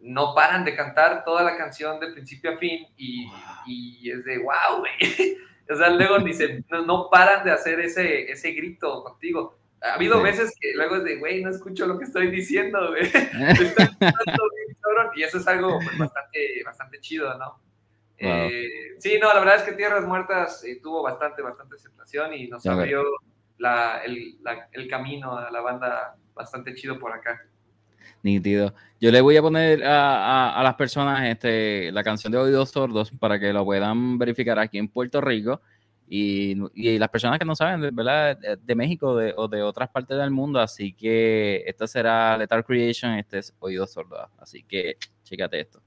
no 0.00 0.34
paran 0.34 0.64
de 0.64 0.74
cantar 0.74 1.24
toda 1.24 1.42
la 1.42 1.56
canción 1.56 1.98
de 1.98 2.12
principio 2.12 2.52
a 2.52 2.58
fin 2.58 2.86
y, 2.96 3.26
y 3.66 4.10
es 4.10 4.24
de 4.24 4.38
wow, 4.38 4.80
güey. 4.80 5.38
o 5.70 5.76
sea, 5.76 5.90
luego 5.90 6.18
dice, 6.18 6.62
no, 6.70 6.84
no, 6.84 7.08
paran 7.10 7.44
de 7.44 7.52
hacer 7.52 7.80
ese, 7.80 8.30
ese 8.30 8.52
grito 8.52 9.02
contigo. 9.02 9.58
Ha 9.82 9.94
habido 9.94 10.22
veces 10.22 10.52
que 10.60 10.72
luego 10.74 10.96
es 10.96 11.04
de, 11.04 11.16
güey, 11.16 11.42
no 11.42 11.50
escucho 11.50 11.86
lo 11.86 11.98
que 11.98 12.04
estoy 12.04 12.30
diciendo, 12.30 12.90
güey. 12.90 13.02
y 15.16 15.22
eso 15.22 15.38
es 15.38 15.46
algo 15.46 15.78
pues, 15.78 15.98
bastante, 15.98 16.62
bastante 16.64 17.00
chido, 17.00 17.36
¿no? 17.38 17.58
Eh, 18.18 18.94
sí, 18.98 19.18
no, 19.20 19.28
la 19.28 19.40
verdad 19.40 19.56
es 19.56 19.62
que 19.62 19.72
Tierras 19.72 20.06
Muertas 20.06 20.64
eh, 20.64 20.78
tuvo 20.82 21.02
bastante, 21.02 21.42
bastante 21.42 21.74
aceptación 21.74 22.34
y 22.34 22.48
nos 22.48 22.64
abrió 22.66 23.02
el, 24.04 24.88
camino 24.88 25.36
a 25.36 25.50
la 25.50 25.60
banda 25.60 26.16
bastante 26.34 26.74
chido 26.74 26.98
por 26.98 27.12
acá. 27.12 27.46
Nítido. 28.22 28.74
Yo 29.00 29.10
le 29.10 29.20
voy 29.20 29.36
a 29.36 29.42
poner 29.42 29.82
a, 29.84 30.60
las 30.62 30.74
personas 30.74 31.28
este, 31.28 31.92
la 31.92 32.02
canción 32.02 32.32
de 32.32 32.38
Oídos 32.38 32.70
Sordos 32.70 33.10
para 33.10 33.38
que 33.38 33.52
lo 33.52 33.64
puedan 33.64 34.18
verificar 34.18 34.58
aquí 34.58 34.78
en 34.78 34.88
Puerto 34.88 35.20
Rico. 35.20 35.60
Y, 36.06 36.54
las 36.98 37.08
personas 37.08 37.38
que 37.38 37.44
no 37.44 37.56
saben, 37.56 37.94
¿verdad? 37.94 38.38
De, 38.38 38.74
México 38.74 39.08
o 39.36 39.48
de 39.48 39.62
otras 39.62 39.90
partes 39.90 40.16
del 40.16 40.30
mundo. 40.30 40.60
Así 40.60 40.92
que 40.92 41.64
esta 41.66 41.86
será 41.86 42.36
Lethal 42.38 42.64
Creation, 42.64 43.12
este 43.12 43.38
es 43.38 43.54
Oídos 43.58 43.92
Sordos. 43.92 44.28
Así 44.38 44.62
que 44.62 44.96
chécate 45.22 45.60
esto. 45.60 45.83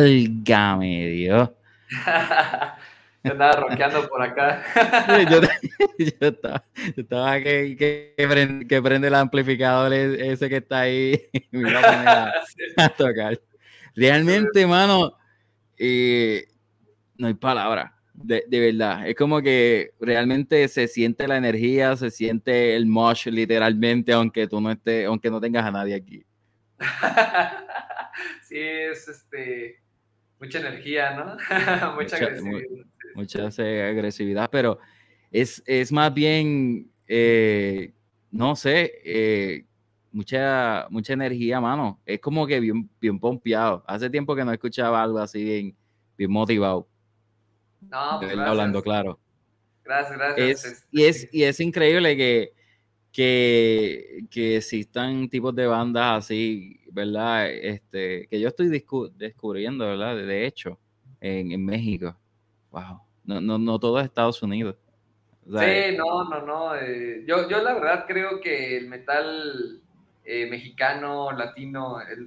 Válgame 0.00 1.08
Dios. 1.08 1.50
andaba 3.24 3.52
roqueando 3.52 4.08
por 4.08 4.22
acá. 4.22 4.62
yo, 5.98 6.26
estaba, 6.26 6.64
yo 6.74 7.02
estaba 7.02 7.40
que, 7.40 7.76
que, 8.66 8.80
prende, 8.80 9.08
el 9.08 9.14
amplificador 9.14 9.92
e, 9.92 10.32
ese 10.32 10.48
que 10.48 10.56
está 10.56 10.80
ahí 10.80 11.20
me 11.50 11.70
a, 11.70 12.32
a, 12.78 12.88
tocar. 12.88 13.38
Realmente, 13.94 14.66
mano, 14.66 15.12
eh, 15.76 16.46
no 17.18 17.26
hay 17.26 17.34
palabra. 17.34 17.94
De, 18.14 18.44
de, 18.48 18.60
verdad, 18.72 19.06
es 19.06 19.14
como 19.16 19.40
que 19.40 19.92
realmente 20.00 20.66
se 20.68 20.88
siente 20.88 21.28
la 21.28 21.36
energía, 21.36 21.96
se 21.96 22.10
siente 22.10 22.74
el 22.74 22.86
mosh 22.86 23.28
literalmente, 23.28 24.12
aunque 24.12 24.46
tú 24.46 24.60
no 24.60 24.70
estés, 24.70 25.06
aunque 25.06 25.30
no 25.30 25.40
tengas 25.40 25.64
a 25.64 25.70
nadie 25.70 25.94
aquí. 25.94 26.24
sí, 28.42 28.58
es 28.58 29.08
este 29.08 29.80
mucha 30.40 30.58
energía, 30.58 31.14
¿no? 31.14 31.36
mucha, 31.94 32.16
agresividad. 32.16 32.84
mucha 33.14 33.46
agresividad, 33.46 34.50
pero 34.50 34.78
es, 35.30 35.62
es 35.66 35.92
más 35.92 36.12
bien, 36.12 36.90
eh, 37.06 37.92
no 38.30 38.56
sé, 38.56 38.92
eh, 39.04 39.66
mucha, 40.12 40.86
mucha 40.90 41.12
energía, 41.12 41.60
mano. 41.60 42.00
Es 42.04 42.20
como 42.20 42.46
que 42.46 42.58
bien, 42.58 42.88
bien 43.00 43.18
pompeado. 43.20 43.84
Hace 43.86 44.10
tiempo 44.10 44.34
que 44.34 44.44
no 44.44 44.52
escuchaba 44.52 45.02
algo 45.02 45.18
así 45.18 45.44
bien, 45.44 45.76
bien 46.16 46.30
motivado. 46.30 46.88
No, 47.80 48.18
pues 48.20 48.36
hablando 48.36 48.82
claro. 48.82 49.18
Gracias, 49.84 50.18
gracias. 50.18 50.64
Este, 50.64 50.86
y, 50.90 51.04
es, 51.04 51.28
y 51.32 51.42
es 51.44 51.60
increíble 51.60 52.16
que, 52.16 52.52
que, 53.12 54.26
que 54.30 54.56
existan 54.56 55.28
tipos 55.28 55.54
de 55.54 55.66
bandas 55.66 56.24
así, 56.24 56.79
¿verdad? 56.92 57.50
Este, 57.50 58.26
que 58.28 58.40
yo 58.40 58.48
estoy 58.48 58.68
descubriendo, 58.68 59.86
¿verdad? 59.86 60.16
De 60.16 60.46
hecho, 60.46 60.78
en, 61.20 61.52
en, 61.52 61.64
México. 61.64 62.16
Wow. 62.70 63.00
No, 63.24 63.40
no, 63.40 63.58
no 63.58 63.78
todo 63.78 63.98
es 63.98 64.06
Estados 64.06 64.42
Unidos. 64.42 64.76
sí, 65.44 65.96
no, 65.96 66.24
no, 66.24 66.46
no. 66.46 66.76
Eh, 66.76 67.24
yo, 67.26 67.48
yo 67.48 67.62
la 67.62 67.74
verdad 67.74 68.04
creo 68.06 68.40
que 68.40 68.76
el 68.76 68.88
metal 68.88 69.82
eh, 70.24 70.46
mexicano, 70.50 71.32
latino, 71.32 72.00
el, 72.00 72.26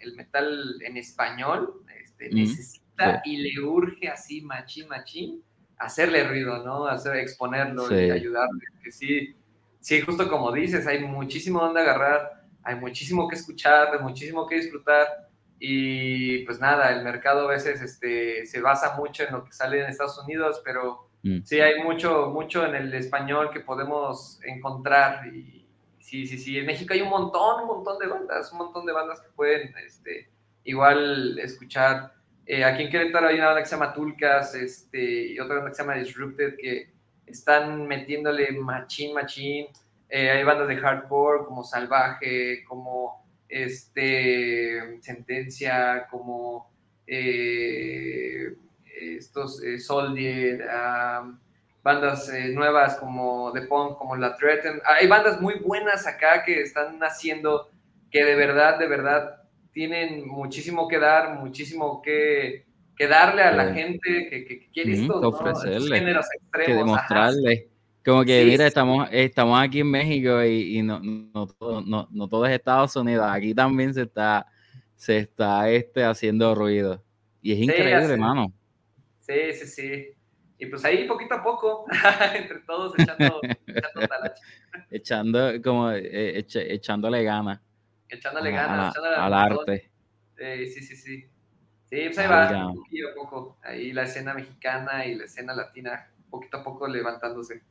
el, 0.00 0.16
metal 0.16 0.76
en 0.82 0.96
español 0.96 1.82
este, 2.00 2.30
necesita 2.30 3.20
y 3.24 3.36
le 3.38 3.60
urge 3.60 4.08
así, 4.08 4.40
machín, 4.42 4.88
machín, 4.88 5.42
hacerle 5.76 6.24
ruido, 6.24 6.64
¿no? 6.64 6.86
Hacer, 6.86 7.16
exponerlo 7.16 7.94
y 7.94 8.10
ayudarle. 8.10 8.64
Que 8.82 8.92
sí, 8.92 9.34
sí, 9.80 10.00
justo 10.00 10.28
como 10.28 10.52
dices, 10.52 10.86
hay 10.86 11.00
muchísimo 11.00 11.60
donde 11.60 11.80
agarrar, 11.80 12.41
hay 12.64 12.76
muchísimo 12.76 13.28
que 13.28 13.36
escuchar, 13.36 13.94
hay 13.94 14.00
muchísimo 14.00 14.46
que 14.46 14.56
disfrutar. 14.56 15.28
Y 15.58 16.44
pues 16.44 16.58
nada, 16.58 16.90
el 16.92 17.04
mercado 17.04 17.48
a 17.48 17.52
veces 17.52 17.80
este, 17.80 18.46
se 18.46 18.60
basa 18.60 18.96
mucho 18.96 19.22
en 19.24 19.32
lo 19.32 19.44
que 19.44 19.52
sale 19.52 19.80
en 19.80 19.90
Estados 19.90 20.18
Unidos, 20.18 20.60
pero 20.64 21.08
mm. 21.22 21.42
sí 21.44 21.60
hay 21.60 21.82
mucho, 21.82 22.30
mucho 22.30 22.66
en 22.66 22.74
el 22.74 22.92
español 22.94 23.50
que 23.50 23.60
podemos 23.60 24.40
encontrar 24.42 25.26
y, 25.28 25.62
Sí, 26.02 26.26
sí, 26.26 26.36
sí. 26.36 26.58
En 26.58 26.66
México 26.66 26.92
hay 26.92 27.00
un 27.00 27.10
montón, 27.10 27.62
un 27.62 27.68
montón 27.68 27.98
de 27.98 28.08
bandas, 28.08 28.50
un 28.52 28.58
montón 28.58 28.84
de 28.84 28.92
bandas 28.92 29.20
que 29.20 29.28
pueden 29.30 29.72
este, 29.86 30.28
igual 30.64 31.38
escuchar. 31.38 32.12
Eh, 32.44 32.64
aquí 32.64 32.82
en 32.82 32.90
Querétaro 32.90 33.28
hay 33.28 33.36
una 33.36 33.46
banda 33.46 33.62
que 33.62 33.68
se 33.68 33.76
llama 33.76 33.94
Tulcas 33.94 34.54
este, 34.56 35.28
y 35.28 35.38
otra 35.38 35.54
banda 35.56 35.70
que 35.70 35.76
se 35.76 35.82
llama 35.82 35.94
Disrupted 35.94 36.56
que 36.58 36.90
están 37.24 37.86
metiéndole 37.86 38.50
machín, 38.52 39.14
machín. 39.14 39.68
Eh, 40.14 40.30
hay 40.30 40.44
bandas 40.44 40.68
de 40.68 40.76
hardcore 40.76 41.46
como 41.46 41.64
Salvaje, 41.64 42.62
como 42.64 43.24
este, 43.48 45.00
Sentencia, 45.00 46.06
como 46.10 46.70
eh, 47.06 48.54
estos 49.00 49.62
Soldier 49.78 50.66
bandas 51.82 52.28
eh, 52.28 52.48
nuevas 52.48 52.96
como 52.96 53.50
de 53.52 53.62
punk, 53.62 53.96
como 53.96 54.16
La 54.16 54.36
Threaten. 54.36 54.80
Hay 54.84 55.06
bandas 55.06 55.40
muy 55.40 55.54
buenas 55.54 56.06
acá 56.06 56.44
que 56.44 56.60
están 56.60 56.98
naciendo, 56.98 57.70
que 58.10 58.22
de 58.22 58.34
verdad, 58.34 58.78
de 58.78 58.88
verdad 58.88 59.42
tienen 59.72 60.28
muchísimo 60.28 60.86
que 60.86 60.98
dar, 60.98 61.38
muchísimo 61.38 62.02
que, 62.02 62.66
que 62.96 63.08
darle 63.08 63.42
a 63.42 63.52
la 63.52 63.72
gente 63.72 64.28
que, 64.28 64.44
que, 64.44 64.68
quiere 64.70 64.92
esto, 64.92 65.20
ofrecerle, 65.20 65.98
géneros 65.98 66.26
extremos, 66.34 66.66
que 66.66 66.74
demostrarle. 66.74 67.71
Como 68.04 68.24
que, 68.24 68.44
mira, 68.44 68.66
estamos, 68.66 69.08
estamos 69.12 69.60
aquí 69.60 69.80
en 69.80 69.90
México 69.90 70.42
y, 70.42 70.78
y 70.78 70.82
no, 70.82 70.98
no, 71.00 71.48
no, 71.86 72.08
no, 72.10 72.28
todo 72.28 72.46
es 72.46 72.52
Estados 72.52 72.96
Unidos. 72.96 73.26
Aquí 73.28 73.54
también 73.54 73.94
se 73.94 74.02
está, 74.02 74.46
se 74.96 75.18
está 75.18 75.68
este, 75.70 76.04
haciendo 76.04 76.54
ruido. 76.54 77.02
Y 77.40 77.52
es 77.52 77.58
increíble, 77.58 78.14
hermano. 78.14 78.52
Sí, 79.20 79.52
sí, 79.52 79.66
sí. 79.66 80.08
Y 80.58 80.66
pues 80.66 80.84
ahí 80.84 81.08
poquito 81.08 81.34
a 81.34 81.42
poco, 81.42 81.86
entre 82.34 82.60
todos 82.60 82.92
echando, 82.98 83.40
echando 83.66 84.00
talacha. 84.08 84.42
Echando, 84.90 85.62
como, 85.62 85.90
eh, 85.90 86.44
echándole 86.54 87.24
ganas. 87.24 87.60
Echándole 88.08 88.52
ganas, 88.52 88.94
al 88.96 89.34
arte. 89.34 89.90
sí, 90.36 90.82
sí, 90.82 90.96
sí. 90.96 91.26
Sí, 91.92 92.00
pues 92.06 92.18
ahí 92.18 92.28
va, 92.28 92.72
poquito 92.72 93.08
a 93.08 93.14
poco. 93.14 93.58
Ahí 93.62 93.92
la 93.92 94.04
escena 94.04 94.34
mexicana 94.34 95.04
y 95.04 95.14
la 95.14 95.24
escena 95.24 95.54
latina, 95.54 96.10
poquito 96.30 96.58
a 96.58 96.64
poco 96.64 96.88
levantándose. 96.88 97.62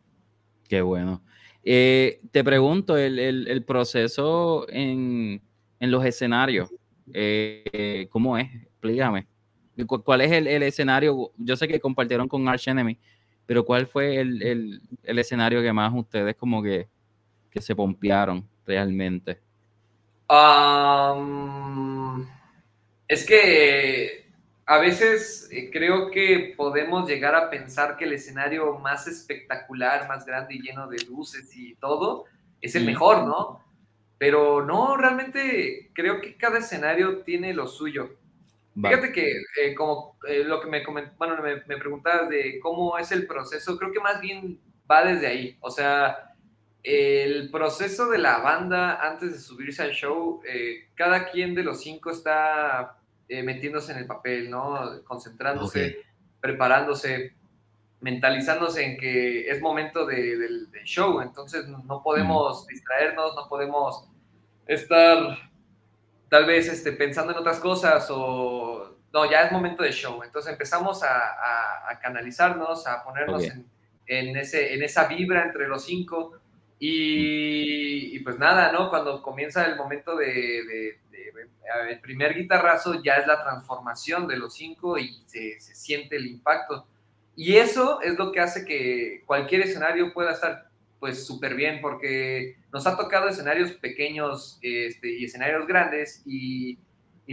Qué 0.71 0.81
bueno. 0.81 1.21
Eh, 1.65 2.21
te 2.31 2.45
pregunto, 2.45 2.95
el, 2.95 3.19
el, 3.19 3.45
el 3.49 3.61
proceso 3.65 4.65
en, 4.69 5.41
en, 5.81 5.91
los 5.91 6.05
escenarios, 6.05 6.69
eh, 7.13 8.07
¿cómo 8.09 8.37
es? 8.37 8.47
Explícame. 8.55 9.27
¿Cuál 9.85 10.21
es 10.21 10.31
el, 10.31 10.47
escenario? 10.63 11.33
Yo 11.35 11.57
sé 11.57 11.67
que 11.67 11.81
compartieron 11.81 12.29
con 12.29 12.47
Arch 12.47 12.69
Enemy, 12.69 12.97
pero 13.45 13.65
¿cuál 13.65 13.85
fue 13.85 14.21
el, 14.21 14.81
escenario 15.03 15.61
que 15.61 15.73
más 15.73 15.91
ustedes 15.93 16.37
como 16.37 16.63
que, 16.63 16.87
que 17.49 17.61
se 17.61 17.75
pompearon 17.75 18.47
realmente? 18.65 19.41
es 23.09 23.25
que 23.25 24.20
a 24.71 24.77
veces 24.77 25.49
eh, 25.51 25.69
creo 25.69 26.09
que 26.11 26.53
podemos 26.55 27.05
llegar 27.05 27.35
a 27.35 27.49
pensar 27.49 27.97
que 27.97 28.05
el 28.05 28.13
escenario 28.13 28.79
más 28.79 29.05
espectacular, 29.05 30.07
más 30.07 30.25
grande 30.25 30.55
y 30.55 30.61
lleno 30.61 30.87
de 30.87 30.97
luces 31.09 31.53
y 31.57 31.75
todo 31.75 32.23
es 32.61 32.75
el 32.75 32.85
mejor, 32.85 33.25
¿no? 33.25 33.61
Pero 34.17 34.65
no, 34.65 34.95
realmente 34.95 35.91
creo 35.93 36.21
que 36.21 36.37
cada 36.37 36.59
escenario 36.59 37.17
tiene 37.23 37.53
lo 37.53 37.67
suyo. 37.67 38.11
Fíjate 38.73 39.11
que 39.11 39.41
eh, 39.61 39.75
como 39.75 40.15
eh, 40.25 40.45
lo 40.45 40.61
que 40.61 40.69
me, 40.69 40.81
bueno, 41.17 41.35
me, 41.43 41.57
me 41.65 41.75
preguntabas 41.75 42.29
de 42.29 42.57
cómo 42.61 42.97
es 42.97 43.11
el 43.11 43.27
proceso, 43.27 43.77
creo 43.77 43.91
que 43.91 43.99
más 43.99 44.21
bien 44.21 44.57
va 44.89 45.03
desde 45.03 45.27
ahí. 45.27 45.57
O 45.59 45.69
sea, 45.69 46.33
el 46.81 47.51
proceso 47.51 48.09
de 48.09 48.19
la 48.19 48.37
banda 48.37 49.05
antes 49.05 49.33
de 49.33 49.39
subirse 49.39 49.83
al 49.83 49.91
show, 49.91 50.41
eh, 50.47 50.87
cada 50.95 51.29
quien 51.29 51.55
de 51.55 51.63
los 51.63 51.81
cinco 51.81 52.09
está 52.09 53.00
metiéndose 53.43 53.91
en 53.93 53.99
el 53.99 54.05
papel, 54.05 54.49
¿no? 54.49 55.03
Concentrándose, 55.03 55.97
preparándose, 56.39 57.35
mentalizándose 58.01 58.83
en 58.83 58.97
que 58.97 59.49
es 59.49 59.61
momento 59.61 60.05
del 60.05 60.67
show. 60.83 61.21
Entonces 61.21 61.67
no 61.67 62.01
podemos 62.03 62.67
distraernos, 62.67 63.35
no 63.35 63.47
podemos 63.47 64.07
estar 64.67 65.37
tal 66.29 66.45
vez 66.45 66.69
este, 66.69 66.93
pensando 66.93 67.33
en 67.33 67.39
otras 67.39 67.59
cosas 67.59 68.07
o 68.09 68.97
no, 69.13 69.29
ya 69.29 69.41
es 69.41 69.51
momento 69.51 69.83
de 69.83 69.91
show. 69.91 70.23
Entonces 70.23 70.51
empezamos 70.51 71.03
a, 71.03 71.99
canalizarnos, 72.01 72.87
a 72.87 73.03
ponernos 73.03 73.43
en, 74.07 74.37
ese, 74.37 74.73
en 74.73 74.83
esa 74.83 75.07
vibra 75.07 75.43
entre 75.43 75.67
los 75.67 75.83
cinco. 75.83 76.37
Y, 76.79 78.17
pues 78.19 78.39
nada, 78.39 78.71
¿no? 78.71 78.89
Cuando 78.89 79.21
comienza 79.21 79.65
el 79.65 79.75
momento 79.75 80.15
de, 80.15 80.99
el 81.89 81.99
primer 82.01 82.35
guitarrazo, 82.35 83.01
ya 83.03 83.15
es 83.15 83.27
la 83.27 83.41
transformación 83.41 84.27
de 84.27 84.37
los 84.37 84.53
cinco 84.53 84.97
y 84.97 85.21
se, 85.25 85.59
se 85.59 85.75
siente 85.75 86.15
el 86.15 86.27
impacto. 86.27 86.87
Y 87.35 87.55
eso 87.57 88.01
es 88.01 88.17
lo 88.17 88.31
que 88.31 88.39
hace 88.39 88.65
que 88.65 89.23
cualquier 89.25 89.61
escenario 89.61 90.13
pueda 90.13 90.31
estar 90.31 90.71
pues 91.01 91.25
súper 91.25 91.55
bien 91.55 91.81
porque 91.81 92.57
nos 92.71 92.85
ha 92.85 92.95
tocado 92.95 93.27
escenarios 93.27 93.71
pequeños 93.71 94.59
este, 94.61 95.11
y 95.17 95.25
escenarios 95.25 95.65
grandes 95.65 96.21
y, 96.25 96.77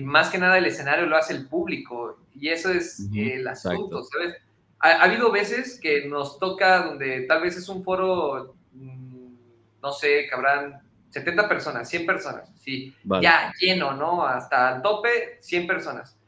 más 0.00 0.30
que 0.30 0.38
nada 0.38 0.58
el 0.58 0.66
escenario 0.66 1.06
lo 1.06 1.16
hace 1.16 1.34
el 1.34 1.48
público 1.48 2.20
y 2.32 2.50
eso 2.50 2.70
es 2.70 3.00
el 3.12 3.46
asunto, 3.48 4.04
¿sabes? 4.04 4.36
Ha, 4.78 5.02
habido 5.02 5.32
veces 5.32 5.80
que 5.80 6.06
nos 6.06 6.38
toca 6.38 6.86
donde 6.86 7.22
tal 7.22 7.42
vez 7.42 7.56
es 7.56 7.68
un 7.68 7.82
foro, 7.82 8.54
mm, 8.74 9.34
no 9.82 9.90
sé, 9.90 10.26
que 10.28 10.34
habrán 10.34 10.80
70 11.10 11.48
personas, 11.48 11.88
100 11.88 12.06
personas, 12.06 12.52
sí, 12.62 12.94
ya 13.22 13.52
lleno, 13.58 13.94
¿no? 13.94 14.26
Hasta 14.26 14.76
el 14.76 14.82
tope, 14.82 15.38
100 15.40 15.66
personas 15.66 16.18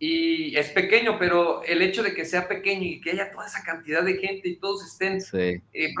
y 0.00 0.56
es 0.56 0.70
pequeño, 0.70 1.18
pero 1.18 1.64
el 1.64 1.82
hecho 1.82 2.04
de 2.04 2.14
que 2.14 2.24
sea 2.24 2.46
pequeño 2.46 2.84
y 2.84 3.00
que 3.00 3.10
haya 3.10 3.32
toda 3.32 3.46
esa 3.46 3.64
cantidad 3.64 4.02
de 4.04 4.14
gente 4.14 4.48
y 4.48 4.56
todos 4.56 4.84
estén 4.84 5.18
eh, 5.32 5.92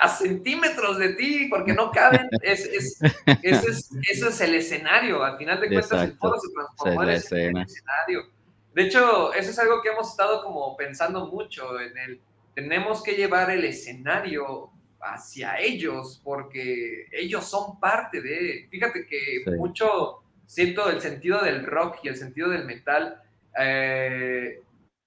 a, 0.00 0.08
centímetros 0.08 0.98
de 0.98 1.10
ti 1.10 1.48
porque 1.50 1.74
no 1.74 1.90
caben, 1.90 2.28
es, 2.42 2.64
es, 2.64 2.98
eso, 3.42 3.68
es, 3.68 3.90
eso 4.10 4.28
es 4.28 4.40
el 4.40 4.54
escenario. 4.54 5.22
Al 5.22 5.36
final 5.36 5.60
de 5.60 5.68
cuentas, 5.68 6.02
el 6.02 6.16
foro 6.16 6.40
se 6.40 6.50
transformó 6.50 7.02
en 7.02 7.08
el 7.10 7.16
escenario. 7.16 8.30
De 8.74 8.84
hecho, 8.84 9.34
eso 9.34 9.50
es 9.50 9.58
algo 9.58 9.82
que 9.82 9.90
hemos 9.90 10.10
estado 10.10 10.42
como 10.42 10.74
pensando 10.78 11.26
mucho 11.26 11.78
en 11.78 11.98
el, 11.98 12.20
tenemos 12.54 13.02
que 13.02 13.12
llevar 13.12 13.50
el 13.50 13.64
escenario 13.64 14.70
hacia 15.02 15.58
ellos, 15.58 16.20
porque 16.22 17.06
ellos 17.12 17.44
son 17.44 17.78
parte 17.80 18.20
de, 18.20 18.68
fíjate 18.70 19.06
que 19.06 19.50
mucho 19.56 20.22
siento 20.46 20.88
el 20.90 21.00
sentido 21.00 21.42
del 21.42 21.66
rock 21.66 21.98
y 22.02 22.08
el 22.08 22.16
sentido 22.16 22.50
del 22.50 22.64
metal 22.64 23.20
eh, 23.58 24.60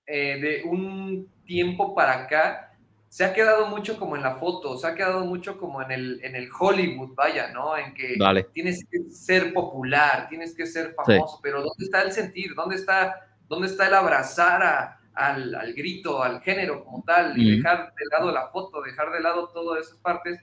eh, 0.06 0.40
de 0.40 0.64
un 0.70 1.30
tiempo 1.46 1.96
para 1.96 2.24
acá, 2.24 2.74
se 3.08 3.24
ha 3.24 3.34
quedado 3.34 3.68
mucho 3.68 3.98
como 3.98 4.16
en 4.16 4.24
la 4.24 4.36
foto, 4.36 4.78
se 4.78 4.88
ha 4.88 4.96
quedado 4.96 5.24
mucho 5.24 5.58
como 5.58 5.82
en 5.82 5.92
el, 5.92 6.20
en 6.24 6.36
el 6.36 6.50
Hollywood, 6.52 7.16
vaya, 7.16 7.50
¿no? 7.52 7.78
En 7.78 7.94
que 7.94 8.18
tienes 8.52 8.86
que 8.92 9.10
ser 9.10 9.54
popular, 9.54 10.28
tienes 10.28 10.54
que 10.54 10.66
ser 10.66 10.94
famoso, 10.94 11.40
pero 11.42 11.60
¿dónde 11.60 11.86
está 11.86 12.02
el 12.02 12.12
sentir? 12.12 12.54
¿Dónde 12.56 12.76
está, 12.76 13.26
dónde 13.48 13.68
está 13.68 13.88
el 13.88 13.94
abrazar 13.94 14.98
al, 15.16 15.56
al, 15.56 15.74
grito, 15.74 16.24
al 16.24 16.42
género 16.42 16.84
como 16.84 17.04
tal, 17.04 17.38
y 17.38 17.58
dejar 17.58 17.94
de 17.96 18.06
lado 18.12 18.32
la 18.32 18.50
foto, 18.50 18.82
dejar 18.82 19.12
de 19.12 19.22
lado 19.22 19.50
todas 19.50 19.86
esas 19.86 19.98
partes? 20.00 20.40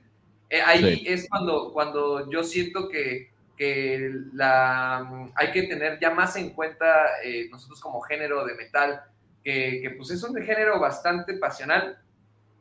Eh, 0.48 0.60
ahí 0.60 1.04
es 1.06 1.28
cuando, 1.28 1.72
cuando 1.72 2.30
yo 2.30 2.42
siento 2.44 2.88
que, 2.88 3.30
que 3.56 4.10
la, 4.34 5.30
hay 5.34 5.50
que 5.50 5.62
tener 5.62 5.98
ya 6.00 6.10
más 6.10 6.36
en 6.36 6.50
cuenta 6.50 7.22
eh, 7.24 7.48
nosotros 7.50 7.80
como 7.80 8.00
género 8.02 8.44
de 8.44 8.54
metal, 8.54 9.02
que, 9.42 9.80
que, 9.82 9.90
pues 9.90 10.10
es 10.10 10.22
un 10.22 10.36
género 10.42 10.78
bastante 10.78 11.34
pasional, 11.34 11.98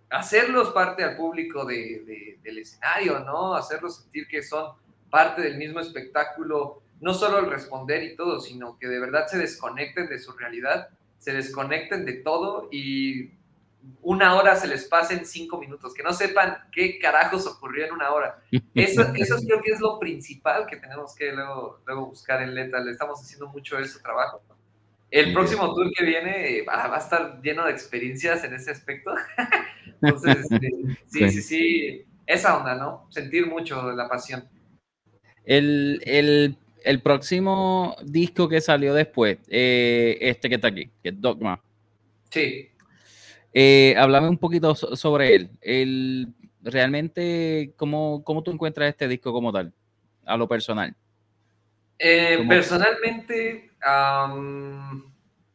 hacerlos 0.09 0.69
parte 0.71 1.03
al 1.03 1.15
público 1.15 1.65
de, 1.65 2.37
del 2.43 2.57
escenario, 2.59 3.19
¿no? 3.19 3.55
Hacerlos 3.55 3.97
sentir 3.97 4.27
que 4.27 4.43
son 4.43 4.73
parte 5.09 5.41
del 5.41 5.57
mismo 5.57 5.79
espectáculo, 5.79 6.81
no 6.99 7.13
solo 7.13 7.39
el 7.39 7.49
responder 7.49 8.03
y 8.03 8.15
todo, 8.15 8.39
sino 8.39 8.77
que 8.77 8.87
de 8.87 8.99
verdad 8.99 9.27
se 9.27 9.37
desconecten 9.37 10.07
de 10.07 10.19
su 10.19 10.33
realidad, 10.33 10.89
se 11.21 11.33
desconecten 11.33 12.03
de 12.03 12.13
todo 12.13 12.67
y 12.71 13.29
una 14.01 14.33
hora 14.33 14.55
se 14.55 14.67
les 14.67 14.85
pase 14.85 15.13
en 15.13 15.23
cinco 15.23 15.59
minutos, 15.59 15.93
que 15.93 16.01
no 16.01 16.13
sepan 16.13 16.57
qué 16.71 16.97
carajos 16.97 17.45
ocurrió 17.45 17.85
en 17.85 17.91
una 17.91 18.11
hora. 18.11 18.41
Eso, 18.73 19.03
eso 19.15 19.37
creo 19.45 19.61
que 19.61 19.71
es 19.71 19.79
lo 19.79 19.99
principal 19.99 20.65
que 20.65 20.77
tenemos 20.77 21.13
que 21.13 21.31
luego, 21.31 21.79
luego 21.85 22.07
buscar 22.07 22.41
en 22.41 22.55
Leta. 22.55 22.79
Le 22.79 22.91
estamos 22.91 23.21
haciendo 23.21 23.47
mucho 23.49 23.77
ese 23.77 23.99
trabajo. 23.99 24.41
El 25.11 25.31
próximo 25.31 25.75
tour 25.75 25.91
que 25.95 26.05
viene 26.05 26.63
va, 26.67 26.95
a 26.95 26.97
estar 26.97 27.39
lleno 27.43 27.65
de 27.65 27.71
experiencias 27.71 28.43
en 28.43 28.55
ese 28.55 28.71
aspecto. 28.71 29.13
Entonces, 30.01 30.37
este, 30.49 30.71
sí, 31.05 31.29
sí, 31.29 31.41
sí, 31.43 32.05
esa 32.25 32.57
onda, 32.57 32.73
¿no? 32.73 33.05
Sentir 33.11 33.45
mucho 33.45 33.91
la 33.91 34.09
pasión. 34.09 34.49
El, 35.45 36.01
el, 36.03 36.57
el 36.83 37.01
próximo 37.01 37.95
disco 38.03 38.47
que 38.47 38.61
salió 38.61 38.93
después, 38.93 39.37
eh, 39.47 40.17
este 40.21 40.49
que 40.49 40.55
está 40.55 40.69
aquí, 40.69 40.89
que 41.01 41.09
es 41.09 41.21
Dogma. 41.21 41.61
Sí. 42.29 42.69
Eh, 43.53 43.95
háblame 43.97 44.29
un 44.29 44.37
poquito 44.37 44.75
sobre 44.75 45.35
él. 45.35 45.49
El, 45.61 46.27
realmente, 46.61 47.73
¿cómo, 47.75 48.23
¿cómo 48.23 48.43
tú 48.43 48.51
encuentras 48.51 48.89
este 48.89 49.07
disco 49.07 49.33
como 49.33 49.51
tal, 49.51 49.73
a 50.25 50.37
lo 50.37 50.47
personal? 50.47 50.95
Eh, 51.99 52.43
personalmente, 52.47 53.71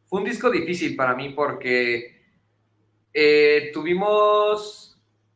fue 0.05 0.19
un 0.19 0.25
disco 0.25 0.49
difícil 0.49 0.95
para 0.95 1.13
mí 1.13 1.29
porque 1.29 2.21
eh, 3.13 3.71
tuvimos 3.73 4.86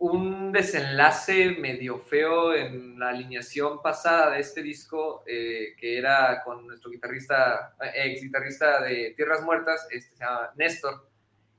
un 0.01 0.51
desenlace 0.51 1.51
medio 1.59 1.99
feo 1.99 2.55
en 2.55 2.97
la 2.97 3.09
alineación 3.09 3.83
pasada 3.83 4.31
de 4.31 4.39
este 4.39 4.63
disco, 4.63 5.23
eh, 5.27 5.75
que 5.77 5.95
era 5.99 6.41
con 6.43 6.65
nuestro 6.65 6.89
guitarrista, 6.89 7.75
ex 7.93 8.23
guitarrista 8.23 8.81
de 8.81 9.13
Tierras 9.15 9.43
Muertas, 9.43 9.87
este, 9.91 10.15
se 10.15 10.23
llama 10.23 10.51
Néstor. 10.55 11.07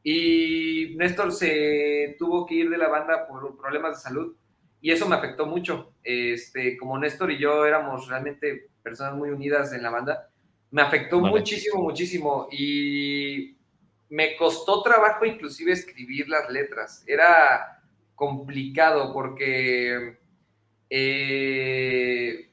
Y 0.03 0.97
Néstor 0.97 1.31
se 1.31 2.17
tuvo 2.19 2.45
que 2.45 2.57
ir 2.57 2.71
de 2.71 2.79
la 2.79 2.89
banda 2.89 3.29
por 3.29 3.57
problemas 3.57 3.99
de 3.99 4.03
salud 4.03 4.35
y 4.81 4.91
eso 4.91 5.09
me 5.09 5.15
afectó 5.15 5.47
mucho. 5.47 5.93
Este, 6.03 6.77
como 6.77 6.99
Néstor 6.99 7.31
y 7.31 7.39
yo 7.39 7.65
éramos 7.65 8.09
realmente 8.09 8.71
personas 8.83 9.15
muy 9.15 9.31
unidas 9.31 9.73
en 9.73 9.85
la 9.85 9.91
banda, 9.91 10.29
me 10.73 10.83
afectó 10.83 11.21
muchísimo, 11.21 11.81
muchísimo 11.81 12.49
y 12.51 13.57
me 14.09 14.35
costó 14.35 14.83
trabajo 14.83 15.25
inclusive 15.25 15.71
escribir 15.71 16.29
las 16.29 16.51
letras. 16.51 17.05
Era 17.07 17.79
complicado 18.15 19.13
porque 19.13 20.19
eh, 20.89 22.53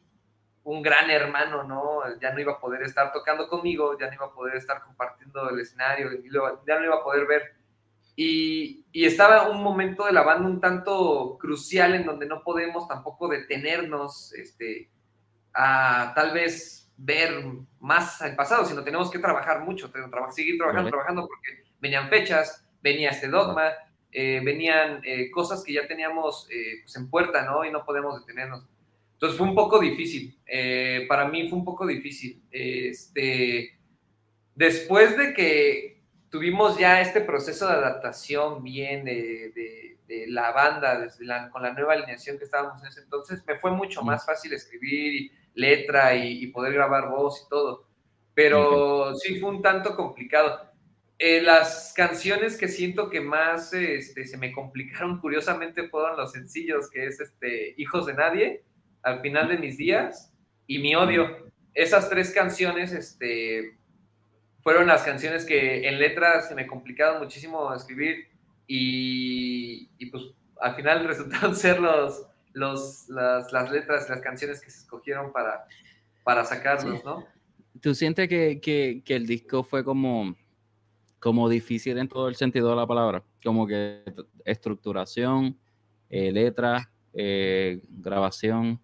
un 0.63 0.81
gran 0.81 1.09
hermano, 1.09 1.63
¿no? 1.63 2.01
Ya 2.19 2.31
no 2.31 2.39
iba 2.39 2.53
a 2.53 2.59
poder 2.59 2.83
estar 2.83 3.11
tocando 3.11 3.47
conmigo, 3.47 3.97
ya 3.99 4.07
no 4.07 4.13
iba 4.13 4.25
a 4.27 4.33
poder 4.33 4.55
estar 4.55 4.81
compartiendo 4.83 5.49
el 5.49 5.59
escenario, 5.59 6.09
ya 6.67 6.79
no 6.79 6.85
iba 6.85 6.95
a 6.95 7.03
poder 7.03 7.25
ver. 7.25 7.53
Y, 8.15 8.85
y, 8.91 9.05
estaba 9.05 9.49
un 9.49 9.63
momento 9.63 10.05
de 10.05 10.11
la 10.11 10.23
banda 10.23 10.49
un 10.49 10.59
tanto 10.59 11.37
crucial 11.39 11.95
en 11.95 12.05
donde 12.05 12.25
no 12.25 12.43
podemos 12.43 12.87
tampoco 12.87 13.29
detenernos, 13.29 14.33
este, 14.33 14.89
a 15.53 16.11
tal 16.13 16.33
vez 16.33 16.91
ver 16.97 17.45
más 17.79 18.21
al 18.21 18.35
pasado, 18.35 18.65
sino 18.65 18.83
tenemos 18.83 19.09
que 19.09 19.19
trabajar 19.19 19.61
mucho, 19.61 19.89
seguir 20.31 20.57
trabajando, 20.57 20.89
trabajando, 20.89 21.27
porque 21.27 21.63
venían 21.79 22.09
fechas, 22.09 22.65
venía 22.81 23.09
este 23.09 23.29
dogma, 23.29 23.71
eh, 24.11 24.41
venían 24.43 25.01
eh, 25.03 25.29
cosas 25.29 25.63
que 25.63 25.73
ya 25.73 25.87
teníamos 25.87 26.47
eh, 26.51 26.81
pues 26.83 26.95
en 26.95 27.09
puerta, 27.09 27.43
¿no? 27.45 27.63
Y 27.63 27.71
no 27.71 27.85
podemos 27.85 28.19
detenernos. 28.19 28.65
Entonces 29.13 29.37
fue 29.37 29.47
un 29.47 29.55
poco 29.55 29.79
difícil, 29.79 30.37
para 31.09 31.27
mí 31.27 31.49
fue 31.49 31.59
un 31.59 31.65
poco 31.65 31.85
difícil. 31.85 32.41
Este, 32.49 33.77
después 34.55 35.17
de 35.17 35.33
que 35.33 36.01
tuvimos 36.29 36.77
ya 36.77 37.01
este 37.01 37.19
proceso 37.19 37.67
de 37.67 37.73
adaptación 37.73 38.63
bien 38.63 39.03
de, 39.03 39.51
de, 40.07 40.25
la 40.27 40.51
banda, 40.51 40.99
desde 40.99 41.25
con 41.51 41.61
la 41.61 41.73
nueva 41.73 41.93
alineación 41.93 42.37
que 42.37 42.45
estábamos 42.45 42.81
en 42.81 42.87
ese 42.87 43.01
entonces, 43.01 43.43
me 43.45 43.57
fue 43.57 43.71
mucho 43.71 44.01
más 44.01 44.25
fácil 44.25 44.53
escribir 44.53 45.13
y 45.13 45.31
letra 45.53 46.15
y, 46.15 46.47
poder 46.47 46.73
grabar 46.73 47.09
voz 47.09 47.43
y 47.45 47.49
todo. 47.49 47.85
Pero 48.33 49.15
sí 49.17 49.39
fue 49.39 49.49
un 49.49 49.61
tanto 49.61 49.95
complicado. 49.95 50.68
Eh, 51.21 51.41
las 51.41 51.91
canciones 51.93 52.55
que 52.55 52.69
siento 52.69 53.09
que 53.09 53.19
más 53.19 53.73
este, 53.73 54.23
se 54.23 54.37
me 54.37 54.53
complicaron 54.53 55.19
curiosamente 55.19 55.89
fueron 55.89 56.15
los 56.15 56.31
sencillos, 56.31 56.89
que 56.89 57.07
es 57.07 57.19
este, 57.19 57.73
Hijos 57.77 58.05
de 58.05 58.13
Nadie, 58.13 58.63
Al 59.03 59.19
final 59.21 59.49
de 59.49 59.57
mis 59.57 59.77
días 59.77 60.31
y 60.65 60.79
Mi 60.79 60.95
Odio. 60.95 61.51
Esas 61.73 62.09
tres 62.09 62.31
canciones 62.31 62.93
este, 62.93 63.77
fueron 64.63 64.87
las 64.87 65.03
canciones 65.03 65.43
que 65.43 65.89
en 65.89 65.99
letras 65.99 66.47
se 66.47 66.55
me 66.55 66.65
complicaron 66.65 67.21
muchísimo 67.21 67.73
escribir 67.73 68.27
y, 68.65 69.89
y 69.97 70.05
pues 70.05 70.23
al 70.61 70.75
final 70.75 71.03
resultaron 71.07 71.53
ser 71.53 71.81
los, 71.81 72.27
los, 72.53 73.09
las, 73.09 73.51
las 73.51 73.69
letras, 73.71 74.09
las 74.09 74.21
canciones 74.21 74.61
que 74.61 74.69
se 74.69 74.79
escogieron 74.79 75.33
para, 75.33 75.65
para 76.23 76.45
sacarlos, 76.45 77.03
¿no? 77.03 77.25
¿Tú 77.81 77.93
sientes 77.93 78.29
que, 78.29 78.61
que, 78.61 79.01
que, 79.05 79.15
el 79.15 79.25
disco 79.25 79.63
fue 79.63 79.83
como, 79.83 80.35
como 81.19 81.49
difícil 81.49 81.97
en 81.97 82.07
todo 82.07 82.27
el 82.27 82.35
sentido 82.35 82.69
de 82.69 82.75
la 82.75 82.87
palabra? 82.87 83.23
Como 83.43 83.67
que 83.67 84.03
estructuración, 84.45 85.57
eh, 86.09 86.31
letra, 86.31 86.91
eh, 87.13 87.81
grabación, 87.89 88.79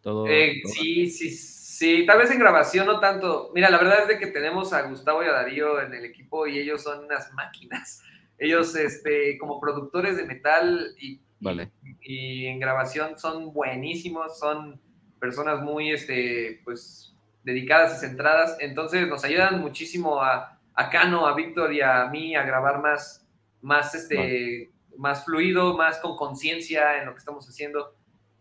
todo, 0.00 0.26
eh, 0.26 0.62
Sí, 0.64 1.10
sí, 1.10 1.30
sí, 1.30 2.06
tal 2.06 2.18
vez 2.18 2.30
en 2.30 2.38
grabación 2.38 2.86
no 2.86 3.00
tanto. 3.00 3.50
Mira, 3.54 3.70
la 3.70 3.78
verdad 3.78 4.02
es 4.02 4.08
de 4.08 4.18
que 4.18 4.28
tenemos 4.28 4.72
a 4.72 4.82
Gustavo 4.82 5.22
y 5.22 5.26
a 5.26 5.32
Darío 5.32 5.80
en 5.80 5.94
el 5.94 6.04
equipo 6.04 6.46
y 6.46 6.58
ellos 6.58 6.82
son 6.82 7.04
unas 7.04 7.32
máquinas. 7.32 8.02
Ellos, 8.38 8.76
este, 8.76 9.38
como 9.38 9.58
productores 9.58 10.16
de 10.16 10.24
metal 10.24 10.94
y 10.98 11.20
Vale. 11.40 11.70
Y, 12.00 12.46
en 12.46 12.58
grabación 12.58 13.18
son 13.18 13.52
buenísimos, 13.52 14.38
son 14.38 14.80
personas 15.20 15.62
muy, 15.62 15.90
este, 15.90 16.60
pues, 16.64 17.14
dedicadas 17.44 17.96
y 17.96 18.06
centradas. 18.06 18.56
Entonces 18.60 19.06
nos 19.08 19.24
ayudan 19.24 19.60
muchísimo 19.60 20.22
a, 20.22 20.55
a 20.76 20.90
Cano, 20.90 21.26
a 21.26 21.34
Víctor 21.34 21.72
y 21.72 21.80
a 21.80 22.06
mí 22.06 22.36
a 22.36 22.44
grabar 22.44 22.80
más, 22.80 23.26
más, 23.62 23.94
este, 23.94 24.70
más 24.96 25.24
fluido, 25.24 25.76
más 25.76 25.98
con 25.98 26.16
conciencia 26.16 26.98
en 26.98 27.06
lo 27.06 27.12
que 27.12 27.18
estamos 27.18 27.48
haciendo. 27.48 27.96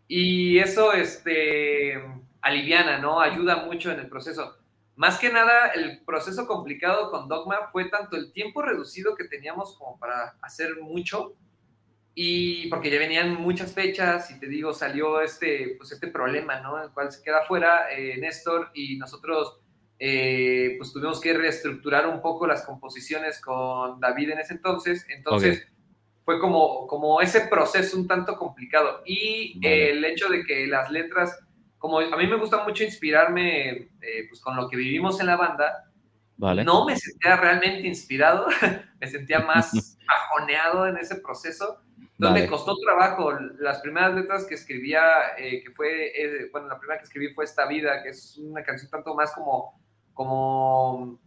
Y 0.07 0.59
eso, 0.59 0.93
este, 0.93 1.95
aliviana, 2.41 2.99
¿no? 2.99 3.19
Ayuda 3.19 3.65
mucho 3.65 3.91
en 3.91 3.99
el 3.99 4.09
proceso. 4.09 4.57
Más 4.95 5.17
que 5.17 5.31
nada, 5.31 5.69
el 5.69 6.03
proceso 6.05 6.45
complicado 6.45 7.09
con 7.09 7.27
Dogma 7.27 7.69
fue 7.71 7.86
tanto 7.86 8.15
el 8.15 8.31
tiempo 8.31 8.61
reducido 8.61 9.15
que 9.15 9.25
teníamos 9.25 9.77
como 9.77 9.97
para 9.97 10.38
hacer 10.41 10.75
mucho, 10.81 11.36
y 12.17 12.69
porque 12.69 12.89
ya 12.89 12.97
venían 12.97 13.36
muchas 13.36 13.73
fechas 13.73 14.31
y 14.31 14.39
te 14.39 14.47
digo, 14.47 14.73
salió 14.73 15.19
este, 15.19 15.75
pues 15.77 15.91
este 15.91 16.07
problema, 16.07 16.61
¿no? 16.61 16.81
El 16.81 16.91
cual 16.91 17.11
se 17.11 17.21
queda 17.21 17.43
fuera 17.43 17.91
eh, 17.91 18.17
Néstor 18.17 18.71
y 18.73 18.97
nosotros 18.97 19.59
eh, 19.97 20.75
pues 20.77 20.91
tuvimos 20.91 21.21
que 21.21 21.33
reestructurar 21.33 22.07
un 22.07 22.21
poco 22.21 22.45
las 22.47 22.63
composiciones 22.63 23.39
con 23.39 23.99
David 23.99 24.31
en 24.31 24.39
ese 24.39 24.53
entonces. 24.53 25.05
Entonces 25.09 25.67
fue 26.23 26.39
como, 26.39 26.87
como 26.87 27.21
ese 27.21 27.41
proceso 27.41 27.97
un 27.97 28.07
tanto 28.07 28.35
complicado. 28.35 29.01
Y 29.05 29.59
el 29.61 30.03
hecho 30.03 30.27
de 30.27 30.43
que 30.43 30.67
las 30.67 30.89
letras, 30.91 31.37
como 31.77 31.99
a 31.99 32.17
mí 32.17 32.27
me 32.27 32.37
gusta 32.37 32.63
mucho 32.63 32.83
inspirarme 32.83 33.69
eh, 33.69 34.27
pues 34.27 34.41
con 34.41 34.55
lo 34.55 34.67
que 34.67 34.75
vivimos 34.75 35.19
en 35.19 35.27
la 35.27 35.37
banda, 35.37 35.89
No 36.37 36.85
me 36.85 36.97
sentía 36.97 37.37
realmente 37.37 37.87
inspirado, 37.87 38.47
me 38.99 39.07
sentía 39.07 39.39
más 39.39 39.97
bajoneado 40.07 40.87
en 40.87 40.97
ese 40.97 41.15
proceso. 41.15 41.79
Entonces 42.17 42.43
me 42.43 42.49
costó 42.49 42.75
trabajo. 42.77 43.33
Las 43.59 43.81
primeras 43.81 44.15
letras 44.15 44.45
que 44.45 44.55
escribía, 44.55 45.35
eh, 45.37 45.61
que 45.63 45.71
fue, 45.71 46.07
eh, 46.15 46.49
bueno, 46.51 46.67
la 46.67 46.79
primera 46.79 46.97
que 46.97 47.05
escribí 47.05 47.33
fue 47.33 47.43
Esta 47.43 47.67
Vida, 47.67 48.01
que 48.03 48.09
es 48.09 48.37
una 48.37 48.63
canción 48.63 48.89
tanto 48.89 49.13
más 49.13 49.33
como, 49.33 49.77
como 50.16 51.20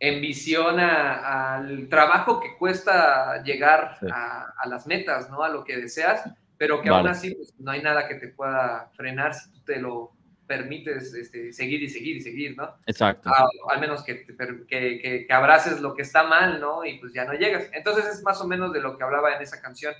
en 0.00 0.20
visión 0.20 0.80
al 0.80 1.88
trabajo 1.88 2.40
que 2.40 2.56
cuesta 2.56 3.42
llegar 3.42 3.98
a, 4.10 4.66
las 4.66 4.86
metas, 4.86 5.28
¿no? 5.28 5.42
A 5.42 5.48
lo 5.48 5.64
que 5.64 5.76
deseas, 5.76 6.22
pero 6.56 6.80
que 6.80 6.88
aún 6.88 7.08
así 7.08 7.34
pues, 7.34 7.54
no 7.58 7.70
hay 7.70 7.82
nada 7.82 8.08
que 8.08 8.14
te 8.14 8.28
pueda 8.28 8.90
frenar 8.96 9.34
si 9.34 9.50
tú 9.50 9.60
te 9.64 9.80
lo 9.80 10.12
permites 10.46 11.12
este, 11.12 11.52
seguir 11.52 11.82
y 11.82 11.90
seguir 11.90 12.16
y 12.16 12.20
seguir, 12.20 12.56
¿no? 12.56 12.76
Exacto. 12.86 13.30
al 13.68 13.80
menos 13.80 14.02
que, 14.02 14.24
que, 14.66 15.26
que, 15.26 15.32
abraces 15.32 15.80
lo 15.80 15.94
que 15.94 16.02
está 16.02 16.22
mal, 16.22 16.58
¿no? 16.58 16.84
Y 16.84 16.98
pues 16.98 17.12
ya 17.12 17.24
no 17.24 17.34
llegas. 17.34 17.68
Entonces 17.72 18.06
es 18.06 18.22
más 18.22 18.40
o 18.40 18.46
menos 18.46 18.72
de 18.72 18.80
lo 18.80 18.96
que 18.96 19.04
hablaba 19.04 19.34
en 19.34 19.42
esa 19.42 19.60
canción. 19.60 19.94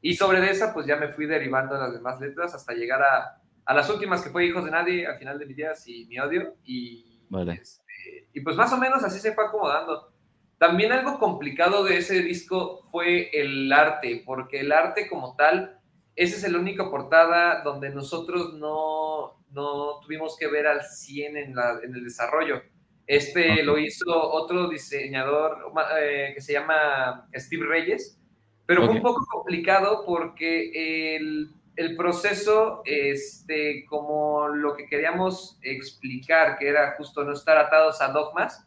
Y 0.00 0.14
sobre 0.14 0.50
esa, 0.50 0.74
pues 0.74 0.86
ya 0.86 0.96
me 0.96 1.08
fui 1.08 1.26
derivando 1.26 1.76
las 1.76 1.92
demás 1.92 2.20
letras 2.20 2.52
hasta 2.52 2.72
llegar 2.72 3.02
a, 3.02 3.41
a 3.64 3.74
las 3.74 3.88
últimas 3.90 4.22
que 4.22 4.30
fue 4.30 4.46
Hijos 4.46 4.64
de 4.64 4.70
Nadie, 4.70 5.06
al 5.06 5.18
final 5.18 5.38
de 5.38 5.46
mis 5.46 5.56
días 5.56 5.86
y 5.86 6.06
Mi 6.06 6.18
Odio. 6.18 6.56
Y, 6.64 7.20
este, 7.52 8.28
y 8.32 8.40
pues 8.40 8.56
más 8.56 8.72
o 8.72 8.78
menos 8.78 9.02
así 9.04 9.18
se 9.18 9.32
fue 9.32 9.46
acomodando. 9.46 10.12
También 10.58 10.92
algo 10.92 11.18
complicado 11.18 11.84
de 11.84 11.98
ese 11.98 12.22
disco 12.22 12.82
fue 12.90 13.30
el 13.32 13.72
arte, 13.72 14.22
porque 14.24 14.60
el 14.60 14.70
arte 14.72 15.08
como 15.08 15.34
tal, 15.34 15.80
esa 16.14 16.36
es 16.36 16.52
la 16.52 16.58
única 16.58 16.90
portada 16.90 17.62
donde 17.62 17.90
nosotros 17.90 18.54
no, 18.54 19.44
no 19.50 20.00
tuvimos 20.00 20.36
que 20.36 20.46
ver 20.46 20.66
al 20.66 20.82
100 20.82 21.36
en, 21.36 21.54
la, 21.54 21.80
en 21.82 21.94
el 21.94 22.04
desarrollo. 22.04 22.62
Este 23.06 23.62
lo 23.64 23.78
hizo 23.78 24.04
otro 24.08 24.68
diseñador 24.68 25.58
eh, 26.00 26.32
que 26.34 26.40
se 26.40 26.52
llama 26.52 27.28
Steve 27.34 27.66
Reyes, 27.66 28.18
pero 28.66 28.86
fue 28.86 28.94
un 28.94 29.02
poco 29.02 29.26
complicado 29.30 30.04
porque 30.06 31.16
el, 31.16 31.50
el, 31.76 31.96
proceso, 31.96 32.82
este, 32.84 33.84
como 33.86 34.48
lo 34.48 34.74
que 34.74 34.86
queríamos 34.86 35.58
explicar, 35.62 36.58
que 36.58 36.68
era 36.68 36.94
justo 36.96 37.24
no 37.24 37.32
estar 37.32 37.58
atados 37.58 38.00
a 38.00 38.08
dogmas, 38.08 38.66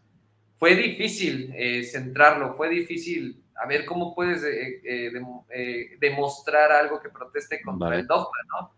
fue 0.58 0.76
difícil 0.76 1.54
eh, 1.56 1.84
centrarlo, 1.84 2.54
fue 2.54 2.70
difícil 2.70 3.44
a 3.56 3.68
ver 3.68 3.86
cómo 3.86 4.14
puedes 4.14 4.44
eh, 4.44 5.12
demostrar 6.00 6.72
algo 6.72 7.00
que 7.00 7.10
proteste 7.10 7.62
contra 7.62 7.96
el 7.96 8.06
dogma, 8.06 8.38
¿no? 8.52 8.72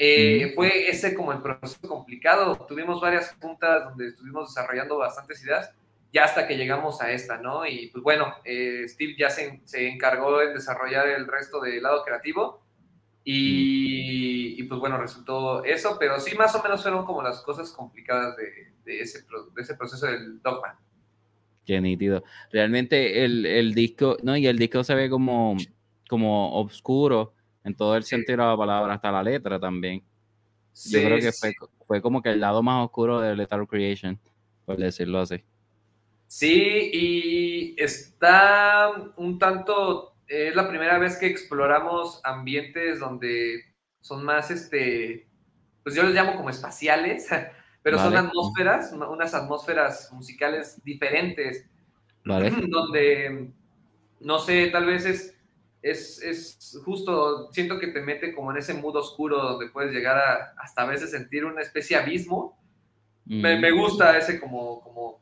Eh, 0.00 0.52
fue 0.54 0.88
ese 0.88 1.12
como 1.12 1.32
el 1.32 1.42
proceso 1.42 1.88
complicado. 1.88 2.56
Tuvimos 2.68 3.00
varias 3.00 3.36
juntas 3.40 3.84
donde 3.86 4.06
estuvimos 4.06 4.54
desarrollando 4.54 4.96
bastantes 4.96 5.42
ideas, 5.42 5.74
ya 6.12 6.24
hasta 6.24 6.46
que 6.46 6.56
llegamos 6.56 7.02
a 7.02 7.10
esta, 7.10 7.36
¿no? 7.38 7.66
Y 7.66 7.88
pues 7.88 8.04
bueno, 8.04 8.32
eh, 8.44 8.84
Steve 8.86 9.16
ya 9.18 9.28
se, 9.28 9.60
se, 9.64 9.88
encargó 9.88 10.38
de 10.38 10.54
desarrollar 10.54 11.08
el 11.08 11.26
resto 11.26 11.60
del 11.60 11.82
lado 11.82 12.04
creativo 12.04 12.62
y, 13.24 14.62
pues 14.62 14.80
bueno, 14.80 14.96
resultó 14.96 15.62
eso, 15.64 15.96
pero 16.00 16.18
sí 16.18 16.34
más 16.34 16.54
o 16.54 16.62
menos 16.62 16.82
fueron 16.82 17.04
como 17.04 17.22
las 17.22 17.42
cosas 17.42 17.70
complicadas 17.72 18.36
de, 18.36 18.72
de, 18.84 19.00
ese, 19.00 19.20
de 19.54 19.62
ese, 19.62 19.74
proceso 19.74 20.06
del 20.06 20.40
Dogma. 20.40 20.80
Qué 21.66 21.80
nítido. 21.80 22.24
Realmente 22.50 23.24
el, 23.24 23.44
el, 23.44 23.74
disco, 23.74 24.16
¿no? 24.22 24.36
Y 24.36 24.46
el 24.46 24.58
disco 24.58 24.82
se 24.82 24.94
ve 24.94 25.10
como, 25.10 25.56
como 26.08 26.58
oscuro 26.58 27.34
en 27.64 27.74
todo 27.74 27.96
el 27.96 28.04
sentido 28.04 28.38
de 28.42 28.50
la 28.50 28.56
palabra, 28.56 28.94
hasta 28.94 29.12
la 29.12 29.22
letra 29.22 29.60
también. 29.60 30.02
Yo 30.86 31.00
creo 31.00 31.18
que 31.18 31.32
fue, 31.32 31.52
fue, 31.86 32.00
como 32.00 32.22
que 32.22 32.30
el 32.30 32.40
lado 32.40 32.62
más 32.62 32.84
oscuro 32.84 33.20
de 33.20 33.36
Lethal 33.36 33.66
Creation, 33.66 34.18
por 34.64 34.76
decirlo 34.78 35.20
así. 35.20 35.42
Sí, 36.28 36.90
y 36.92 37.74
está 37.82 38.92
un 39.16 39.38
tanto, 39.38 40.14
es 40.28 40.54
la 40.54 40.68
primera 40.68 40.98
vez 40.98 41.16
que 41.16 41.26
exploramos 41.26 42.20
ambientes 42.24 43.00
donde 43.00 43.64
son 44.00 44.24
más, 44.24 44.50
este, 44.50 45.26
pues 45.82 45.94
yo 45.94 46.02
les 46.02 46.14
llamo 46.14 46.36
como 46.36 46.50
espaciales, 46.50 47.28
pero 47.82 47.98
son 47.98 48.16
atmósferas, 48.16 48.92
unas 48.92 49.34
atmósferas 49.34 50.12
musicales 50.12 50.80
diferentes, 50.84 51.66
vale. 52.24 52.50
donde, 52.68 53.50
no 54.20 54.38
sé, 54.38 54.68
tal 54.68 54.86
vez 54.86 55.06
es 55.06 55.34
es, 55.82 56.20
es, 56.22 56.80
justo, 56.84 57.52
siento 57.52 57.78
que 57.78 57.88
te 57.88 58.00
mete 58.00 58.34
como 58.34 58.50
en 58.50 58.58
ese 58.58 58.74
mood 58.74 58.96
oscuro 58.96 59.40
donde 59.42 59.68
puedes 59.68 59.92
llegar 59.92 60.18
a 60.18 60.54
hasta 60.58 60.82
a 60.82 60.86
veces 60.86 61.10
sentir 61.10 61.44
una 61.44 61.62
especie 61.62 61.96
de 61.96 62.02
abismo. 62.02 62.58
Me, 63.24 63.58
me, 63.58 63.72
mm. 63.72 63.76
gusta 63.76 64.16
ese 64.16 64.40
como, 64.40 64.80
como 64.80 65.20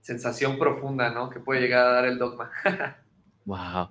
sensación 0.00 0.58
profunda, 0.58 1.10
¿no? 1.10 1.28
Que 1.30 1.38
puede 1.38 1.60
llegar 1.60 1.86
a 1.86 1.92
dar 1.92 2.06
el 2.06 2.18
dogma. 2.18 2.50
wow. 3.44 3.90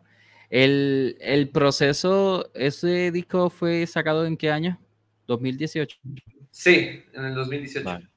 El, 0.50 1.18
el, 1.20 1.50
proceso, 1.50 2.52
¿ese 2.54 3.12
disco 3.12 3.50
fue 3.50 3.86
sacado 3.88 4.26
en 4.26 4.38
qué 4.38 4.52
año? 4.52 4.80
¿2018? 5.28 6.00
Sí, 6.52 7.04
en 7.14 7.26
el 7.26 7.36
2018. 7.36 8.08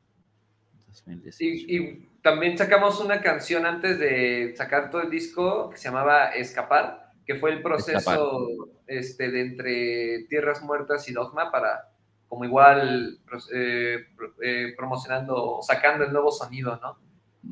Y, 1.39 1.77
y 1.77 2.09
también 2.23 2.59
sacamos 2.59 3.01
una 3.01 3.21
canción 3.21 3.65
antes 3.65 3.99
de 3.99 4.55
sacar 4.57 4.91
todo 4.91 5.03
el 5.03 5.11
disco 5.11 5.71
que 5.71 5.79
se 5.79 5.85
llamaba 5.85 6.27
Escapar 6.31 7.09
que 7.29 7.35
fue 7.35 7.51
el 7.51 7.63
proceso 7.63 8.49
este, 8.87 9.31
de 9.31 9.41
entre 9.43 10.25
Tierras 10.31 10.63
Muertas 10.63 11.07
y 11.11 11.13
Dogma 11.13 11.53
para, 11.53 11.91
como 12.27 12.47
igual, 12.47 13.19
eh, 13.53 14.07
eh, 14.43 14.75
promocionando, 14.75 15.59
sacando 15.61 16.05
el 16.05 16.13
nuevo 16.13 16.33
sonido, 16.33 16.81
¿no? 16.83 16.97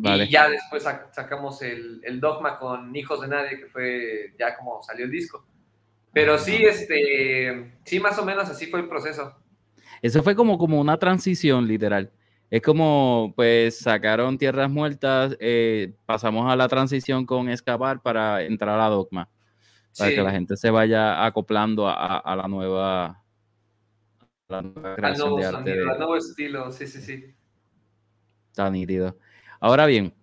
Y 0.03 0.29
ya 0.29 0.49
después 0.49 0.83
sacamos 0.83 1.63
el, 1.63 2.01
el, 2.05 2.21
Dogma 2.21 2.59
con 2.59 2.95
Hijos 2.95 3.23
de 3.23 3.29
Nadie, 3.29 3.59
que 3.59 3.67
fue 3.67 4.35
ya 4.39 4.57
como 4.57 4.83
salió 4.83 5.07
el 5.07 5.11
disco. 5.11 5.47
Pero 6.13 6.39
sí, 6.39 6.57
este, 6.65 7.73
sí, 7.85 8.01
más 8.01 8.19
o 8.19 8.25
menos 8.25 8.49
así 8.49 8.67
fue 8.67 8.81
el 8.81 8.89
proceso. 8.89 9.35
Eso 10.03 10.23
fue 10.23 10.35
como, 10.35 10.59
como 10.59 10.81
una 10.81 10.99
transición, 10.99 11.67
literal. 11.67 12.11
Es 12.51 12.63
como, 12.63 13.33
pues, 13.35 13.79
sacaron 13.79 14.39
Tierras 14.39 14.71
Muertas, 14.71 15.37
eh, 15.41 15.95
pasamos 16.05 16.51
a 16.51 16.57
la 16.57 16.69
transición 16.69 17.27
con 17.27 17.49
Escapar 17.49 18.03
para 18.03 18.43
entrar 18.43 18.79
a 18.79 18.89
Dogma 18.89 19.31
para 19.99 20.11
que 20.11 20.23
la 20.23 20.31
gente 20.31 20.57
se 20.57 20.71
vaya 20.71 21.25
acoplando 21.25 21.89
a, 21.89 22.37
la 22.37 22.49
nueva, 22.49 23.23
la 24.49 24.63
nueva 24.63 24.97
creación 24.97 25.37
de 25.37 25.47
arte. 25.47 25.73
Al 25.73 25.99
nuevo 25.99 26.17
estilo, 26.17 26.71
sí, 26.71 26.87
sí, 26.87 27.01
sí. 27.01 27.35
Está 28.51 28.71
nítido. 28.71 29.17
Ahora 29.67 29.87
bien, 29.87 30.15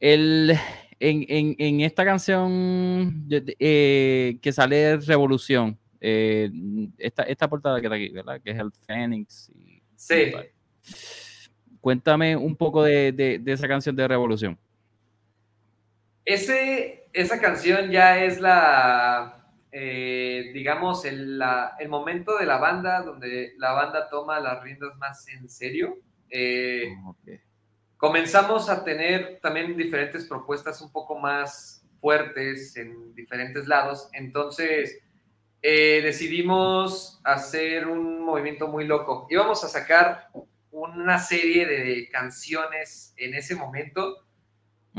el, 0.00 0.52
en, 0.98 1.80
esta 1.80 2.04
canción 2.04 3.24
eh, 3.30 4.36
que 4.42 4.52
sale 4.52 4.96
Revolución, 4.96 5.78
eh, 6.00 6.50
esta, 6.98 7.48
portada 7.48 7.80
que 7.80 7.86
está 7.86 7.94
aquí, 7.94 8.08
¿verdad? 8.08 8.40
Que 8.42 8.50
es 8.50 8.58
el 8.58 8.72
Phoenix. 8.72 9.52
sí. 9.94 10.32
Cuéntame 11.80 12.36
un 12.36 12.56
poco 12.56 12.82
de, 12.82 13.12
de 13.12 13.52
esa 13.52 13.68
canción 13.68 13.94
de 13.94 14.08
Revolución. 14.08 14.58
Ese 16.24 17.06
esa 17.12 17.40
canción 17.40 17.92
ya 17.92 18.24
es 18.24 18.40
la, 18.40 19.52
eh, 19.70 20.50
digamos, 20.52 21.04
el, 21.04 21.40
momento 21.88 22.38
de 22.38 22.46
la 22.46 22.58
banda 22.58 23.02
donde 23.02 23.52
la 23.58 23.70
banda 23.70 24.08
toma 24.08 24.40
las 24.40 24.60
riendas 24.64 24.96
más 24.98 25.28
en 25.28 25.48
serio. 25.48 25.98
Comenzamos 28.02 28.68
a 28.68 28.82
tener 28.82 29.38
también 29.40 29.76
diferentes 29.76 30.24
propuestas 30.24 30.82
un 30.82 30.90
poco 30.90 31.20
más 31.20 31.86
fuertes 32.00 32.76
en 32.76 33.14
diferentes 33.14 33.68
lados. 33.68 34.08
Entonces, 34.12 34.98
eh, 35.62 36.00
decidimos 36.02 37.20
hacer 37.22 37.86
un 37.86 38.24
movimiento 38.24 38.66
muy 38.66 38.88
loco. 38.88 39.28
Íbamos 39.30 39.62
a 39.62 39.68
sacar 39.68 40.30
una 40.72 41.20
serie 41.20 41.64
de 41.64 42.08
canciones 42.08 43.14
en 43.18 43.34
ese 43.34 43.54
momento, 43.54 44.26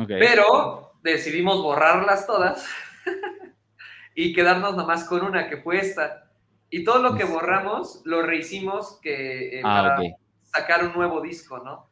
pero 0.08 0.94
decidimos 1.04 1.62
borrarlas 1.62 2.26
todas 2.26 2.66
y 4.16 4.32
quedarnos 4.32 4.78
nomás 4.78 5.04
con 5.04 5.24
una 5.24 5.50
que 5.50 5.58
fue 5.58 5.78
esta. 5.80 6.32
Y 6.70 6.86
todo 6.86 7.00
lo 7.00 7.18
que 7.18 7.26
borramos 7.26 8.02
lo 8.06 8.22
rehicimos 8.22 8.98
que, 9.02 9.60
eh, 9.60 9.62
ah, 9.66 9.98
para 9.98 10.16
sacar 10.44 10.86
un 10.86 10.94
nuevo 10.94 11.20
disco, 11.20 11.60
¿no? 11.60 11.92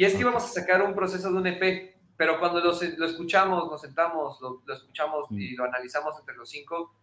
Y 0.00 0.06
es 0.06 0.14
que 0.14 0.20
íbamos 0.20 0.44
a 0.44 0.48
sacar 0.48 0.80
un 0.80 0.94
proceso 0.94 1.30
de 1.30 1.36
un 1.36 1.46
EP, 1.46 1.94
pero 2.16 2.38
cuando 2.38 2.58
lo, 2.60 2.72
escuchamos, 2.72 3.70
nos 3.70 3.82
sentamos, 3.82 4.40
lo, 4.40 4.62
escuchamos 4.72 5.26
y 5.30 5.52
mm. 5.52 5.58
lo 5.58 5.64
analizamos 5.64 6.18
entre 6.18 6.36
los 6.36 6.48
cinco, 6.48 6.94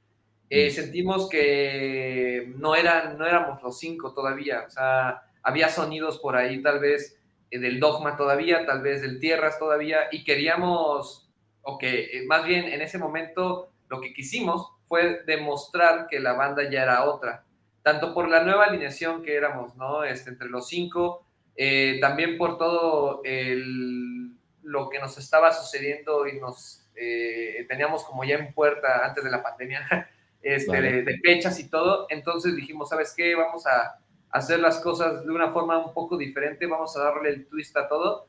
eh, 0.49 0.69
mm. 0.69 0.71
sentimos 0.73 1.29
que 1.29 2.55
no, 2.57 2.73
eran, 2.73 3.15
no 3.19 3.27
éramos 3.27 3.61
los 3.61 3.77
cinco 3.77 4.15
todavía. 4.15 4.63
O 4.65 4.71
sea, 4.71 5.21
había 5.43 5.69
sonidos 5.69 6.17
por 6.17 6.35
ahí 6.35 6.59
tal 6.63 6.79
vez 6.79 7.21
eh, 7.51 7.59
del 7.59 7.79
dogma 7.79 8.17
todavía, 8.17 8.65
tal 8.65 8.81
vez 8.81 9.03
del 9.03 9.19
tierras 9.19 9.59
todavía, 9.59 10.07
y 10.11 10.23
queríamos 10.23 11.29
o 11.61 11.77
que 11.77 12.05
eh, 12.05 12.25
más 12.25 12.45
bien 12.45 12.65
en 12.65 12.81
ese 12.81 12.97
momento 12.97 13.69
lo 13.89 14.01
que 14.01 14.11
quisimos 14.11 14.71
fue 14.87 15.21
demostrar 15.27 16.07
que 16.07 16.19
la 16.19 16.33
banda 16.33 16.67
ya 16.67 16.81
era 16.81 17.03
otra, 17.03 17.45
tanto 17.83 18.15
por 18.15 18.27
la 18.27 18.43
nueva 18.43 18.65
alineación 18.65 19.21
que 19.21 19.35
éramos, 19.35 19.75
¿no? 19.75 20.03
Este, 20.03 20.31
entre 20.31 20.49
los 20.49 20.67
cinco, 20.67 21.26
eh, 21.57 21.97
también 21.99 22.37
por 22.37 22.57
todo 22.57 23.21
lo 24.61 24.89
que 24.89 24.99
nos 24.99 25.17
estaba 25.17 25.51
sucediendo 25.51 26.27
y 26.27 26.39
nos 26.39 26.87
eh, 26.95 27.65
teníamos 27.67 28.03
como 28.03 28.23
ya 28.23 28.35
en 28.35 28.53
puerta 28.53 29.05
antes 29.05 29.23
de 29.23 29.31
la 29.31 29.41
pandemia, 29.41 30.09
este, 30.41 30.81
de, 30.81 31.19
fechas 31.23 31.59
y 31.59 31.69
todo. 31.69 32.05
Entonces 32.09 32.55
dijimos, 32.55 32.89
¿sabes 32.89 33.13
qué? 33.15 33.35
Vamos 33.35 33.65
a 33.65 33.97
hacer 34.29 34.59
las 34.59 34.79
cosas 34.79 35.25
de 35.25 35.31
una 35.31 35.51
forma 35.51 35.83
un 35.83 35.93
poco 35.93 36.17
diferente, 36.17 36.67
vamos 36.67 36.95
a 36.95 37.03
darle 37.03 37.29
el 37.29 37.47
twist 37.47 37.75
a 37.75 37.87
todo. 37.87 38.27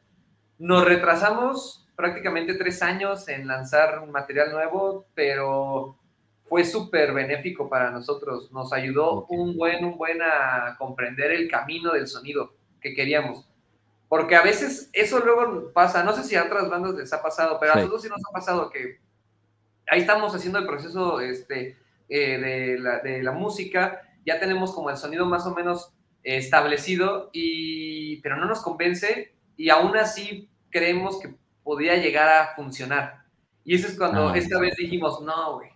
Nos 0.59 0.85
retrasamos 0.85 1.87
prácticamente 1.97 2.55
tres 2.55 2.83
años 2.83 3.29
en 3.29 3.47
lanzar 3.47 4.01
un 4.01 4.11
material 4.11 4.53
nuevo, 4.53 5.07
pero 5.15 5.99
fue 6.45 6.65
súper 6.65 7.13
benéfico 7.13 7.69
para 7.69 7.91
nosotros. 7.91 8.51
Nos 8.53 8.73
ayudó 8.73 9.27
un 9.27 9.57
buen, 9.57 9.85
un 9.85 9.99
buen 9.99 10.23
a 10.23 10.77
comprender 10.79 11.33
el 11.33 11.49
camino 11.49 11.93
del 11.93 12.07
sonido 12.07 12.58
que 12.81 12.95
queríamos. 12.95 13.49
Porque 14.09 14.37
a 14.37 14.43
veces 14.43 14.89
eso 14.93 15.21
luego 15.21 15.73
pasa, 15.73 16.03
no 16.03 16.15
sé 16.15 16.25
si 16.25 16.35
a 16.35 16.45
otras 16.45 16.71
bandas 16.71 16.95
les 16.95 17.13
ha 17.13 17.23
pasado, 17.23 17.59
pero 17.61 17.73
a 17.73 17.77
nosotros 17.77 18.03
sí 18.03 18.09
nos 18.09 18.23
ha 18.29 18.33
pasado 18.33 18.71
que 18.71 19.01
ahí 19.91 20.01
estamos 20.01 20.35
haciendo 20.35 20.59
el 20.59 20.67
proceso 20.67 21.21
este, 21.21 21.77
eh, 22.09 22.39
de, 22.39 22.79
la, 22.79 22.99
de, 23.01 23.23
la, 23.23 23.33
música, 23.33 24.01
ya 24.25 24.41
tenemos 24.41 24.73
como 24.73 24.91
el 24.91 24.97
sonido 24.97 25.27
más 25.27 25.47
o 25.47 25.55
menos 25.55 25.93
establecido, 26.23 27.31
y, 27.33 28.21
pero 28.23 28.37
no 28.37 28.47
nos 28.47 28.61
convence 28.61 29.35
y 29.57 29.71
aún 29.71 29.97
así 29.97 30.49
creemos 30.71 31.21
que 31.21 31.35
podría 31.63 31.97
llegar 31.97 32.29
a 32.29 32.55
funcionar. 32.55 33.25
Y 33.65 33.75
eso 33.75 33.89
es 33.89 33.99
cuando 33.99 34.31
ah, 34.31 34.39
esta 34.39 34.59
vez 34.59 34.75
dijimos, 34.77 35.21
no, 35.21 35.57
güey, 35.57 35.71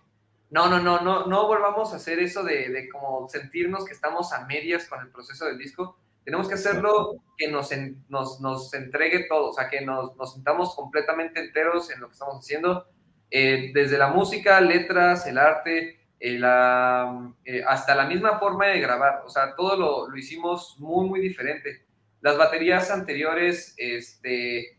no, 0.49 0.69
no, 0.69 0.79
no, 0.79 1.01
no, 1.01 1.27
no 1.27 1.47
volvamos 1.47 1.93
a 1.93 1.97
hacer 1.97 2.19
eso 2.19 2.43
de, 2.43 2.69
de 2.69 2.89
como 2.89 3.27
sentirnos 3.27 3.85
que 3.85 3.93
estamos 3.93 4.33
a 4.33 4.45
medias 4.45 4.87
con 4.87 5.01
el 5.01 5.09
proceso 5.09 5.45
del 5.45 5.57
disco, 5.57 5.97
tenemos 6.23 6.47
que 6.47 6.55
hacerlo 6.55 7.23
que 7.37 7.49
nos, 7.49 7.69
nos, 8.09 8.39
nos 8.41 8.73
entregue 8.73 9.25
todo, 9.27 9.49
o 9.49 9.53
sea, 9.53 9.69
que 9.69 9.81
nos, 9.81 10.15
nos, 10.15 10.33
sintamos 10.33 10.75
completamente 10.75 11.39
enteros 11.39 11.91
en 11.91 11.99
lo 11.99 12.07
que 12.07 12.13
estamos 12.13 12.37
haciendo, 12.37 12.87
eh, 13.29 13.71
desde 13.73 13.97
la 13.97 14.07
música, 14.07 14.61
letras, 14.61 15.25
el 15.27 15.37
arte, 15.37 15.99
eh, 16.19 16.37
la, 16.39 17.33
eh, 17.43 17.63
hasta 17.67 17.95
la 17.95 18.05
misma 18.05 18.39
forma 18.39 18.67
de 18.67 18.79
grabar, 18.79 19.23
o 19.25 19.29
sea, 19.29 19.55
todo 19.55 19.75
lo, 19.75 20.07
lo, 20.07 20.17
hicimos 20.17 20.75
muy, 20.79 21.09
muy 21.09 21.19
diferente. 21.19 21.85
Las 22.21 22.37
baterías 22.37 22.89
anteriores, 22.89 23.73
este, 23.77 24.77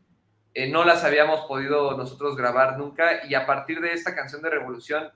no 0.70 0.84
las 0.84 1.02
habíamos 1.02 1.40
podido 1.46 1.96
nosotros 1.96 2.36
grabar 2.36 2.78
nunca 2.78 3.26
y 3.26 3.34
a 3.34 3.44
partir 3.44 3.80
de 3.80 3.92
esta 3.92 4.14
canción 4.14 4.40
de 4.40 4.50
Revolución 4.50 5.10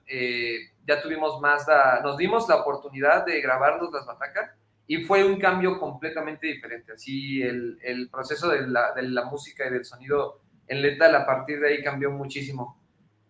ya 0.85 1.01
tuvimos 1.01 1.39
más, 1.39 1.65
nos 2.03 2.17
dimos 2.17 2.47
la 2.49 2.57
oportunidad 2.57 3.25
de 3.25 3.39
grabarnos 3.39 3.89
las 3.93 4.05
batacas 4.05 4.51
y 4.91 5.03
fue 5.03 5.23
un 5.23 5.37
cambio 5.37 5.77
completamente 5.77 6.47
diferente. 6.47 6.93
Así 6.93 7.43
el, 7.43 7.77
el 7.83 8.09
proceso 8.09 8.49
de 8.49 8.67
la, 8.67 8.91
de 8.93 9.03
la, 9.03 9.25
música 9.25 9.67
y 9.67 9.69
del 9.69 9.85
sonido 9.85 10.41
en 10.67 10.81
Lethal 10.81 11.15
a 11.15 11.27
partir 11.27 11.59
de 11.59 11.69
ahí 11.69 11.83
cambió 11.83 12.09
muchísimo. 12.09 12.75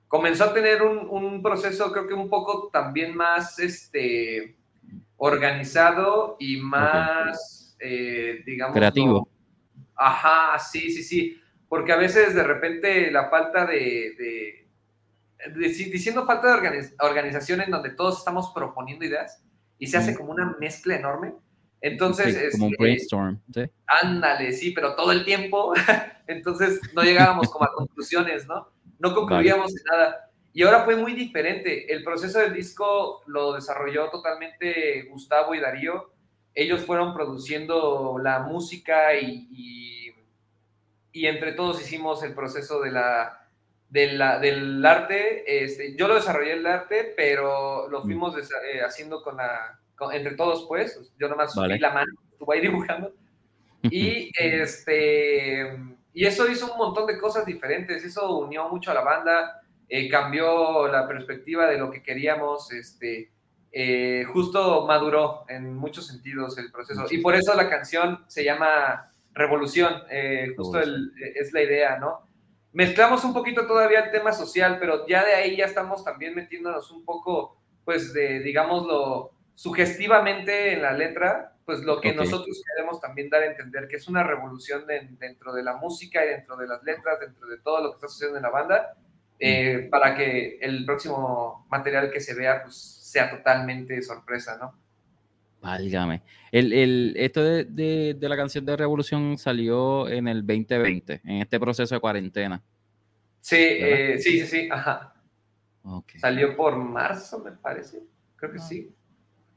Comenzó 0.07 0.45
a 0.45 0.53
tener 0.53 0.81
un, 0.81 1.09
un 1.09 1.43
proceso 1.43 1.91
creo 1.91 2.07
que 2.07 2.13
un 2.13 2.29
poco 2.29 2.69
también 2.71 3.13
más 3.13 3.59
este, 3.59 4.55
organizado 5.17 6.37
y 6.39 6.61
más, 6.61 7.75
eh, 7.81 8.41
digamos... 8.45 8.73
Creativo. 8.73 9.27
ajá, 9.97 10.57
sí, 10.59 10.89
sí, 10.91 11.03
sí. 11.03 11.41
Porque 11.67 11.91
a 11.91 11.97
veces 11.97 12.35
de 12.35 12.43
repente 12.43 13.11
la 13.11 13.29
falta 13.29 13.65
de, 13.65 14.65
de, 15.45 15.67
diciendo 15.91 16.25
falta 16.25 16.47
de 16.47 16.79
organización 17.01 17.59
en 17.59 17.71
donde 17.71 17.89
todos 17.89 18.19
estamos 18.19 18.53
proponiendo 18.55 19.03
ideas 19.03 19.43
y 19.77 19.87
se 19.87 19.97
hace 19.97 20.15
como 20.15 20.31
una 20.31 20.55
mezcla 20.57 20.95
enorme, 20.95 21.33
entonces, 21.81 22.51
como 22.51 22.65
un 22.65 22.73
este, 22.73 22.83
brainstorm, 22.83 23.41
¿sí? 23.53 23.61
Ándale, 23.87 24.51
sí, 24.51 24.71
pero 24.71 24.95
todo 24.95 25.11
el 25.11 25.23
tiempo, 25.23 25.73
entonces 26.27 26.79
no 26.93 27.03
llegábamos 27.03 27.49
como 27.49 27.65
a 27.65 27.73
conclusiones, 27.73 28.47
¿no? 28.47 28.69
No 28.99 29.13
concluíamos 29.13 29.71
en 29.71 29.83
nada. 29.89 30.29
Y 30.51 30.63
ahora 30.63 30.83
fue 30.83 30.95
muy 30.97 31.13
diferente. 31.13 31.91
El 31.93 32.03
proceso 32.03 32.39
del 32.39 32.53
disco 32.53 33.21
lo 33.27 33.53
desarrolló 33.53 34.09
totalmente 34.09 35.03
Gustavo 35.03 35.55
y 35.55 35.59
Darío. 35.61 36.11
Ellos 36.53 36.81
fueron 36.81 37.13
produciendo 37.13 38.17
la 38.21 38.39
música 38.39 39.15
y, 39.15 40.13
y, 41.13 41.25
entre 41.25 41.53
todos 41.53 41.81
hicimos 41.81 42.23
el 42.23 42.33
proceso 42.33 42.81
de 42.81 42.91
la, 42.91 43.47
de 43.89 44.13
la, 44.13 44.39
del 44.39 44.85
arte. 44.85 45.63
Este, 45.63 45.95
yo 45.95 46.07
lo 46.07 46.15
desarrollé 46.15 46.53
el 46.53 46.65
arte, 46.65 47.13
pero 47.15 47.87
lo 47.87 47.99
mm. 47.99 48.03
fuimos 48.03 48.35
eh, 48.37 48.81
haciendo 48.81 49.21
con 49.21 49.37
la, 49.37 49.79
entre 50.11 50.35
todos, 50.35 50.65
pues. 50.67 51.11
Yo 51.19 51.27
nomás 51.27 51.53
subí 51.53 51.77
la 51.79 51.91
mano, 51.91 52.11
estuve 52.31 52.55
ahí 52.55 52.61
dibujando. 52.61 53.13
Y, 53.83 54.31
este, 54.39 55.77
y 56.13 56.25
eso 56.25 56.49
hizo 56.49 56.71
un 56.71 56.77
montón 56.77 57.07
de 57.07 57.17
cosas 57.17 57.45
diferentes. 57.45 58.03
Eso 58.03 58.37
unió 58.39 58.69
mucho 58.69 58.91
a 58.91 58.93
la 58.93 59.01
banda, 59.01 59.61
eh, 59.87 60.09
cambió 60.09 60.87
la 60.87 61.07
perspectiva 61.07 61.67
de 61.67 61.77
lo 61.77 61.91
que 61.91 62.01
queríamos. 62.01 62.71
Este, 62.71 63.31
eh, 63.71 64.25
justo 64.33 64.85
maduró 64.87 65.45
en 65.47 65.75
muchos 65.75 66.07
sentidos 66.07 66.57
el 66.57 66.71
proceso. 66.71 67.05
Y 67.09 67.19
por 67.19 67.35
eso 67.35 67.53
la 67.53 67.69
canción 67.69 68.23
se 68.27 68.43
llama 68.43 69.11
Revolución. 69.33 70.03
Eh, 70.09 70.53
justo 70.57 70.79
es 70.79 71.53
la 71.53 71.61
idea, 71.61 71.97
¿no? 71.99 72.29
Mezclamos 72.71 73.23
un 73.23 73.33
poquito 73.33 73.65
todavía 73.65 74.01
el 74.01 74.11
tema 74.11 74.31
social, 74.31 74.77
pero 74.79 75.07
ya 75.07 75.25
de 75.25 75.33
ahí 75.33 75.57
ya 75.57 75.65
estamos 75.65 76.03
también 76.03 76.35
metiéndonos 76.35 76.91
un 76.91 77.03
poco, 77.03 77.57
pues, 77.83 78.13
de, 78.13 78.41
digámoslo, 78.41 79.31
sugestivamente 79.59 80.71
en 80.71 80.83
la 80.83 80.93
letra, 80.93 81.53
pues 81.65 81.81
lo 81.81 81.99
que 81.99 82.13
nosotros 82.13 82.63
queremos 82.65 83.01
también 83.01 83.29
dar 83.29 83.43
a 83.43 83.47
entender, 83.47 83.89
que 83.89 83.97
es 83.97 84.07
una 84.07 84.23
revolución 84.23 84.85
dentro 84.87 85.51
de 85.53 85.63
la 85.63 85.75
música 85.75 86.23
y 86.23 86.29
dentro 86.29 86.55
de 86.55 86.65
las 86.65 86.81
letras, 86.81 87.19
dentro 87.19 87.45
de 87.45 87.57
todo 87.57 87.83
lo 87.83 87.89
que 87.89 87.95
está 87.95 88.07
sucediendo 88.07 88.37
en 88.37 88.43
la 88.43 88.51
banda, 88.51 88.95
eh, 89.37 89.89
para 89.91 90.15
que 90.15 90.59
el 90.61 90.85
próximo 90.85 91.67
material 91.69 92.09
que 92.09 92.21
se 92.21 92.35
vea 92.35 92.63
pues, 92.63 92.77
sea 92.77 93.29
totalmente 93.29 94.01
sorpresa, 94.01 94.57
¿no? 94.57 94.79
Válgame. 95.59 96.21
El, 96.53 96.71
el, 96.71 97.13
esto 97.17 97.43
de, 97.43 97.65
de, 97.65 98.29
la 98.29 98.37
canción 98.37 98.65
de 98.65 98.77
Revolución 98.77 99.37
salió 99.37 100.07
en 100.07 100.29
el 100.29 100.47
2020, 100.47 101.19
en 101.21 101.41
este 101.41 101.59
proceso 101.59 101.95
de 101.95 101.99
cuarentena. 101.99 102.63
Sí, 103.41 103.57
eh, 103.59 104.19
sí, 104.19 104.39
sí, 104.39 104.47
sí, 104.47 104.69
ajá. 104.71 105.15
Salió 106.15 106.55
por 106.55 106.77
marzo, 106.77 107.39
me 107.39 107.51
parece. 107.51 107.99
Creo 108.37 108.53
que 108.53 108.59
ah. 108.59 108.61
sí. 108.61 108.95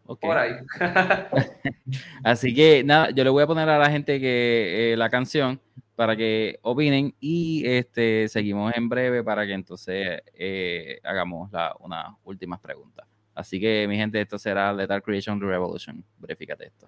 Por 0.05 0.37
ahí. 0.37 0.53
Así 2.25 2.55
que 2.55 2.85
nada, 2.85 3.11
yo 3.11 3.25
le 3.25 3.31
voy 3.31 3.43
a 3.43 3.47
poner 3.47 3.69
a 3.69 3.79
la 3.79 3.91
gente 3.91 4.21
que 4.21 4.93
eh, 4.93 4.97
la 4.97 5.09
canción 5.09 5.61
para 5.95 6.17
que 6.17 6.59
opinen 6.63 7.15
y 7.21 7.67
este 7.67 8.29
seguimos 8.29 8.77
en 8.77 8.89
breve 8.89 9.23
para 9.23 9.47
que 9.47 9.53
entonces 9.53 10.23
eh, 10.35 10.99
hagamos 11.05 11.51
la, 11.53 11.75
unas 11.81 12.07
últimas 12.25 12.61
preguntas. 12.61 13.07
Así 13.35 13.61
que 13.61 13.87
mi 13.89 13.97
gente, 13.97 14.21
esto 14.21 14.39
será 14.39 14.73
Lethal 14.73 15.03
Creation 15.03 15.41
Revolution. 15.41 16.05
Verifícate 16.19 16.67
esto. 16.67 16.87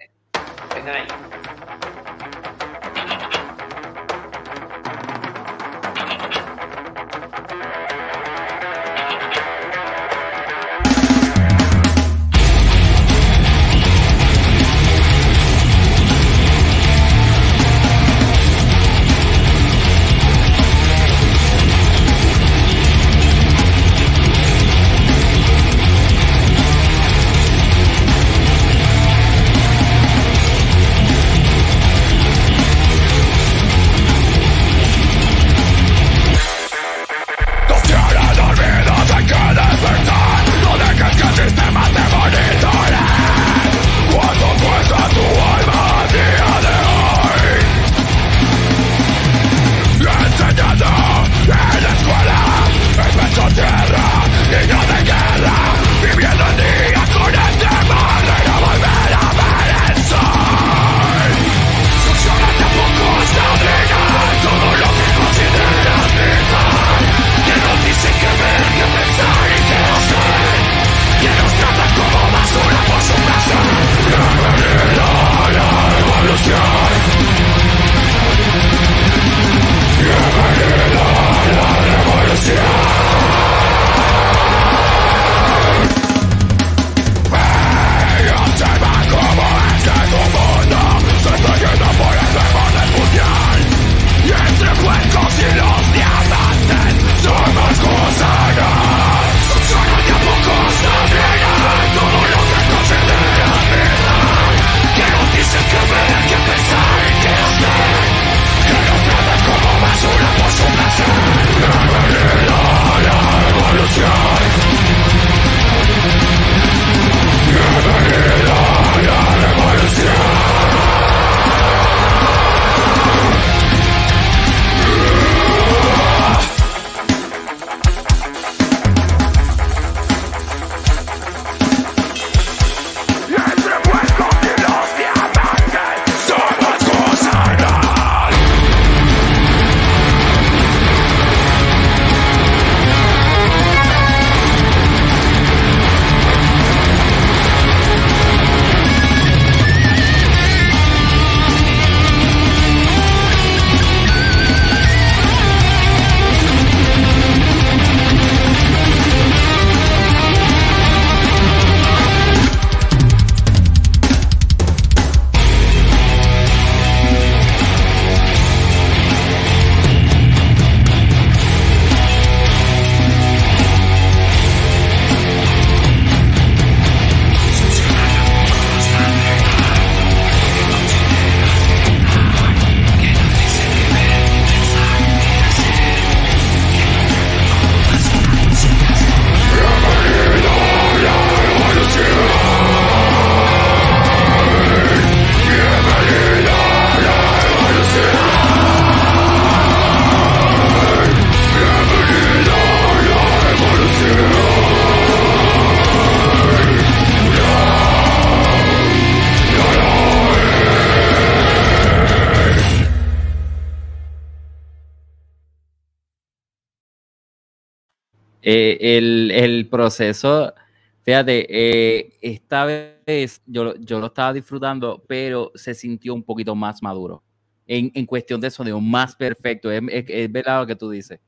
Eh, 218.56 218.98
el, 218.98 219.32
el, 219.32 219.68
proceso, 219.68 220.54
fíjate, 221.02 221.46
eh, 221.50 222.12
esta 222.20 222.64
vez 222.64 223.42
yo, 223.46 223.74
yo, 223.76 223.98
lo 223.98 224.06
estaba 224.06 224.32
disfrutando, 224.32 225.02
pero 225.08 225.50
se 225.56 225.74
sintió 225.74 226.14
un 226.14 226.22
poquito 226.22 226.54
más 226.54 226.80
maduro. 226.80 227.24
En, 227.66 227.90
en 227.94 228.06
cuestión 228.06 228.40
de 228.40 228.50
sonido, 228.52 228.80
más 228.80 229.16
perfecto. 229.16 229.72
Es, 229.72 229.82
es, 229.88 230.30
verdad 230.30 230.60
lo 230.60 230.66
que 230.68 230.76
tú 230.76 230.88
dices. 230.88 231.18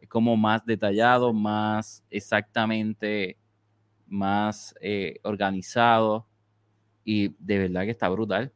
Es 0.00 0.08
como 0.08 0.36
más 0.36 0.64
detallado, 0.64 1.32
más 1.32 2.04
exactamente, 2.08 3.36
más 4.06 4.76
eh, 4.80 5.18
organizado. 5.24 6.28
Y 7.04 7.34
de 7.40 7.58
verdad 7.58 7.82
que 7.82 7.90
está 7.90 8.08
brutal. 8.08 8.52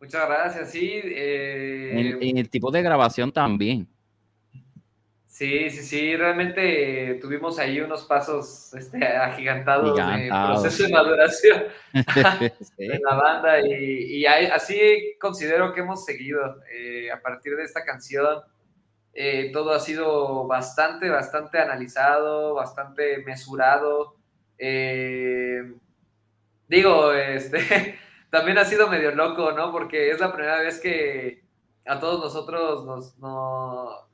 Muchas 0.00 0.26
gracias, 0.26 0.70
sí. 0.72 1.00
En, 1.04 2.20
en, 2.20 2.38
el 2.38 2.50
tipo 2.50 2.72
de 2.72 2.82
grabación 2.82 3.30
también. 3.30 3.86
Sí, 5.32 5.70
sí, 5.70 5.82
sí, 5.82 6.14
realmente 6.14 7.18
tuvimos 7.18 7.58
ahí 7.58 7.80
unos 7.80 8.04
pasos 8.04 8.74
este, 8.74 9.02
agigantados 9.02 9.96
de 9.96 10.28
proceso 10.28 10.82
de 10.82 10.92
maduración 10.92 11.62
de 12.76 13.00
la 13.02 13.14
banda 13.14 13.66
y, 13.66 14.26
así 14.26 15.16
considero 15.18 15.72
que 15.72 15.80
hemos 15.80 16.04
seguido 16.04 16.62
eh, 16.70 17.10
a 17.10 17.22
partir 17.22 17.56
de 17.56 17.64
esta 17.64 17.82
canción. 17.82 18.42
Eh, 19.14 19.50
todo 19.54 19.72
ha 19.72 19.80
sido 19.80 20.46
bastante, 20.46 21.08
bastante 21.08 21.58
analizado, 21.58 22.52
bastante 22.52 23.24
mesurado. 23.24 24.16
Eh, 24.58 25.62
digo, 26.68 27.10
este, 27.14 27.98
también 28.30 28.58
ha 28.58 28.66
sido 28.66 28.86
medio 28.86 29.14
loco, 29.14 29.52
¿no? 29.52 29.72
Porque 29.72 30.10
es 30.10 30.20
la 30.20 30.30
primera 30.30 30.58
vez 30.58 30.78
que 30.78 31.42
a 31.86 31.98
todos 31.98 32.20
nosotros 32.20 32.84
nos, 32.84 33.18
nos 33.18 34.11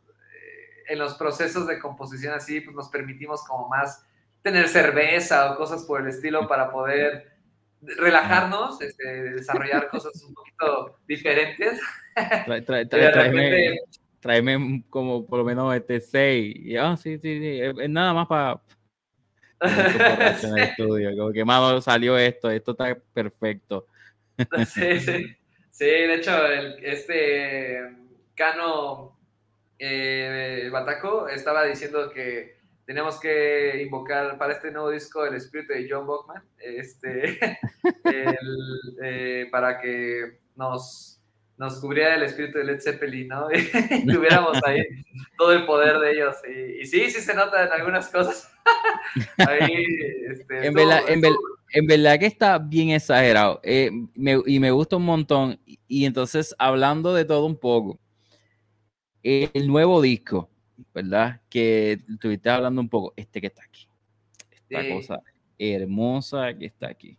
en 0.89 0.99
los 0.99 1.15
procesos 1.15 1.67
de 1.67 1.79
composición 1.79 2.35
así, 2.35 2.61
pues 2.61 2.75
nos 2.75 2.89
permitimos 2.89 3.45
como 3.45 3.69
más 3.69 4.05
tener 4.43 4.69
cerveza 4.69 5.53
o 5.53 5.57
cosas 5.57 5.85
por 5.85 6.01
el 6.01 6.09
estilo 6.09 6.49
para 6.49 6.71
poder 6.71 7.33
relajarnos, 7.81 8.81
este, 8.81 9.05
desarrollar 9.33 9.89
cosas 9.91 10.23
un 10.23 10.35
poquito 10.35 10.99
diferentes. 11.07 11.81
tráeme, 14.21 14.85
como 14.91 15.27
por 15.27 15.41
lo 15.41 15.45
menos 15.45 15.75
este 15.75 16.01
6. 16.01 16.77
Ah, 16.81 16.97
sí, 16.97 17.19
sí, 17.19 17.39
sí. 17.39 17.61
Es, 17.61 17.91
nada 17.91 18.15
más 18.15 18.27
para... 18.27 18.61
sí. 20.41 20.47
estudio, 20.57 21.17
como 21.17 21.33
que 21.33 21.45
más 21.45 21.85
salió 21.85 22.17
esto, 22.17 22.49
esto 22.51 22.71
está 22.73 22.97
perfecto. 23.13 23.87
sí, 24.67 25.01
sí. 25.01 25.35
Sí, 25.71 25.85
de 25.85 26.15
hecho, 26.15 26.47
el, 26.47 26.85
este 26.85 27.79
Cano 28.35 29.18
eh, 29.79 30.69
Bataco 30.73 31.29
estaba 31.29 31.65
diciendo 31.65 32.11
que 32.11 32.59
tenemos 32.89 33.21
que 33.21 33.83
invocar 33.83 34.39
para 34.39 34.55
este 34.55 34.71
nuevo 34.71 34.91
disco 34.91 35.27
el 35.27 35.35
espíritu 35.35 35.75
de 35.75 35.87
John 35.91 36.07
Bachman, 36.07 36.43
este, 36.59 37.39
eh, 39.03 39.47
para 39.51 39.79
que 39.79 40.39
nos, 40.57 41.21
nos 41.59 41.81
cubriera 41.81 42.15
el 42.15 42.23
espíritu 42.23 42.57
de 42.57 42.65
Led 42.65 42.81
Zeppelin, 42.81 43.29
¿no? 43.29 43.49
Y 43.53 44.07
tuviéramos 44.07 44.59
ahí 44.65 44.83
todo 45.37 45.53
el 45.53 45.67
poder 45.67 45.99
de 45.99 46.13
ellos. 46.13 46.37
Y, 46.49 46.87
sí, 46.87 47.11
sí 47.11 47.21
se 47.21 47.35
nota 47.35 47.67
en 47.67 47.73
algunas 47.73 48.09
cosas. 48.09 48.51
ahí, 49.47 49.85
este, 50.31 50.67
en, 50.67 50.73
verdad, 50.73 51.03
en, 51.09 51.87
verdad, 51.87 52.19
que 52.19 52.27
está 52.27 52.59
bien 52.59 52.91
exagerado 52.91 53.61
eh, 53.65 53.91
y 54.15 54.61
me 54.61 54.71
gusta 54.71 54.97
un 54.97 55.05
montón. 55.05 55.61
Y 55.87 56.07
entonces, 56.07 56.55
hablando 56.59 57.13
de 57.13 57.27
todo 57.27 57.45
un 57.45 57.59
poco, 57.59 58.01
el 59.23 59.67
nuevo 59.67 60.01
disco, 60.01 60.49
¿verdad? 60.95 61.41
Que 61.49 61.93
estuviste 62.09 62.51
hablando 62.51 62.81
un 62.81 62.89
poco, 62.89 63.13
este 63.17 63.41
que 63.41 63.49
está 63.49 63.63
aquí. 63.65 63.89
Esta 64.51 64.89
cosa 64.89 65.23
hermosa 65.59 66.55
que 66.55 66.67
está 66.67 66.89
aquí. 66.89 67.19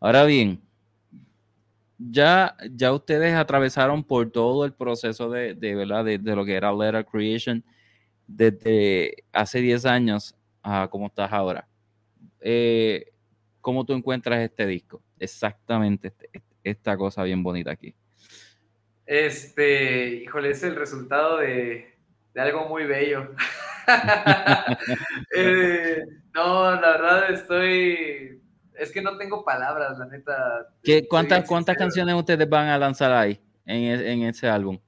Ahora 0.00 0.24
bien, 0.24 0.60
ya, 1.98 2.56
ya 2.70 2.92
ustedes 2.92 3.34
atravesaron 3.34 4.04
por 4.04 4.30
todo 4.30 4.64
el 4.64 4.72
proceso 4.72 5.30
de, 5.30 5.54
¿verdad? 5.54 6.04
De, 6.04 6.18
lo 6.18 6.44
que 6.44 6.54
era 6.54 6.72
Letter 6.72 7.06
Creation 7.06 7.64
desde 8.26 9.24
hace 9.32 9.60
10 9.60 9.86
años 9.86 10.34
a 10.62 10.88
cómo 10.90 11.06
estás 11.06 11.32
ahora. 11.32 11.68
Eh, 12.40 13.06
¿Cómo 13.60 13.84
tú 13.84 13.92
encuentras 13.92 14.40
este 14.40 14.66
disco? 14.66 15.02
Exactamente 15.18 16.08
este, 16.08 16.30
esta 16.64 16.96
cosa 16.96 17.22
bien 17.22 17.42
bonita 17.42 17.70
aquí. 17.70 17.94
Este, 19.12 20.22
híjole, 20.24 20.52
es 20.52 20.62
el 20.62 20.74
resultado 20.74 21.36
de, 21.36 21.94
algo 22.34 22.66
muy 22.66 22.86
bello. 22.86 23.34
Eh, 25.34 25.98
no, 26.32 26.70
la 26.80 26.92
verdad 26.92 27.30
estoy. 27.32 28.40
Es 28.74 28.92
que 28.92 29.02
no 29.02 29.18
tengo 29.18 29.44
palabras, 29.44 29.98
la 29.98 30.06
neta. 30.06 30.68
¿Qué, 30.84 31.08
cuántas, 31.08 31.44
¿Cuántas 31.48 31.76
canciones 31.76 32.14
ustedes 32.14 32.48
van 32.48 32.68
a 32.68 32.78
lanzar 32.78 33.10
ahí 33.10 33.40
en, 33.66 33.82
e, 33.82 34.12
en 34.12 34.22
ese 34.22 34.48
álbum? 34.48 34.78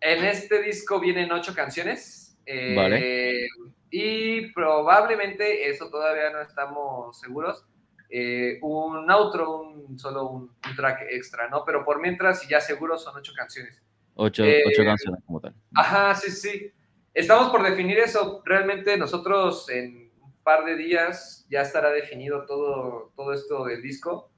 En 0.00 0.24
este 0.26 0.62
disco 0.62 1.00
vienen 1.00 1.32
ocho 1.32 1.54
canciones. 1.54 2.38
Eh, 2.44 2.74
vale. 2.76 3.48
Y 3.90 4.52
probablemente, 4.52 5.70
eso 5.70 5.88
todavía 5.88 6.30
no 6.30 6.42
estamos 6.42 7.18
seguros, 7.18 7.64
eh, 8.10 8.58
un 8.62 9.10
outro, 9.10 9.60
un, 9.60 9.98
solo 9.98 10.28
un, 10.30 10.50
track 10.76 11.06
extra, 11.10 11.48
¿no? 11.48 11.64
Pero 11.64 11.84
por 11.84 12.00
mientras, 12.00 12.46
ya 12.48 12.60
seguro, 12.60 12.98
son 12.98 13.16
ocho 13.16 13.32
canciones. 13.36 13.82
Ocho, 14.14 14.44
eh, 14.44 14.62
ocho 14.66 14.84
canciones 14.84 15.22
como 15.24 15.40
tal. 15.40 15.54
Ajá, 15.74 16.14
sí, 16.14 16.30
sí. 16.30 16.72
Estamos 17.14 17.50
por 17.50 17.62
definir 17.62 17.98
eso. 17.98 18.42
Realmente 18.44 18.96
nosotros 18.96 19.68
en 19.70 20.10
un 20.20 20.32
par 20.42 20.64
de 20.64 20.76
días 20.76 21.46
ya 21.50 21.62
estará 21.62 21.90
definido 21.90 22.46
todo, 22.46 23.12
todo 23.16 23.32
esto 23.32 23.64
del 23.64 23.82
disco 23.82 24.30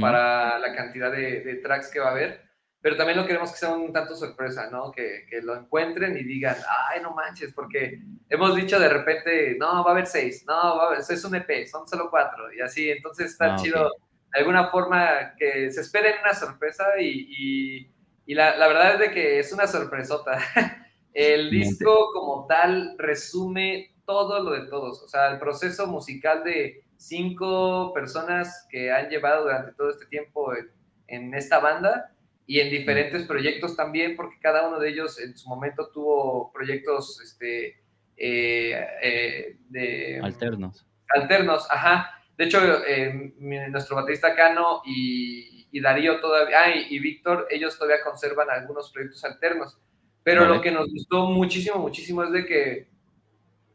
para 0.00 0.58
la 0.58 0.74
cantidad 0.74 1.12
de, 1.12 1.42
de 1.42 1.54
tracks 1.56 1.90
que 1.92 2.00
va 2.00 2.08
a 2.08 2.10
haber 2.10 2.45
pero 2.86 2.96
también 2.96 3.18
no 3.18 3.26
queremos 3.26 3.50
que 3.50 3.58
sea 3.58 3.70
un 3.70 3.92
tanto 3.92 4.14
sorpresa, 4.14 4.70
¿no? 4.70 4.92
Que, 4.92 5.26
que, 5.28 5.42
lo 5.42 5.56
encuentren 5.56 6.16
y 6.16 6.22
digan, 6.22 6.54
ay, 6.88 7.02
no 7.02 7.12
manches, 7.14 7.52
porque 7.52 8.00
hemos 8.28 8.54
dicho 8.54 8.78
de 8.78 8.88
repente, 8.88 9.56
no, 9.58 9.82
va 9.82 9.90
a 9.90 9.92
haber 9.92 10.06
seis, 10.06 10.44
no, 10.46 10.54
va 10.54 10.84
a 10.84 10.86
haber, 10.86 11.00
es 11.00 11.24
un 11.24 11.34
EP, 11.34 11.66
son 11.66 11.88
solo 11.88 12.08
cuatro, 12.08 12.44
y 12.54 12.60
así, 12.60 12.88
entonces 12.88 13.32
está 13.32 13.54
ah, 13.54 13.56
chido, 13.56 13.92
de 14.32 14.38
alguna 14.38 14.68
forma, 14.68 15.34
que 15.36 15.68
se 15.72 15.80
esperen 15.80 16.14
una 16.22 16.32
sorpresa 16.32 16.84
y, 17.00 17.90
y, 18.24 18.34
la, 18.34 18.56
la, 18.56 18.68
verdad 18.68 18.92
es 18.92 19.00
de 19.00 19.10
que 19.10 19.40
es 19.40 19.52
una 19.52 19.66
sorpresota. 19.66 20.38
El 21.12 21.50
disco 21.50 22.12
como 22.12 22.46
tal 22.46 22.94
resume 22.98 23.96
todo 24.04 24.44
lo 24.44 24.52
de 24.52 24.68
todos, 24.68 25.02
o 25.02 25.08
sea, 25.08 25.32
el 25.32 25.40
proceso 25.40 25.88
musical 25.88 26.44
de 26.44 26.84
cinco 26.96 27.92
personas 27.92 28.64
que 28.70 28.92
han 28.92 29.08
llevado 29.08 29.42
durante 29.42 29.72
todo 29.72 29.90
este 29.90 30.06
tiempo 30.06 30.54
en, 30.54 30.70
en 31.08 31.34
esta 31.34 31.58
banda 31.58 32.12
y 32.46 32.60
en 32.60 32.70
diferentes 32.70 33.24
proyectos 33.24 33.74
también, 33.74 34.14
porque 34.14 34.38
cada 34.40 34.68
uno 34.68 34.78
de 34.78 34.90
ellos 34.90 35.20
en 35.20 35.36
su 35.36 35.48
momento 35.48 35.88
tuvo 35.92 36.52
proyectos 36.52 37.20
este, 37.20 37.80
eh, 38.16 38.86
eh, 39.02 39.56
de... 39.68 40.20
Alternos. 40.22 40.86
Alternos, 41.08 41.66
ajá. 41.70 42.22
De 42.38 42.44
hecho, 42.44 42.60
eh, 42.86 43.34
nuestro 43.38 43.96
baterista 43.96 44.34
Cano 44.34 44.82
y, 44.84 45.66
y 45.72 45.80
Darío 45.80 46.20
todavía, 46.20 46.64
ah, 46.64 46.70
y, 46.70 46.98
Víctor, 47.00 47.48
ellos 47.50 47.76
todavía 47.78 48.04
conservan 48.04 48.48
algunos 48.50 48.92
proyectos 48.92 49.24
alternos. 49.24 49.78
Pero 50.22 50.44
lo 50.44 50.60
que 50.60 50.72
nos 50.72 50.88
gustó 50.92 51.26
muchísimo, 51.26 51.78
muchísimo 51.78 52.24
es 52.24 52.32
de 52.32 52.46
que, 52.46 52.88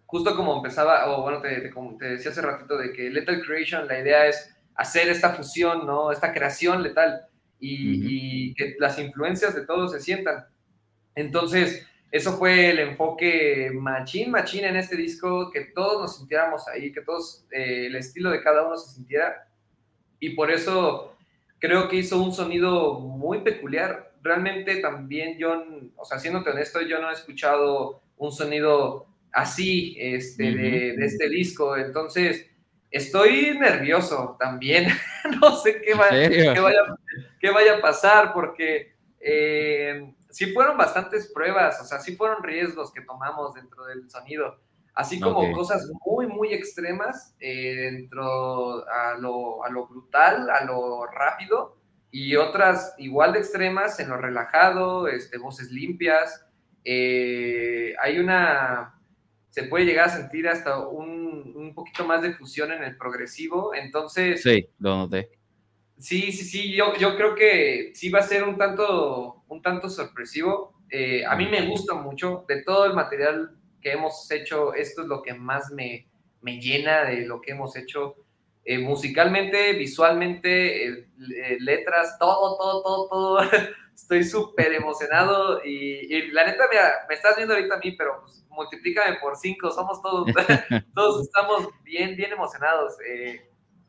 justo 0.06 0.36
como 0.36 0.58
empezaba, 0.58 1.10
o 1.10 1.24
bueno, 1.24 1.42
te, 1.42 1.62
te, 1.62 1.72
te 1.98 2.06
decía 2.06 2.32
hace 2.32 2.42
ratito, 2.42 2.78
de 2.78 2.92
que 2.92 3.10
Lethal 3.10 3.42
Creation, 3.42 3.88
la 3.88 4.00
idea 4.00 4.28
es 4.28 4.54
hacer 4.76 5.08
esta 5.08 5.30
fusión, 5.30 5.86
¿no? 5.86 6.12
Esta 6.12 6.34
creación 6.34 6.84
letal 6.84 7.26
y, 7.62 8.54
que 8.56 8.76
las 8.80 9.00
influencias 9.00 9.56
de 9.56 9.66
todos 9.66 9.92
se 9.92 10.02
sientan. 10.02 10.46
Entonces, 11.16 11.88
eso 12.12 12.38
fue 12.38 12.72
el 12.72 12.80
enfoque 12.80 13.72
machín, 13.74 14.32
machín 14.32 14.66
en 14.66 14.76
este 14.76 14.98
disco, 14.98 15.50
que 15.52 15.62
todos 15.62 16.02
nos 16.02 16.18
sintiéramos 16.18 16.68
ahí, 16.68 16.92
que 16.92 17.02
todos, 17.02 17.46
eh, 17.52 17.86
el 17.88 17.96
estilo 17.96 18.32
de 18.32 18.42
cada 18.42 18.66
uno 18.66 18.76
se 18.76 18.96
sintiera. 18.96 19.48
Y 20.20 20.32
por 20.32 20.52
eso 20.52 21.16
creo 21.60 21.88
que 21.88 21.98
hizo 21.98 22.22
un 22.22 22.34
sonido 22.34 23.00
muy 23.00 23.42
peculiar. 23.42 24.14
Realmente 24.22 24.78
también 24.78 25.38
yo, 25.38 25.64
o 25.96 26.06
sea, 26.06 26.20
siéndote 26.20 26.50
honesto, 26.50 26.82
yo 26.82 27.00
no 27.00 27.10
he 27.10 27.14
escuchado 27.14 28.02
un 28.18 28.32
sonido 28.32 29.08
así 29.32 29.96
este, 30.00 30.44
de, 30.52 30.96
de, 30.98 31.06
este 31.06 31.30
disco. 31.30 31.78
Entonces, 31.78 32.52
estoy 32.92 33.58
nervioso 33.58 34.36
también. 34.40 34.88
no 35.42 35.56
sé 35.56 35.82
qué, 35.82 35.92
qué, 35.92 36.60
vaya, 36.60 36.82
qué, 37.40 37.52
vaya, 37.52 37.78
a 37.78 37.82
pasar 37.82 38.34
porque 38.34 38.94
eh, 39.20 40.14
sí 40.30 40.54
fueron 40.54 40.78
bastantes 40.78 41.32
pruebas, 41.34 41.80
o 41.82 41.86
sea, 41.86 42.00
sí 42.00 42.16
fueron 42.16 42.44
riesgos 42.44 42.92
que 42.92 43.02
tomamos 43.02 43.54
dentro 43.54 43.86
del 43.86 44.10
sonido, 44.10 44.60
así 44.94 45.20
como 45.20 45.52
cosas 45.54 45.90
muy, 46.06 46.28
muy 46.28 46.54
extremas 46.54 47.36
eh, 47.40 47.92
dentro 47.92 48.88
a 48.88 49.18
lo, 49.18 49.64
a 49.64 49.70
lo 49.70 49.88
brutal, 49.88 50.50
a 50.50 50.66
lo 50.66 51.06
rápido, 51.06 51.78
y 52.12 52.36
otras 52.36 52.94
igual 52.98 53.34
de 53.34 53.40
extremas 53.40 54.00
en 54.00 54.10
lo 54.10 54.18
relajado, 54.18 55.08
este, 55.08 55.38
voces 55.38 55.72
limpias. 55.72 56.46
Eh, 56.84 57.94
hay 58.02 58.20
una 58.20 59.02
se 59.52 59.64
puede 59.64 59.86
llegar 59.86 60.08
a 60.08 60.10
sentir 60.10 60.48
hasta 60.48 60.80
un, 60.80 61.54
un 61.56 61.74
poquito 61.76 62.06
más 62.06 62.22
de 62.22 62.34
fusión 62.34 62.72
en 62.72 62.84
el 62.84 62.98
progresivo. 62.98 63.76
Entonces, 63.76 64.42
sí, 64.42 64.68
lo 64.80 64.96
noté. 64.96 65.30
Sí, 66.02 66.32
sí, 66.32 66.46
sí, 66.46 66.74
yo, 66.74 66.96
yo 66.96 67.16
creo 67.16 67.36
que 67.36 67.92
sí 67.94 68.10
va 68.10 68.20
a 68.20 68.24
ser 68.24 68.44
un 68.44 68.58
tanto, 68.58 69.44
un 69.48 69.62
tanto 69.62 69.88
sorpresivo. 69.88 70.74
Eh, 70.90 71.24
a 71.24 71.36
mí 71.36 71.46
me 71.46 71.68
gusta 71.68 71.94
mucho, 71.94 72.44
de 72.48 72.64
todo 72.64 72.86
el 72.86 72.94
material 72.94 73.56
que 73.80 73.92
hemos 73.92 74.30
hecho, 74.32 74.74
esto 74.74 75.04
es 75.04 75.08
lo 75.08 75.22
que 75.22 75.36
más 75.36 75.70
me, 75.72 76.08
me 76.42 76.60
llena 76.60 77.04
de 77.04 77.28
lo 77.28 77.40
que 77.40 77.52
hemos 77.52 77.76
hecho. 77.76 78.16
Eh, 78.66 78.80
musicalmente, 78.80 79.74
visualmente, 79.74 80.88
eh, 80.88 81.08
letras, 81.60 82.18
todo, 82.18 82.58
todo, 82.58 82.82
todo, 82.82 83.08
todo. 83.08 83.40
Estoy 83.96 84.24
súper 84.24 84.74
emocionado 84.74 85.64
y, 85.64 86.32
la 86.32 86.46
neta, 86.46 86.64
mira, 86.72 87.06
me 87.08 87.14
estás 87.14 87.36
viendo 87.36 87.54
ahorita 87.54 87.76
a 87.76 87.80
mí, 87.80 87.92
pero 87.92 88.22
pues, 88.22 88.44
multiplícame 88.50 89.18
por 89.20 89.38
cinco, 89.38 89.70
somos 89.70 90.02
todos, 90.02 90.28
todos 90.96 91.28
estamos 91.28 91.70
bien, 91.84 92.16
bien 92.16 92.32
emocionados. 92.32 92.96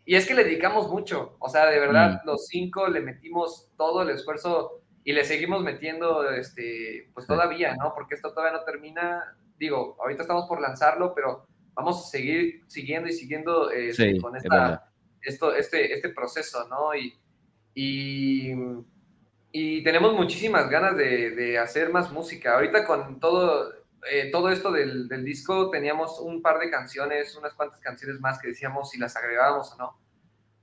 Y 0.05 0.17
es 0.17 0.27
que 0.27 0.35
le 0.35 0.45
dedicamos 0.45 0.89
mucho, 0.89 1.37
o 1.39 1.49
sea, 1.49 1.67
de 1.67 1.79
verdad, 1.79 2.23
mm. 2.23 2.27
los 2.27 2.47
cinco 2.47 2.89
le 2.89 3.01
metimos 3.01 3.69
todo 3.77 4.03
el 4.03 4.11
esfuerzo 4.11 4.83
y 5.05 5.13
le 5.13 5.25
seguimos 5.25 5.63
metiendo, 5.63 6.29
este, 6.31 7.11
pues 7.15 7.27
todavía, 7.27 7.75
¿no? 7.77 7.93
Porque 7.95 8.15
esto 8.15 8.33
todavía 8.33 8.59
no 8.59 8.65
termina. 8.65 9.37
Digo, 9.59 9.97
ahorita 10.01 10.23
estamos 10.23 10.47
por 10.47 10.61
lanzarlo, 10.61 11.13
pero 11.15 11.47
vamos 11.75 12.05
a 12.05 12.09
seguir 12.09 12.63
siguiendo 12.67 13.09
y 13.09 13.13
siguiendo 13.13 13.71
este, 13.71 14.21
con 14.21 14.37
esta, 14.37 14.91
esto, 15.23 15.55
este, 15.55 15.93
este 15.93 16.09
proceso, 16.11 16.69
¿no? 16.69 16.95
Y, 16.95 17.15
y, 17.75 18.53
y 19.51 19.83
tenemos 19.83 20.15
muchísimas 20.15 20.69
ganas 20.71 20.97
de, 20.97 21.31
de, 21.31 21.59
hacer 21.59 21.91
más 21.91 22.13
música. 22.13 22.55
Ahorita 22.55 22.85
con 22.85 23.19
todo, 23.19 23.73
eh, 24.11 24.31
todo 24.31 24.49
esto 24.51 24.73
del, 24.73 25.09
del 25.09 25.25
disco 25.25 25.71
teníamos 25.71 26.19
un 26.21 26.43
par 26.43 26.59
de 26.59 26.71
canciones, 26.71 27.37
unas 27.37 27.55
cuantas 27.55 27.81
canciones 27.81 28.21
más 28.21 28.39
que 28.39 28.49
decíamos 28.49 28.91
si 28.91 28.99
las 28.99 29.17
agregábamos 29.17 29.73
o 29.73 29.77
no 29.77 30.03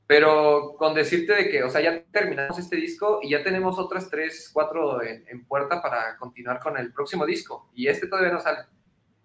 pero 0.09 0.73
con 0.79 0.95
decirte 0.95 1.35
de 1.35 1.49
que, 1.49 1.61
o 1.61 1.69
sea, 1.69 1.81
ya 1.81 2.01
terminamos 2.11 2.57
este 2.57 2.77
disco 2.77 3.19
y 3.21 3.29
ya 3.29 3.43
tenemos 3.43 3.77
otras 3.77 4.09
tres, 4.09 4.49
cuatro 4.51 5.03
en, 5.03 5.45
puerta 5.45 5.83
para 5.83 6.17
continuar 6.17 6.59
con 6.59 6.75
el 6.77 6.91
próximo 6.91 7.27
disco. 7.27 7.69
Y 7.75 7.85
este 7.85 8.07
todavía 8.07 8.31
no 8.31 8.39
sale. 8.39 8.61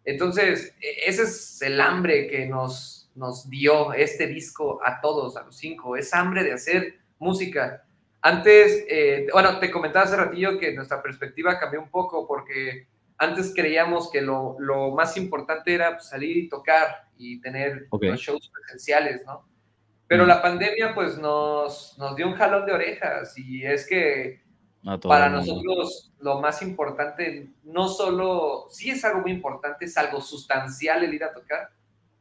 Entonces, 0.05 0.77
e, 0.83 1.09
ese 1.09 1.23
es 1.23 1.62
el 1.62 1.81
hambre 1.81 2.27
que 2.27 2.45
nos, 2.45 3.11
nos 3.15 3.49
dio 3.49 3.95
este 3.95 4.27
disco 4.27 4.79
a 4.85 5.01
todos, 5.01 5.39
a 5.39 5.45
los 5.45 5.57
cinco. 5.57 5.97
Es 5.97 6.12
hambre 6.12 6.45
de 6.45 6.53
hacer 6.53 6.99
música. 7.19 7.87
Antes, 8.21 8.85
eh, 8.87 9.27
bueno, 9.33 9.59
te 9.61 9.71
comentaba 9.71 10.05
hace 10.05 10.17
ratillo 10.17 10.59
que 10.59 10.75
nuestra 10.75 11.03
perspectiva 11.03 11.59
cambió 11.59 11.81
un 11.81 11.91
poco 11.91 12.27
porque 12.29 12.89
antes 13.19 13.53
creíamos 13.55 14.11
que 14.11 14.21
lo, 14.21 14.57
lo 14.59 14.91
más 14.93 15.17
importante 15.17 15.75
era 15.75 15.97
pues, 15.97 16.09
salir 16.09 16.37
y 16.37 16.49
tocar 16.49 17.09
y 17.17 17.41
tener 17.41 17.89
los 17.91 18.21
shows 18.21 18.51
presenciales, 18.53 19.25
¿no? 19.25 19.47
Pero 20.07 20.27
la 20.27 20.43
pandemia 20.43 20.95
pues 20.95 21.17
nos, 21.19 21.97
nos 21.99 22.15
dio 22.15 22.27
un 22.27 22.35
jalón 22.35 22.67
de 22.67 22.73
orejas 22.73 23.37
y 23.39 23.65
es 23.65 23.87
que 23.87 24.43
para 25.03 25.31
nosotros 25.31 26.12
lo 26.21 26.41
más 26.41 26.61
importante, 26.61 27.51
no 27.62 27.89
solo, 27.89 28.67
sí 28.71 28.91
es 28.91 29.05
algo 29.05 29.23
muy 29.23 29.31
importante, 29.31 29.87
es 29.87 29.97
algo 29.97 30.21
sustancial 30.21 31.05
el 31.05 31.15
ir 31.15 31.25
a 31.25 31.33
tocar, 31.33 31.71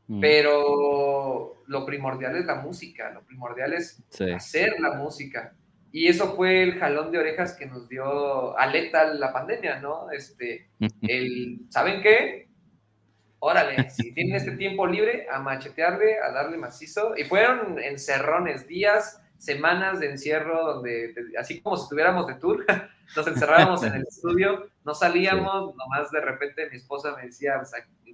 mm. 0.08 0.22
pero 0.22 1.62
lo 1.68 1.86
primordial 1.86 2.38
es 2.38 2.46
la 2.46 2.56
música, 2.56 3.12
lo 3.12 3.22
primordial 3.24 3.74
es 3.74 4.02
hacer 4.34 4.80
la 4.80 4.94
música. 4.94 5.54
Y 5.94 6.08
eso 6.08 6.36
fue 6.36 6.64
el 6.64 6.80
jalón 6.80 7.12
de 7.12 7.20
orejas 7.20 7.54
que 7.54 7.68
nos 7.68 7.88
dio 7.88 8.58
aleta 8.58 9.14
la 9.14 9.32
pandemia, 9.32 9.80
¿no? 9.80 10.12
Este, 10.12 10.68
el, 11.02 11.62
¿saben 11.70 12.02
qué? 12.02 12.44
órale, 13.46 13.90
si 13.90 14.14
tienen 14.14 14.38
este 14.38 14.52
tiempo 14.52 14.88
libre, 14.88 15.28
a 15.30 15.38
machetearle, 15.40 16.18
a 16.18 16.32
darle 16.32 16.58
macizo. 16.58 17.14
Y 17.18 17.26
fueron 17.26 17.78
encerrones, 17.78 18.68
días, 18.68 19.22
semanas 19.38 20.00
de 20.00 20.12
encierro, 20.12 20.76
donde, 20.76 21.14
así 21.38 21.60
como 21.62 21.76
si 21.76 21.84
estuviéramos 21.84 22.26
de 22.26 22.36
tour, 22.36 22.66
nos 23.18 23.28
encerrábamos 23.28 23.84
en 23.84 23.96
el 23.96 24.04
estudio, 24.04 24.70
no 24.86 24.94
salíamos, 24.94 25.76
nomás 25.76 26.10
de 26.12 26.22
repente 26.22 26.70
mi 26.70 26.78
esposa 26.78 27.18
me 27.18 27.24
decía, 27.24 27.62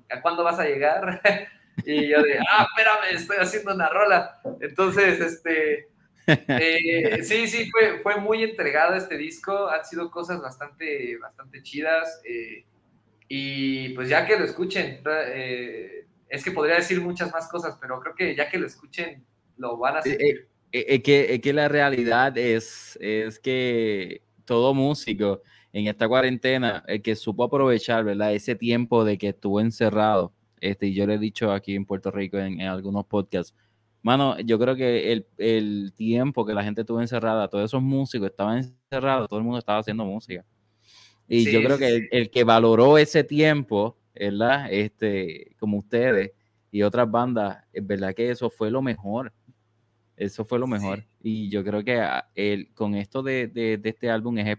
¿a 0.10 0.22
cuándo 0.24 0.44
vas 0.44 0.58
a 0.58 0.66
llegar? 0.66 1.22
y 1.86 2.10
yo 2.10 2.24
de, 2.24 2.40
ah, 2.40 2.66
espérame, 2.68 3.16
estoy 3.16 3.38
haciendo 3.38 3.76
una 3.76 3.88
rola. 3.88 4.42
Entonces, 4.62 5.20
este, 5.22 5.90
eh, 6.48 7.24
sí, 7.24 7.48
sí, 7.48 7.70
fue, 7.72 8.00
fue 8.02 8.18
muy 8.20 8.44
entregado 8.44 8.96
este 8.96 9.18
disco, 9.18 9.70
han 9.70 9.84
sido 9.86 10.10
cosas 10.12 10.42
bastante, 10.42 11.18
bastante 11.18 11.62
chidas. 11.64 12.22
Eh, 12.24 12.66
y 13.28 13.90
pues 13.90 14.10
ya 14.10 14.26
que 14.26 14.38
lo 14.38 14.44
escuchen, 14.44 15.02
eh, 15.06 16.06
es 16.28 16.44
que 16.44 16.52
podría 16.52 16.76
decir 16.76 17.00
muchas 17.00 17.32
más 17.32 17.48
cosas, 17.48 17.78
pero 17.80 18.00
creo 18.00 18.16
que 18.16 18.36
ya 18.36 18.50
que 18.50 18.58
lo 18.58 18.66
escuchen, 18.66 19.24
lo 19.58 19.78
van 19.78 19.98
a 19.98 20.00
hacer. 20.00 20.20
Eh, 20.20 20.48
eh, 20.72 20.86
es 20.88 21.04
que, 21.04 21.40
que 21.40 21.54
la 21.54 21.68
realidad 21.68 22.36
es, 22.38 22.98
es 23.00 23.40
que 23.40 24.24
todo 24.46 24.74
músico 24.74 25.44
en 25.74 25.86
esta 25.86 26.08
cuarentena, 26.08 26.84
el 26.88 27.04
que 27.04 27.16
supo 27.16 27.44
aprovechar, 27.44 28.04
¿verdad? 28.04 28.34
Ese 28.34 28.56
tiempo 28.56 29.06
de 29.06 29.20
que 29.20 29.30
estuvo 29.30 29.62
encerrado, 29.62 30.34
este, 30.60 30.88
y 30.88 30.96
yo 30.96 31.06
le 31.06 31.14
he 31.14 31.20
dicho 31.20 31.52
aquí 31.52 31.76
en 31.76 31.86
Puerto 31.86 32.10
Rico 32.10 32.40
en, 32.40 32.62
algunos 32.62 33.06
podcasts, 33.06 33.56
mano, 34.02 34.40
yo 34.40 34.58
creo 34.60 34.76
que 34.76 35.12
el, 35.12 35.28
el, 35.38 35.94
tiempo 35.96 36.46
que 36.46 36.54
la 36.54 36.64
gente 36.64 36.82
estuvo 36.82 37.02
encerrada, 37.02 37.48
todos 37.48 37.66
esos 37.66 37.82
músicos 37.82 38.30
estaban 38.30 38.58
encerrados, 38.60 39.28
todo 39.30 39.40
el 39.40 39.46
mundo 39.46 39.60
estaba 39.60 39.80
haciendo 39.80 40.06
música. 40.06 40.46
Y 41.28 41.52
yo 41.52 41.62
creo 41.62 41.78
que 41.78 42.08
el, 42.12 42.32
que 42.32 42.44
valoró 42.44 42.98
ese 42.98 43.24
tiempo, 43.24 43.98
¿verdad? 44.16 44.68
Este, 44.72 45.56
como 45.60 45.78
ustedes 45.78 46.32
y 46.72 46.82
otras 46.82 47.10
bandas, 47.10 47.64
es 47.72 47.86
verdad 47.86 48.16
que 48.16 48.32
eso 48.32 48.50
fue 48.50 48.72
lo 48.72 48.82
mejor. 48.82 49.32
Eso 50.18 50.44
fue 50.44 50.60
lo 50.60 50.68
mejor. 50.68 51.06
Y 51.22 51.50
yo 51.50 51.64
creo 51.64 51.84
que 51.84 52.00
ah, 52.00 52.28
el, 52.36 52.74
con 52.74 52.96
esto 52.96 53.22
de, 53.22 53.48
de, 53.48 53.80
este 53.84 54.10
álbum 54.10 54.38
es, 54.40 54.58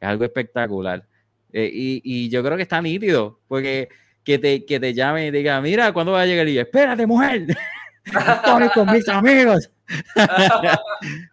algo 0.00 0.24
espectacular. 0.24 1.06
Eh, 1.52 1.70
y, 1.72 2.02
y, 2.04 2.28
yo 2.28 2.42
creo 2.42 2.56
que 2.56 2.64
está 2.64 2.82
nítido, 2.82 3.40
porque 3.48 3.88
que 4.24 4.38
te, 4.38 4.64
que 4.64 4.78
te 4.78 4.94
llame 4.94 5.26
y 5.26 5.30
diga, 5.30 5.60
mira, 5.60 5.92
¿cuándo 5.92 6.12
va 6.12 6.22
a 6.22 6.26
llegar? 6.26 6.48
Y 6.48 6.54
yo, 6.54 6.60
espérate, 6.60 7.06
mujer. 7.06 7.46
Estoy 8.04 8.68
con 8.70 8.92
mis 8.92 9.08
amigos. 9.08 9.70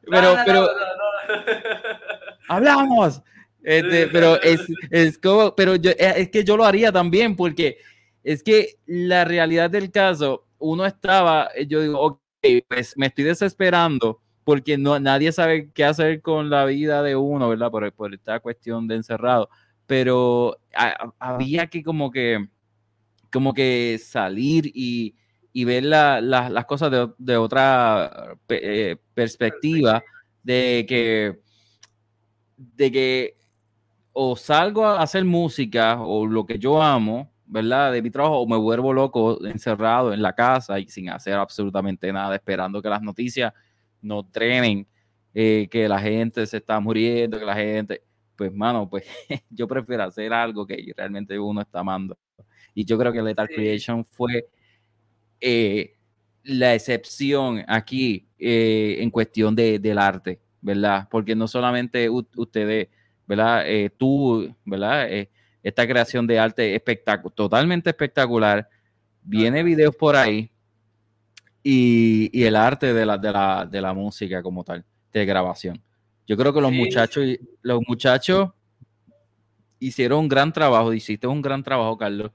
pero, 0.09 0.35
pero, 0.45 0.69
hablamos. 2.47 3.21
Este, 3.63 4.07
pero 4.07 4.41
es, 4.41 4.61
es 4.91 5.17
como, 5.17 5.53
pero 5.55 5.75
yo, 5.75 5.91
eh, 5.91 6.13
es 6.17 6.29
que 6.29 6.43
yo 6.43 6.55
lo 6.55 6.65
haría 6.65 6.91
también, 6.91 7.35
porque 7.35 7.77
es 8.23 8.41
que 8.41 8.79
la 8.85 9.25
realidad 9.25 9.69
del 9.69 9.91
caso, 9.91 10.45
uno 10.57 10.85
estaba, 10.85 11.49
eh, 11.55 11.67
yo 11.67 11.81
digo, 11.81 11.99
ok, 11.99 12.19
pues 12.67 12.93
me 12.97 13.07
estoy 13.07 13.25
desesperando 13.25 14.21
porque 14.43 14.77
no, 14.77 14.97
nadie 14.99 15.33
sabe 15.33 15.71
qué 15.73 15.83
hacer 15.83 16.21
con 16.21 16.49
la 16.49 16.63
vida 16.63 17.03
de 17.03 17.17
uno, 17.17 17.49
¿verdad? 17.49 17.69
Por, 17.69 17.91
por 17.91 18.13
esta 18.13 18.39
cuestión 18.39 18.87
de 18.87 18.95
encerrado. 18.95 19.49
Pero 19.85 20.57
había 21.19 21.67
que 21.67 21.83
como 21.83 22.11
que, 22.11 22.47
como 23.29 23.53
que 23.53 23.99
salir 24.01 24.71
y, 24.73 25.15
y 25.57 25.65
ver 25.65 25.85
la, 25.85 26.21
las 26.21 26.65
cosas 26.65 26.91
de, 26.91 27.09
de 27.17 27.35
otra 27.35 28.37
eh, 28.47 28.95
perspectiva, 29.15 30.03
de 30.43 30.85
que, 30.87 31.39
de 32.55 32.91
que 32.91 33.37
o 34.13 34.35
salgo 34.35 34.85
a 34.85 35.01
hacer 35.01 35.25
música 35.25 35.99
o 35.99 36.27
lo 36.27 36.45
que 36.45 36.59
yo 36.59 36.79
amo, 36.79 37.33
¿verdad? 37.47 37.91
De 37.91 38.03
mi 38.03 38.11
trabajo, 38.11 38.37
o 38.37 38.45
me 38.45 38.55
vuelvo 38.55 38.93
loco 38.93 39.43
encerrado 39.47 40.13
en 40.13 40.21
la 40.21 40.33
casa 40.33 40.79
y 40.79 40.87
sin 40.89 41.09
hacer 41.09 41.33
absolutamente 41.33 42.13
nada, 42.13 42.35
esperando 42.35 42.79
que 42.79 42.89
las 42.89 43.01
noticias 43.01 43.51
no 43.99 44.27
trenen, 44.27 44.87
eh, 45.33 45.67
que 45.71 45.89
la 45.89 45.99
gente 45.99 46.45
se 46.45 46.57
está 46.57 46.79
muriendo, 46.79 47.39
que 47.39 47.45
la 47.45 47.55
gente, 47.55 48.03
pues, 48.35 48.53
mano, 48.53 48.87
pues 48.87 49.05
yo 49.49 49.67
prefiero 49.67 50.03
hacer 50.03 50.31
algo 50.31 50.67
que 50.67 50.93
realmente 50.95 51.39
uno 51.39 51.61
está 51.61 51.79
amando. 51.79 52.15
Y 52.75 52.85
yo 52.85 52.95
creo 52.99 53.11
que 53.11 53.23
Lethal 53.23 53.47
Creation 53.47 54.05
fue 54.05 54.45
eh, 55.41 55.95
la 56.43 56.73
excepción 56.73 57.63
aquí 57.67 58.27
eh, 58.39 58.97
en 58.99 59.09
cuestión 59.11 59.55
de, 59.55 59.79
del 59.79 59.97
arte, 59.97 60.39
¿verdad? 60.61 61.07
Porque 61.09 61.35
no 61.35 61.47
solamente 61.47 62.09
ustedes 62.09 62.89
¿verdad? 63.27 63.63
Eh, 63.67 63.89
tú, 63.95 64.55
¿verdad? 64.63 65.11
Eh, 65.11 65.29
esta 65.61 65.85
creación 65.85 66.25
de 66.25 66.39
arte 66.39 66.73
espectacular, 66.73 67.35
totalmente 67.35 67.89
espectacular. 67.89 68.67
Viene 69.21 69.61
videos 69.63 69.95
por 69.95 70.15
ahí 70.15 70.49
y, 71.61 72.43
el 72.43 72.55
arte 72.55 72.93
de 72.93 73.05
la, 73.05 73.17
de, 73.17 73.31
la, 73.31 73.67
de 73.69 73.81
la 73.81 73.93
música 73.93 74.41
como 74.41 74.63
tal, 74.63 74.85
de 75.11 75.25
grabación. 75.25 75.81
Yo 76.25 76.37
creo 76.37 76.53
que 76.53 76.61
los 76.61 76.71
muchachos, 76.71 77.25
los 77.61 77.81
muchachos 77.85 78.49
hicieron 79.79 80.19
un 80.19 80.27
gran 80.29 80.53
trabajo, 80.53 80.93
hiciste 80.93 81.27
un 81.27 81.41
gran 81.41 81.61
trabajo, 81.61 81.97
Carlos, 81.97 82.31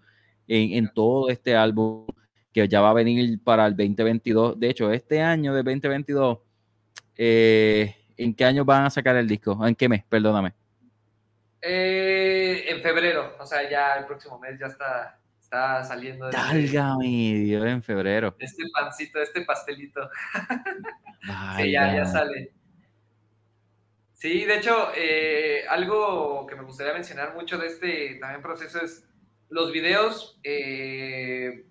en, 0.46 0.72
en, 0.74 0.92
todo 0.92 1.30
este 1.30 1.56
álbum 1.56 2.06
que 2.52 2.68
ya 2.68 2.80
va 2.80 2.90
a 2.90 2.94
venir 2.94 3.42
para 3.42 3.66
el 3.66 3.76
2022. 3.76 4.58
De 4.58 4.68
hecho, 4.68 4.92
este 4.92 5.20
año 5.20 5.54
de 5.54 5.62
2022, 5.62 6.38
eh, 7.16 7.96
¿en 8.16 8.34
qué 8.34 8.44
año 8.44 8.64
van 8.64 8.84
a 8.84 8.90
sacar 8.90 9.16
el 9.16 9.26
disco? 9.26 9.66
¿En 9.66 9.74
qué 9.74 9.88
mes? 9.88 10.04
Perdóname. 10.08 10.52
Eh, 11.60 12.64
en 12.68 12.82
febrero, 12.82 13.36
o 13.38 13.46
sea, 13.46 13.68
ya 13.70 13.94
el 13.94 14.04
próximo 14.04 14.38
mes 14.38 14.58
ya 14.58 14.66
está, 14.66 15.18
está 15.40 15.84
saliendo. 15.84 16.28
mi 16.98 17.44
Dios, 17.44 17.64
en 17.64 17.82
febrero. 17.82 18.34
Este 18.38 18.64
pancito, 18.72 19.22
este 19.22 19.42
pastelito. 19.42 20.10
sí, 21.56 21.70
ya, 21.70 21.94
ya 21.94 22.04
sale. 22.04 22.52
Sí, 24.22 24.44
de 24.44 24.56
hecho, 24.56 24.92
eh, 24.96 25.64
algo 25.68 26.46
que 26.46 26.54
me 26.54 26.62
gustaría 26.62 26.92
mencionar 26.92 27.34
mucho 27.34 27.58
de 27.58 27.66
este 27.66 28.16
también 28.20 28.40
proceso 28.40 28.80
es 28.80 29.04
los 29.48 29.72
videos 29.72 30.38
eh, 30.44 31.66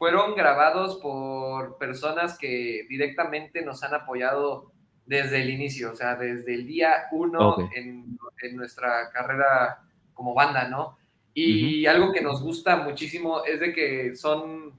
fueron 0.00 0.34
grabados 0.34 0.96
por 0.96 1.76
personas 1.76 2.38
que 2.38 2.86
directamente 2.88 3.60
nos 3.60 3.82
han 3.82 3.92
apoyado 3.92 4.72
desde 5.04 5.42
el 5.42 5.50
inicio, 5.50 5.92
o 5.92 5.94
sea, 5.94 6.16
desde 6.16 6.54
el 6.54 6.66
día 6.66 7.04
uno 7.12 7.68
en, 7.76 8.16
nuestra 8.54 9.10
carrera 9.10 9.82
como 10.14 10.32
banda, 10.32 10.68
¿no? 10.68 10.96
Y 11.34 11.84
algo 11.84 12.14
que 12.14 12.22
nos 12.22 12.42
gusta 12.42 12.76
muchísimo 12.76 13.44
es 13.44 13.60
de 13.60 13.74
que 13.74 14.16
son 14.16 14.72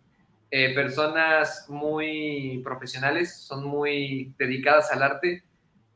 eh, 0.49 0.73
personas 0.73 1.67
muy 1.69 2.59
profesionales, 2.63 3.43
son 3.43 3.63
muy 3.63 4.33
dedicadas 4.39 4.91
al 4.91 5.03
arte 5.03 5.43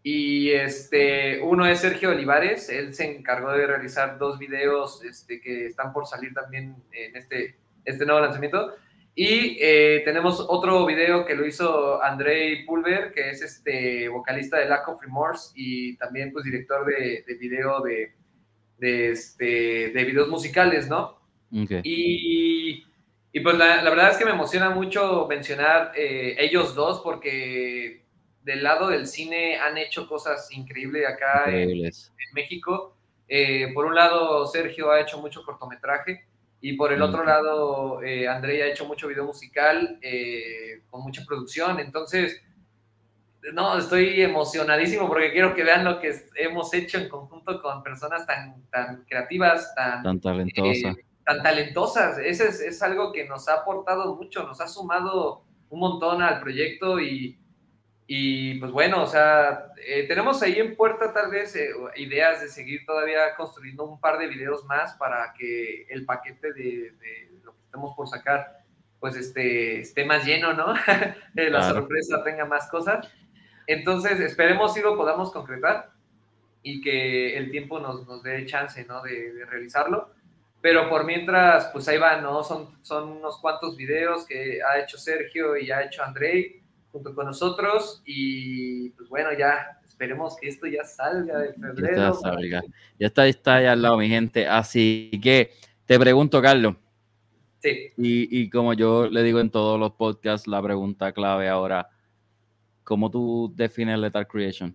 y 0.04 0.52
este, 0.52 1.42
uno 1.42 1.66
es 1.66 1.80
Sergio 1.80 2.12
Olivares, 2.12 2.70
él 2.70 2.94
se 2.94 3.18
encargó 3.18 3.54
de 3.54 3.66
realizar 3.66 4.20
dos 4.20 4.38
videos 4.38 5.04
este, 5.04 5.42
que 5.42 5.66
están 5.66 5.94
por 5.94 6.06
salir 6.06 6.32
también 6.32 6.76
en 6.92 7.16
este, 7.16 7.56
este 7.86 8.06
nuevo 8.06 8.22
lanzamiento. 8.22 8.76
Y 9.18 9.58
eh, 9.62 10.02
tenemos 10.04 10.46
otro 10.46 10.86
video 10.86 11.24
que 11.24 11.36
lo 11.36 11.48
hizo 11.48 12.04
Andrei 12.04 12.66
Pulver, 12.66 13.14
que 13.14 13.30
es 13.30 13.42
este 13.42 14.10
vocalista 14.10 14.58
de 14.58 14.68
Lack 14.68 14.90
of 14.90 15.02
Remorse 15.02 15.54
y 15.56 15.96
también 15.96 16.34
pues 16.34 16.44
director 16.44 16.86
de, 16.86 17.24
de 17.26 17.36
video 17.36 17.80
de, 17.80 18.14
de, 18.78 19.12
este, 19.12 19.92
de 19.92 20.04
videos 20.04 20.28
musicales, 20.28 20.90
¿no? 20.90 21.18
Y, 21.50 22.84
y, 23.32 23.40
pues 23.40 23.58
la, 23.58 23.82
la, 23.82 23.90
verdad 23.90 24.12
es 24.12 24.18
que 24.18 24.26
me 24.26 24.32
emociona 24.32 24.72
mucho 24.72 25.26
mencionar 25.30 25.94
eh, 25.96 26.36
ellos 26.38 26.76
dos 26.76 27.00
porque 27.00 28.04
del 28.44 28.64
lado 28.64 28.90
del 28.90 29.08
cine 29.08 29.58
han 29.58 29.78
hecho 29.78 30.10
cosas 30.10 30.52
increíbles 30.52 31.08
acá 31.08 31.46
en, 31.48 31.90
México. 32.34 32.98
Eh, 33.30 33.72
por 33.74 33.86
un 33.86 33.96
lado, 33.96 34.46
Sergio 34.46 34.92
ha 34.92 35.00
hecho 35.00 35.22
mucho 35.22 35.44
cortometraje 35.46 36.26
y 36.68 36.74
por 36.74 36.92
el 36.92 37.00
otro 37.04 37.24
lado, 37.24 38.02
eh, 38.02 38.28
André 38.28 38.64
ha 38.64 38.66
hecho 38.66 38.88
mucho 38.88 39.08
video 39.08 39.24
musical 39.24 40.00
eh, 40.02 40.82
con 40.90 41.04
mucha 41.04 41.24
producción. 41.24 41.80
Entonces, 41.80 42.42
no, 43.54 43.78
estoy 43.78 44.20
emocionadísimo 44.20 45.08
porque 45.08 45.32
quiero 45.32 45.54
que 45.54 45.64
vean 45.64 45.86
lo 45.86 46.00
que 46.00 46.12
hemos 46.38 46.74
hecho 46.74 46.98
en 46.98 47.08
conjunto 47.08 47.62
con 47.62 47.84
personas 47.84 48.26
tan, 48.26 48.64
tan 48.72 49.04
creativas, 49.04 49.76
tan, 49.76 50.02
tan 50.02 50.20
talentosas. 50.20 50.96
tan 51.24 51.44
talentosas. 51.44 52.18
Ese 52.18 52.48
es, 52.48 52.60
es 52.60 52.82
algo 52.82 53.12
que 53.12 53.28
nos 53.28 53.48
ha 53.48 53.58
aportado 53.58 54.16
mucho, 54.16 54.42
nos 54.42 54.60
ha 54.60 54.68
sumado 54.68 55.44
un 55.70 55.80
montón 55.80 56.24
al 56.24 56.40
proyecto 56.40 57.00
y, 57.00 57.38
y 58.08 58.60
pues 58.60 58.72
bueno, 58.72 59.02
o 59.02 59.08
sea, 59.08 59.72
eh, 59.84 60.08
tenemos 60.08 60.42
ahí 60.44 60.60
en 60.60 60.76
puerta 60.76 61.12
tal 61.12 61.32
vez 61.32 61.56
eh, 61.56 61.70
ideas 61.96 62.40
de 62.40 62.50
seguir 62.50 62.86
todavía 62.86 63.34
construyendo 63.36 63.84
un 63.84 64.00
par 64.00 64.20
de 64.20 64.28
videos 64.28 64.64
más 64.66 64.94
para 64.94 65.34
que 65.34 65.88
el 65.90 66.06
paquete 66.06 66.54
de, 66.54 66.94
lo 67.44 67.54
que 67.54 67.64
estamos 67.64 67.96
por 67.96 68.08
sacar 68.08 68.60
pues 69.00 69.16
este, 69.16 69.80
esté 69.80 70.06
más 70.06 70.24
lleno, 70.24 70.54
¿no? 70.54 70.74
La 71.34 71.70
sorpresa 71.70 72.24
tenga 72.24 72.46
más 72.46 72.68
cosas. 72.70 73.08
Entonces, 73.68 74.20
esperemos 74.20 74.74
si 74.74 74.82
lo 74.82 74.96
podamos 74.96 75.32
concretar 75.32 75.92
y 76.62 76.82
que 76.82 77.38
el 77.38 77.52
tiempo 77.52 77.80
nos, 77.80 78.08
nos 78.08 78.24
dé 78.24 78.46
chance, 78.46 78.84
¿no? 78.86 79.02
De, 79.02 79.34
de, 79.34 79.46
realizarlo. 79.46 80.12
Pero 80.62 80.90
por 80.90 81.06
mientras, 81.06 81.68
pues 81.68 81.88
ahí 81.88 81.98
va, 81.98 82.22
¿no? 82.22 82.44
Son, 82.44 82.70
son 82.84 83.10
unos 83.18 83.40
cuantos 83.40 83.76
videos 83.76 84.26
que 84.26 84.60
ha 84.64 84.80
hecho 84.80 84.98
Sergio 84.98 85.58
y 85.58 85.72
ha 85.72 85.84
hecho 85.84 86.04
Andrei 86.04 86.65
junto 86.96 87.14
con 87.14 87.26
nosotros 87.26 88.02
y 88.06 88.92
pues 88.92 89.10
bueno, 89.10 89.30
ya 89.38 89.82
esperemos 89.84 90.38
que 90.40 90.48
esto 90.48 90.66
ya 90.66 90.86
salga 90.86 91.40
de 91.40 91.52
febrero. 91.52 91.98
Ya, 91.98 92.14
salga. 92.14 92.64
ya 92.98 93.08
está, 93.08 93.28
está 93.28 93.62
ya 93.62 93.74
al 93.74 93.82
lado, 93.82 93.98
mi 93.98 94.08
gente. 94.08 94.48
Así 94.48 95.12
que 95.22 95.52
te 95.86 96.00
pregunto, 96.00 96.42
Carlos. 96.42 96.76
Sí. 97.60 97.92
Y, 97.98 98.40
y 98.40 98.50
como 98.50 98.74
yo 98.74 99.10
le 99.10 99.24
digo 99.24 99.42
en 99.42 99.50
todos 99.50 99.78
los 99.78 99.92
podcasts, 99.92 100.48
la 100.48 100.62
pregunta 100.62 101.12
clave 101.12 101.50
ahora, 101.50 101.90
¿cómo 102.86 103.12
tú 103.12 103.52
defines 103.54 104.00
Lethal 104.00 104.28
Creation? 104.28 104.74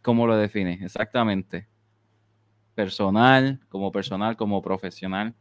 ¿Cómo 0.00 0.26
lo 0.26 0.38
defines 0.38 0.80
exactamente? 0.80 1.68
Personal, 2.74 3.60
como 3.68 3.92
personal, 3.92 4.38
como 4.38 4.62
profesional, 4.62 5.34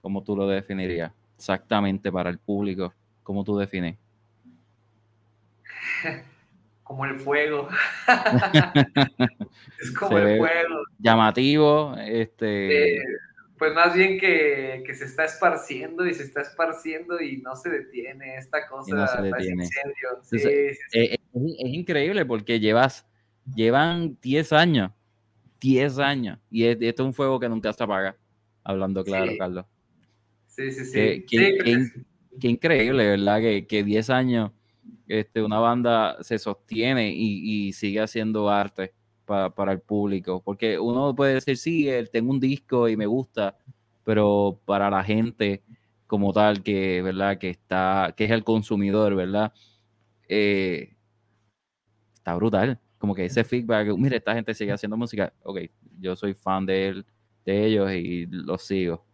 ¿cómo 0.00 0.24
tú 0.24 0.34
lo 0.34 0.48
definirías? 0.48 1.12
Exactamente 1.36 2.10
para 2.10 2.30
el 2.30 2.38
público, 2.38 2.94
¿cómo 3.22 3.44
tú 3.44 3.58
defines? 3.58 3.98
como 6.88 7.04
el 7.04 7.16
fuego. 7.16 7.68
es 9.80 9.90
como 9.92 10.18
el 10.18 10.38
fuego. 10.38 10.76
Llamativo, 10.98 11.94
este. 11.98 12.96
Eh, 12.96 13.02
pues 13.58 13.74
más 13.74 13.92
bien 13.92 14.18
que, 14.18 14.82
se 14.94 15.04
está 15.04 15.24
esparciendo 15.24 16.06
y 16.06 16.14
se 16.14 16.22
está 16.22 16.40
esparciendo 16.40 17.20
y 17.20 17.38
no 17.38 17.56
se 17.56 17.68
detiene 17.68 18.38
esta 18.38 18.66
cosa. 18.68 18.94
No 18.94 19.06
se 19.06 19.20
detiene. 19.20 19.68
Eh, 20.32 20.76
es, 20.92 21.18
increíble 21.34 22.24
porque 22.24 22.60
llevas, 22.60 23.06
llevan 23.54 24.16
10 24.22 24.52
años, 24.52 24.92
10 25.60 25.98
años, 25.98 26.38
y 26.50 26.64
esto 26.64 26.84
es 26.86 27.00
un 27.00 27.12
fuego 27.12 27.38
que 27.40 27.48
nunca 27.48 27.72
se 27.72 27.82
apaga, 27.82 28.16
hablando 28.62 29.04
claro, 29.04 29.32
Carlos. 29.38 29.66
Sí, 30.46 30.70
sí, 30.70 30.84
sí. 30.84 31.26
Qué, 31.28 32.48
increíble, 32.48 33.10
¿verdad? 33.10 33.40
Que, 33.40 33.66
que 33.66 33.82
10 33.82 34.10
años 34.10 34.52
este, 35.06 35.42
una 35.42 35.58
banda 35.58 36.22
se 36.22 36.38
sostiene 36.38 37.12
y, 37.14 37.72
sigue 37.72 38.00
haciendo 38.00 38.50
arte 38.50 38.92
para, 39.24 39.72
el 39.72 39.80
público. 39.80 40.42
Porque 40.42 40.78
uno 40.78 41.14
puede 41.14 41.34
decir, 41.34 41.56
sí, 41.56 41.88
tengo 42.12 42.30
un 42.30 42.40
disco 42.40 42.88
y 42.88 42.96
me 42.96 43.06
gusta, 43.06 43.56
pero 44.04 44.60
para 44.64 44.90
la 44.90 45.02
gente 45.04 45.62
como 46.06 46.32
tal, 46.32 46.62
que, 46.62 47.02
¿verdad? 47.02 47.38
que, 47.38 47.50
está, 47.50 48.14
que 48.16 48.24
es 48.24 48.30
el 48.30 48.44
consumidor, 48.44 49.14
¿verdad? 49.14 49.52
Eh, 50.28 50.96
está 52.14 52.34
brutal. 52.34 52.80
Como 52.98 53.14
que 53.14 53.26
ese 53.26 53.44
feedback, 53.44 53.96
mire, 53.96 54.16
esta 54.16 54.34
gente 54.34 54.54
sigue 54.54 54.72
haciendo 54.72 54.96
música. 54.96 55.32
Ok, 55.42 55.60
yo 56.00 56.16
soy 56.16 56.34
fan 56.34 56.66
de, 56.66 56.88
él, 56.88 57.06
de 57.44 57.66
ellos 57.66 57.92
y 57.92 58.26
los 58.26 58.62
sigo. 58.62 59.04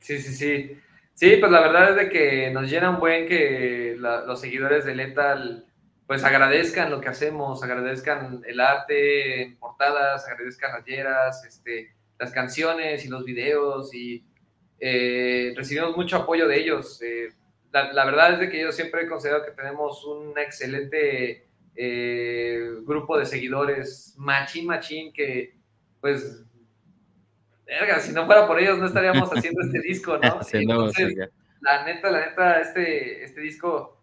Sí, 0.00 0.18
sí, 0.18 0.32
sí. 0.32 0.78
Sí, 1.16 1.38
pues 1.40 1.50
la 1.50 1.62
verdad 1.62 1.90
es 1.90 1.96
de 1.96 2.08
que 2.10 2.50
nos 2.50 2.70
llena 2.70 2.90
un 2.90 3.00
buen 3.00 3.26
que 3.26 3.96
los 3.98 4.38
seguidores 4.38 4.84
de 4.84 4.94
Lethal 4.94 5.64
pues 6.06 6.22
agradezcan 6.22 6.90
lo 6.90 7.00
que 7.00 7.08
hacemos, 7.08 7.62
agradezcan 7.62 8.42
el 8.46 8.60
arte 8.60 9.42
en 9.42 9.56
portadas, 9.56 10.28
agradezcan 10.28 10.72
las 11.04 11.42
este, 11.46 11.94
las 12.18 12.32
canciones 12.32 13.02
y 13.06 13.08
los 13.08 13.24
videos 13.24 13.94
y 13.94 14.26
eh, 14.78 15.54
recibimos 15.56 15.96
mucho 15.96 16.16
apoyo 16.16 16.46
de 16.46 16.60
ellos. 16.60 17.00
Eh, 17.00 17.32
la, 17.72 18.04
verdad 18.04 18.34
es 18.34 18.40
de 18.40 18.50
que 18.50 18.60
yo 18.60 18.70
siempre 18.70 19.04
he 19.04 19.08
considerado 19.08 19.42
que 19.42 19.52
tenemos 19.52 20.04
un 20.04 20.38
excelente 20.38 21.46
eh, 21.76 22.60
grupo 22.82 23.16
de 23.16 23.24
seguidores, 23.24 24.14
machín, 24.18 24.66
machín, 24.66 25.14
que 25.14 25.56
pues 26.02 26.44
verga, 27.66 28.00
si 28.00 28.12
no 28.12 28.24
fuera 28.26 28.46
por 28.46 28.58
ellos 28.60 28.78
no 28.78 28.86
estaríamos 28.86 29.28
haciendo 29.30 29.62
este 29.62 29.80
disco, 29.80 30.18
¿no? 30.18 30.40
Entonces, 30.52 31.14
la 31.60 31.84
neta, 31.84 32.10
la 32.10 32.26
neta, 32.26 32.60
este, 32.60 33.24
este 33.24 33.40
disco 33.40 34.00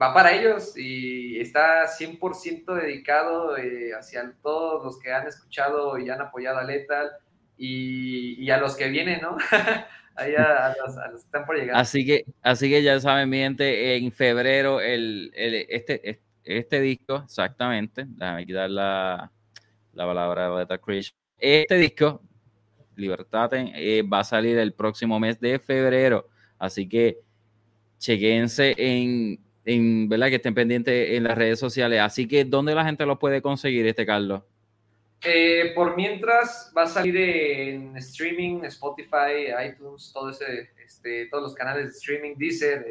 va 0.00 0.14
para 0.14 0.32
ellos 0.32 0.76
y 0.76 1.40
está 1.40 1.86
100% 1.86 2.74
dedicado 2.74 3.56
eh, 3.56 3.92
hacia 3.98 4.32
todos 4.42 4.84
los 4.84 4.98
que 4.98 5.12
han 5.12 5.26
escuchado 5.26 5.98
y 5.98 6.08
han 6.10 6.20
apoyado 6.20 6.58
a 6.58 6.64
Lethal 6.64 7.10
y, 7.56 8.48
a 8.50 8.58
los 8.58 8.76
que 8.76 8.88
vienen, 8.88 9.20
¿no? 9.20 9.36
Ahí 10.14 10.34
a, 10.34 10.74
los, 10.84 10.96
que 10.96 11.16
están 11.16 11.46
por 11.46 11.56
llegar. 11.56 11.76
Así 11.76 12.04
que, 12.04 12.24
así 12.42 12.68
que 12.68 12.82
ya 12.82 12.98
saben, 13.00 13.28
mi 13.28 13.38
gente, 13.38 13.96
en 13.96 14.10
febrero 14.10 14.80
el, 14.80 15.32
este, 15.34 16.20
este, 16.42 16.80
disco, 16.80 17.22
exactamente, 17.24 18.04
déjame 18.06 18.44
quitar 18.44 18.68
la, 18.68 19.30
la 19.92 20.06
palabra 20.06 20.50
de 20.50 20.58
Lethal 20.58 20.80
Creation. 20.80 21.16
Este 21.38 21.76
disco 21.76 22.20
Libertad 22.98 23.50
eh, 23.54 24.02
va 24.02 24.20
a 24.20 24.24
salir 24.24 24.58
el 24.58 24.72
próximo 24.72 25.18
mes 25.18 25.40
de 25.40 25.58
febrero. 25.58 26.28
Así 26.58 26.88
que 26.88 27.18
chequense 27.98 28.74
en, 28.76 29.40
en, 29.64 30.08
¿verdad? 30.08 30.28
Que 30.28 30.36
estén 30.36 30.54
pendientes 30.54 31.10
en 31.10 31.24
las 31.24 31.38
redes 31.38 31.58
sociales. 31.58 32.00
Así 32.00 32.26
que, 32.26 32.44
¿dónde 32.44 32.74
la 32.74 32.84
gente 32.84 33.06
lo 33.06 33.18
puede 33.18 33.40
conseguir, 33.40 33.86
este 33.86 34.04
Carlos? 34.04 34.42
Eh, 35.24 35.72
por 35.74 35.96
mientras 35.96 36.72
va 36.76 36.82
a 36.82 36.86
salir 36.86 37.16
en 37.16 37.96
streaming, 37.96 38.62
Spotify, 38.64 39.50
iTunes, 39.68 40.12
todo 40.12 40.30
ese, 40.30 40.70
este, 40.84 41.26
todos 41.26 41.42
los 41.42 41.54
canales 41.54 41.84
de 41.86 41.90
streaming, 41.90 42.36
Deezer, 42.36 42.86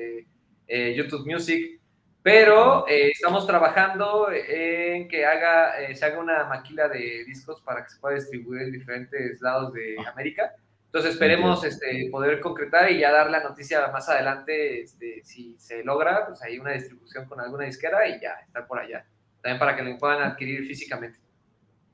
eh, 0.67 0.93
YouTube 0.95 1.25
Music. 1.25 1.79
Pero 2.27 2.85
eh, 2.89 3.11
estamos 3.13 3.47
trabajando 3.47 4.27
en 4.33 5.07
que 5.07 5.25
haga, 5.25 5.79
eh, 5.79 5.95
se 5.95 6.03
haga 6.03 6.19
una 6.19 6.43
maquila 6.43 6.89
de 6.89 7.23
discos 7.25 7.61
para 7.61 7.85
que 7.85 7.89
se 7.89 8.01
pueda 8.01 8.15
distribuir 8.15 8.63
en 8.63 8.73
diferentes 8.73 9.39
lados 9.39 9.71
de 9.71 9.95
América. 10.05 10.53
Entonces 10.87 11.13
esperemos 11.13 11.63
este, 11.63 12.09
poder 12.11 12.41
concretar 12.41 12.91
y 12.91 12.99
ya 12.99 13.13
dar 13.13 13.29
la 13.29 13.41
noticia 13.41 13.87
más 13.93 14.09
adelante, 14.09 14.81
este, 14.81 15.21
si 15.23 15.55
se 15.57 15.85
logra, 15.85 16.25
pues 16.27 16.41
hay 16.43 16.59
una 16.59 16.73
distribución 16.73 17.29
con 17.29 17.39
alguna 17.39 17.63
disquera 17.63 18.05
y 18.09 18.19
ya 18.19 18.33
estar 18.45 18.67
por 18.67 18.79
allá. 18.79 19.05
También 19.41 19.57
para 19.57 19.77
que 19.77 19.83
lo 19.83 19.97
puedan 19.97 20.21
adquirir 20.21 20.65
físicamente. 20.65 21.19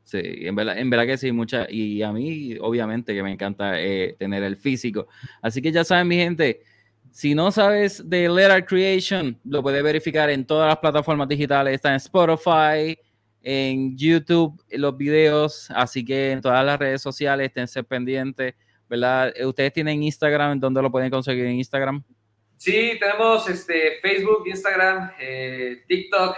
Sí, 0.02 0.20
en 0.20 0.56
verdad, 0.56 0.80
en 0.80 0.90
verdad 0.90 1.06
que 1.06 1.18
sí, 1.18 1.32
mucha, 1.32 1.68
y 1.70 2.02
a 2.02 2.12
mí 2.12 2.58
obviamente 2.60 3.14
que 3.14 3.22
me 3.22 3.32
encanta 3.32 3.80
eh, 3.80 4.16
tener 4.18 4.42
el 4.42 4.58
físico. 4.58 5.08
Así 5.44 5.62
que 5.62 5.72
ya 5.72 5.84
saben, 5.84 6.08
mi 6.08 6.16
gente, 6.16 6.64
si 7.14 7.36
no 7.36 7.52
sabes 7.52 8.10
de 8.10 8.28
Letter 8.28 8.66
Creation, 8.66 9.40
lo 9.46 9.62
puedes 9.62 9.84
verificar 9.84 10.32
en 10.32 10.44
todas 10.48 10.68
las 10.68 10.78
plataformas 10.80 11.28
digitales, 11.28 11.76
está 11.76 11.90
en 11.90 11.98
Spotify, 11.98 12.98
en 13.44 13.96
YouTube, 13.96 14.60
los 14.72 14.98
videos, 14.98 15.70
así 15.76 16.04
que 16.04 16.32
en 16.32 16.42
todas 16.42 16.66
las 16.66 16.80
redes 16.80 17.04
sociales, 17.04 17.46
esténse 17.46 17.84
pendientes, 17.84 18.56
¿verdad? 18.90 19.32
Eh, 19.36 19.46
¿Ustedes 19.46 19.72
tienen 19.72 20.02
Instagram? 20.02 20.60
¿Dónde 20.60 20.82
lo 20.82 20.92
pueden 20.92 21.12
conseguir 21.12 21.46
en 21.46 21.58
Instagram? 21.58 22.04
Sí, 22.58 22.98
tenemos 23.00 23.48
este, 23.48 24.00
Facebook, 24.02 24.48
Instagram, 24.48 25.12
eh, 25.20 25.84
TikTok, 25.88 26.36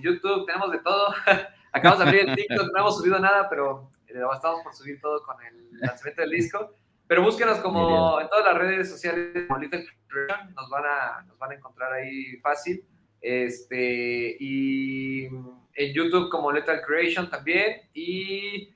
YouTube, 0.00 0.46
tenemos 0.46 0.70
de 0.70 0.78
todo. 0.78 1.14
Acabamos 1.72 2.04
de 2.04 2.08
abrir 2.08 2.28
el 2.28 2.36
TikTok, 2.36 2.68
no 2.72 2.78
hemos 2.78 2.96
subido 2.96 3.18
nada, 3.18 3.48
pero 3.50 3.90
eh, 4.06 4.20
estamos 4.32 4.62
por 4.62 4.72
subir 4.72 5.00
todo 5.00 5.20
con 5.24 5.34
el 5.42 5.80
lanzamiento 5.80 6.22
del 6.22 6.30
disco. 6.30 6.76
Pero 7.12 7.24
búsquenos 7.24 7.58
como 7.58 8.22
en 8.22 8.28
todas 8.30 8.46
las 8.46 8.56
redes 8.56 8.88
sociales 8.88 9.44
como 9.46 9.60
Little 9.60 9.84
Creation, 10.08 10.54
nos 10.54 10.70
van 10.70 10.84
a, 10.86 11.22
nos 11.26 11.36
van 11.36 11.50
a 11.50 11.54
encontrar 11.56 11.92
ahí 11.92 12.38
fácil. 12.38 12.82
Este, 13.20 14.34
y 14.40 15.26
en 15.26 15.92
YouTube 15.92 16.30
como 16.30 16.50
Lethal 16.50 16.80
Creation 16.80 17.28
también. 17.28 17.82
Y 17.92 18.74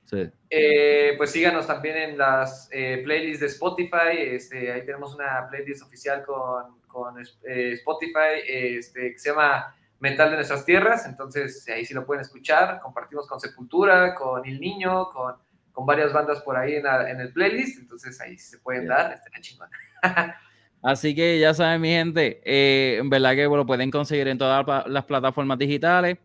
eh, 0.51 1.15
pues 1.17 1.31
síganos 1.31 1.65
también 1.65 1.97
en 1.97 2.17
las 2.19 2.69
eh, 2.71 3.01
playlists 3.03 3.39
de 3.39 3.47
Spotify. 3.47 4.15
Este, 4.15 4.71
ahí 4.71 4.85
tenemos 4.85 5.15
una 5.15 5.47
playlist 5.49 5.81
oficial 5.81 6.21
con, 6.21 6.79
con 6.85 7.15
Spotify 7.19 8.43
este, 8.45 9.13
que 9.13 9.17
se 9.17 9.31
llama 9.31 9.75
Metal 9.99 10.29
de 10.29 10.35
nuestras 10.35 10.63
tierras, 10.63 11.07
entonces 11.07 11.67
ahí 11.69 11.83
sí 11.83 11.95
lo 11.95 12.05
pueden 12.05 12.21
escuchar, 12.21 12.79
compartimos 12.79 13.27
con 13.27 13.39
Sepultura, 13.39 14.13
con 14.13 14.45
El 14.45 14.59
Niño, 14.59 15.09
con, 15.09 15.37
con 15.77 15.85
varias 15.85 16.11
bandas 16.11 16.41
por 16.41 16.57
ahí 16.57 16.73
en, 16.73 16.87
en, 16.87 17.21
el 17.21 17.31
playlist, 17.31 17.77
entonces 17.77 18.19
ahí 18.19 18.35
se 18.35 18.57
pueden 18.57 18.87
dar, 18.87 19.13
está 19.13 19.29
chingón. 19.39 19.69
Así 20.81 21.13
que 21.13 21.39
ya 21.39 21.53
saben, 21.53 21.81
mi 21.81 21.89
gente, 21.89 22.41
eh, 22.43 22.97
en 22.97 23.07
verdad 23.11 23.35
que 23.35 23.43
lo 23.43 23.63
pueden 23.63 23.91
conseguir 23.91 24.27
en 24.27 24.39
todas 24.39 24.65
las 24.87 25.05
plataformas 25.05 25.59
digitales. 25.59 26.17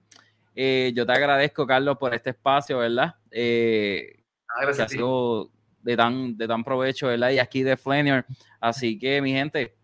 Eh, 0.55 0.93
yo 0.95 1.05
te 1.05 1.13
agradezco, 1.13 1.67
Carlos, 1.67 1.99
por 1.99 2.15
este 2.15 2.31
espacio, 2.31 2.79
¿verdad? 2.79 3.15
Eh, 3.31 4.25
ah, 4.49 4.63
gracias. 4.63 4.77
Que 4.77 4.83
ha 4.83 4.89
sido 4.89 5.51
de 5.83 5.97
tan, 5.99 6.35
de 6.39 6.49
tan 6.49 6.65
provecho, 6.65 7.09
¿verdad? 7.09 7.29
Y 7.29 7.39
aquí 7.39 7.63
de 7.63 7.77
Flanier. 7.77 8.25
Así 8.59 8.99
que, 8.99 9.21
mi 9.21 9.33
gente, 9.33 9.75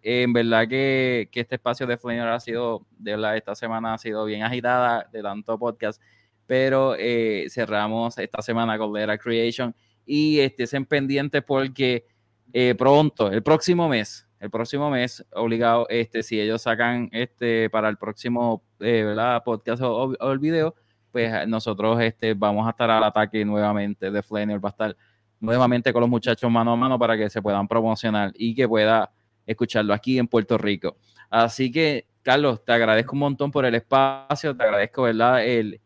en 0.00 0.32
verdad 0.32 0.66
que, 0.66 1.28
este 1.34 1.56
espacio 1.56 1.86
de 1.86 1.98
Flamer 1.98 2.28
ha 2.28 2.40
sido, 2.40 2.86
de 2.96 3.10
verdad, 3.10 3.36
esta 3.36 3.54
semana 3.54 3.92
ha 3.92 3.98
sido 3.98 4.24
bien 4.24 4.42
agitada 4.42 5.06
de 5.12 5.20
tanto 5.20 5.58
podcast, 5.58 6.00
pero 6.48 6.96
eh, 6.98 7.46
cerramos 7.50 8.16
esta 8.16 8.40
semana 8.40 8.78
con 8.78 8.90
Lera 8.90 9.18
Creation 9.18 9.74
y 10.06 10.40
estén 10.40 10.86
pendientes 10.86 11.42
porque 11.42 12.06
eh, 12.54 12.74
pronto, 12.74 13.30
el 13.30 13.42
próximo 13.42 13.86
mes, 13.86 14.26
el 14.40 14.48
próximo 14.48 14.88
mes, 14.88 15.22
obligado, 15.34 15.86
este, 15.90 16.22
si 16.22 16.40
ellos 16.40 16.62
sacan 16.62 17.10
este 17.12 17.68
para 17.68 17.90
el 17.90 17.98
próximo 17.98 18.62
eh, 18.80 19.02
¿verdad? 19.04 19.44
podcast 19.44 19.82
o, 19.82 20.16
el 20.32 20.38
video, 20.38 20.74
pues 21.12 21.46
nosotros 21.46 22.00
este, 22.00 22.32
vamos 22.32 22.66
a 22.66 22.70
estar 22.70 22.90
al 22.90 23.04
ataque 23.04 23.44
nuevamente 23.44 24.10
de 24.10 24.22
Flamer, 24.22 24.64
va 24.64 24.70
a 24.70 24.72
estar 24.72 24.96
nuevamente 25.40 25.92
con 25.92 26.00
los 26.00 26.08
muchachos 26.08 26.50
mano 26.50 26.72
a 26.72 26.76
mano 26.76 26.98
para 26.98 27.14
que 27.14 27.28
se 27.28 27.42
puedan 27.42 27.68
promocionar 27.68 28.32
y 28.34 28.54
que 28.54 28.66
pueda 28.66 29.12
escucharlo 29.44 29.92
aquí 29.92 30.18
en 30.18 30.26
Puerto 30.26 30.56
Rico. 30.56 30.96
Así 31.28 31.70
que, 31.70 32.06
Carlos, 32.22 32.64
te 32.64 32.72
agradezco 32.72 33.12
un 33.12 33.20
montón 33.20 33.50
por 33.50 33.66
el 33.66 33.74
espacio, 33.74 34.56
te 34.56 34.62
agradezco, 34.62 35.02
¿verdad? 35.02 35.44
El, 35.44 35.78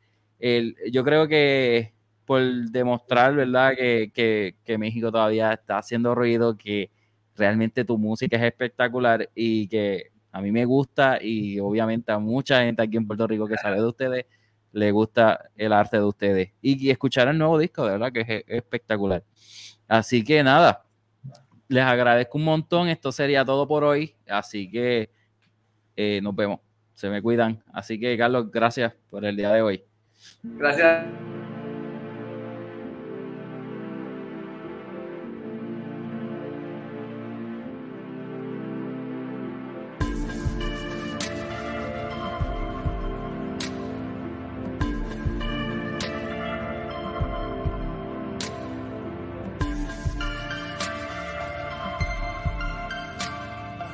yo 0.90 1.04
creo 1.04 1.28
que 1.28 1.94
por 2.24 2.42
demostrar, 2.70 3.34
¿verdad? 3.34 3.74
Que, 3.74 4.54
México 4.78 5.12
todavía 5.12 5.52
está 5.52 5.78
haciendo 5.78 6.14
ruido, 6.14 6.56
que 6.56 6.90
realmente 7.36 7.84
tu 7.84 7.98
música 7.98 8.36
es 8.36 8.42
espectacular 8.42 9.30
y 9.34 9.68
que 9.68 10.10
a 10.30 10.40
mí 10.40 10.50
me 10.50 10.64
gusta 10.64 11.18
y 11.20 11.60
obviamente 11.60 12.12
a 12.12 12.18
mucha 12.18 12.62
gente 12.62 12.82
aquí 12.82 12.96
en 12.96 13.06
Puerto 13.06 13.26
Rico 13.26 13.46
que 13.46 13.56
sabe 13.56 13.76
de 13.76 13.86
ustedes 13.86 14.26
le 14.72 14.90
gusta 14.90 15.50
el 15.56 15.72
arte 15.72 15.98
de 15.98 16.04
ustedes 16.04 16.52
y, 16.62 16.90
escuchar 16.90 17.28
el 17.28 17.38
nuevo 17.38 17.58
disco, 17.58 17.84
de 17.84 17.92
verdad 17.92 18.12
que 18.12 18.20
es 18.20 18.44
espectacular. 18.46 19.22
Así 19.86 20.24
que 20.24 20.42
nada, 20.42 20.86
les 21.68 21.84
agradezco 21.84 22.38
un 22.38 22.44
montón. 22.44 22.88
Esto 22.88 23.12
sería 23.12 23.44
todo 23.44 23.68
por 23.68 23.84
hoy. 23.84 24.14
Así 24.26 24.70
que 24.70 25.10
eh, 25.96 26.20
nos 26.22 26.34
vemos. 26.34 26.60
Se 26.94 27.10
me 27.10 27.20
cuidan. 27.20 27.62
Así 27.72 27.98
que, 27.98 28.16
Carlos, 28.16 28.50
gracias 28.50 28.94
por 29.10 29.24
el 29.24 29.36
día 29.36 29.52
de 29.52 29.62
hoy. 29.62 29.84
Gracias. 30.42 31.04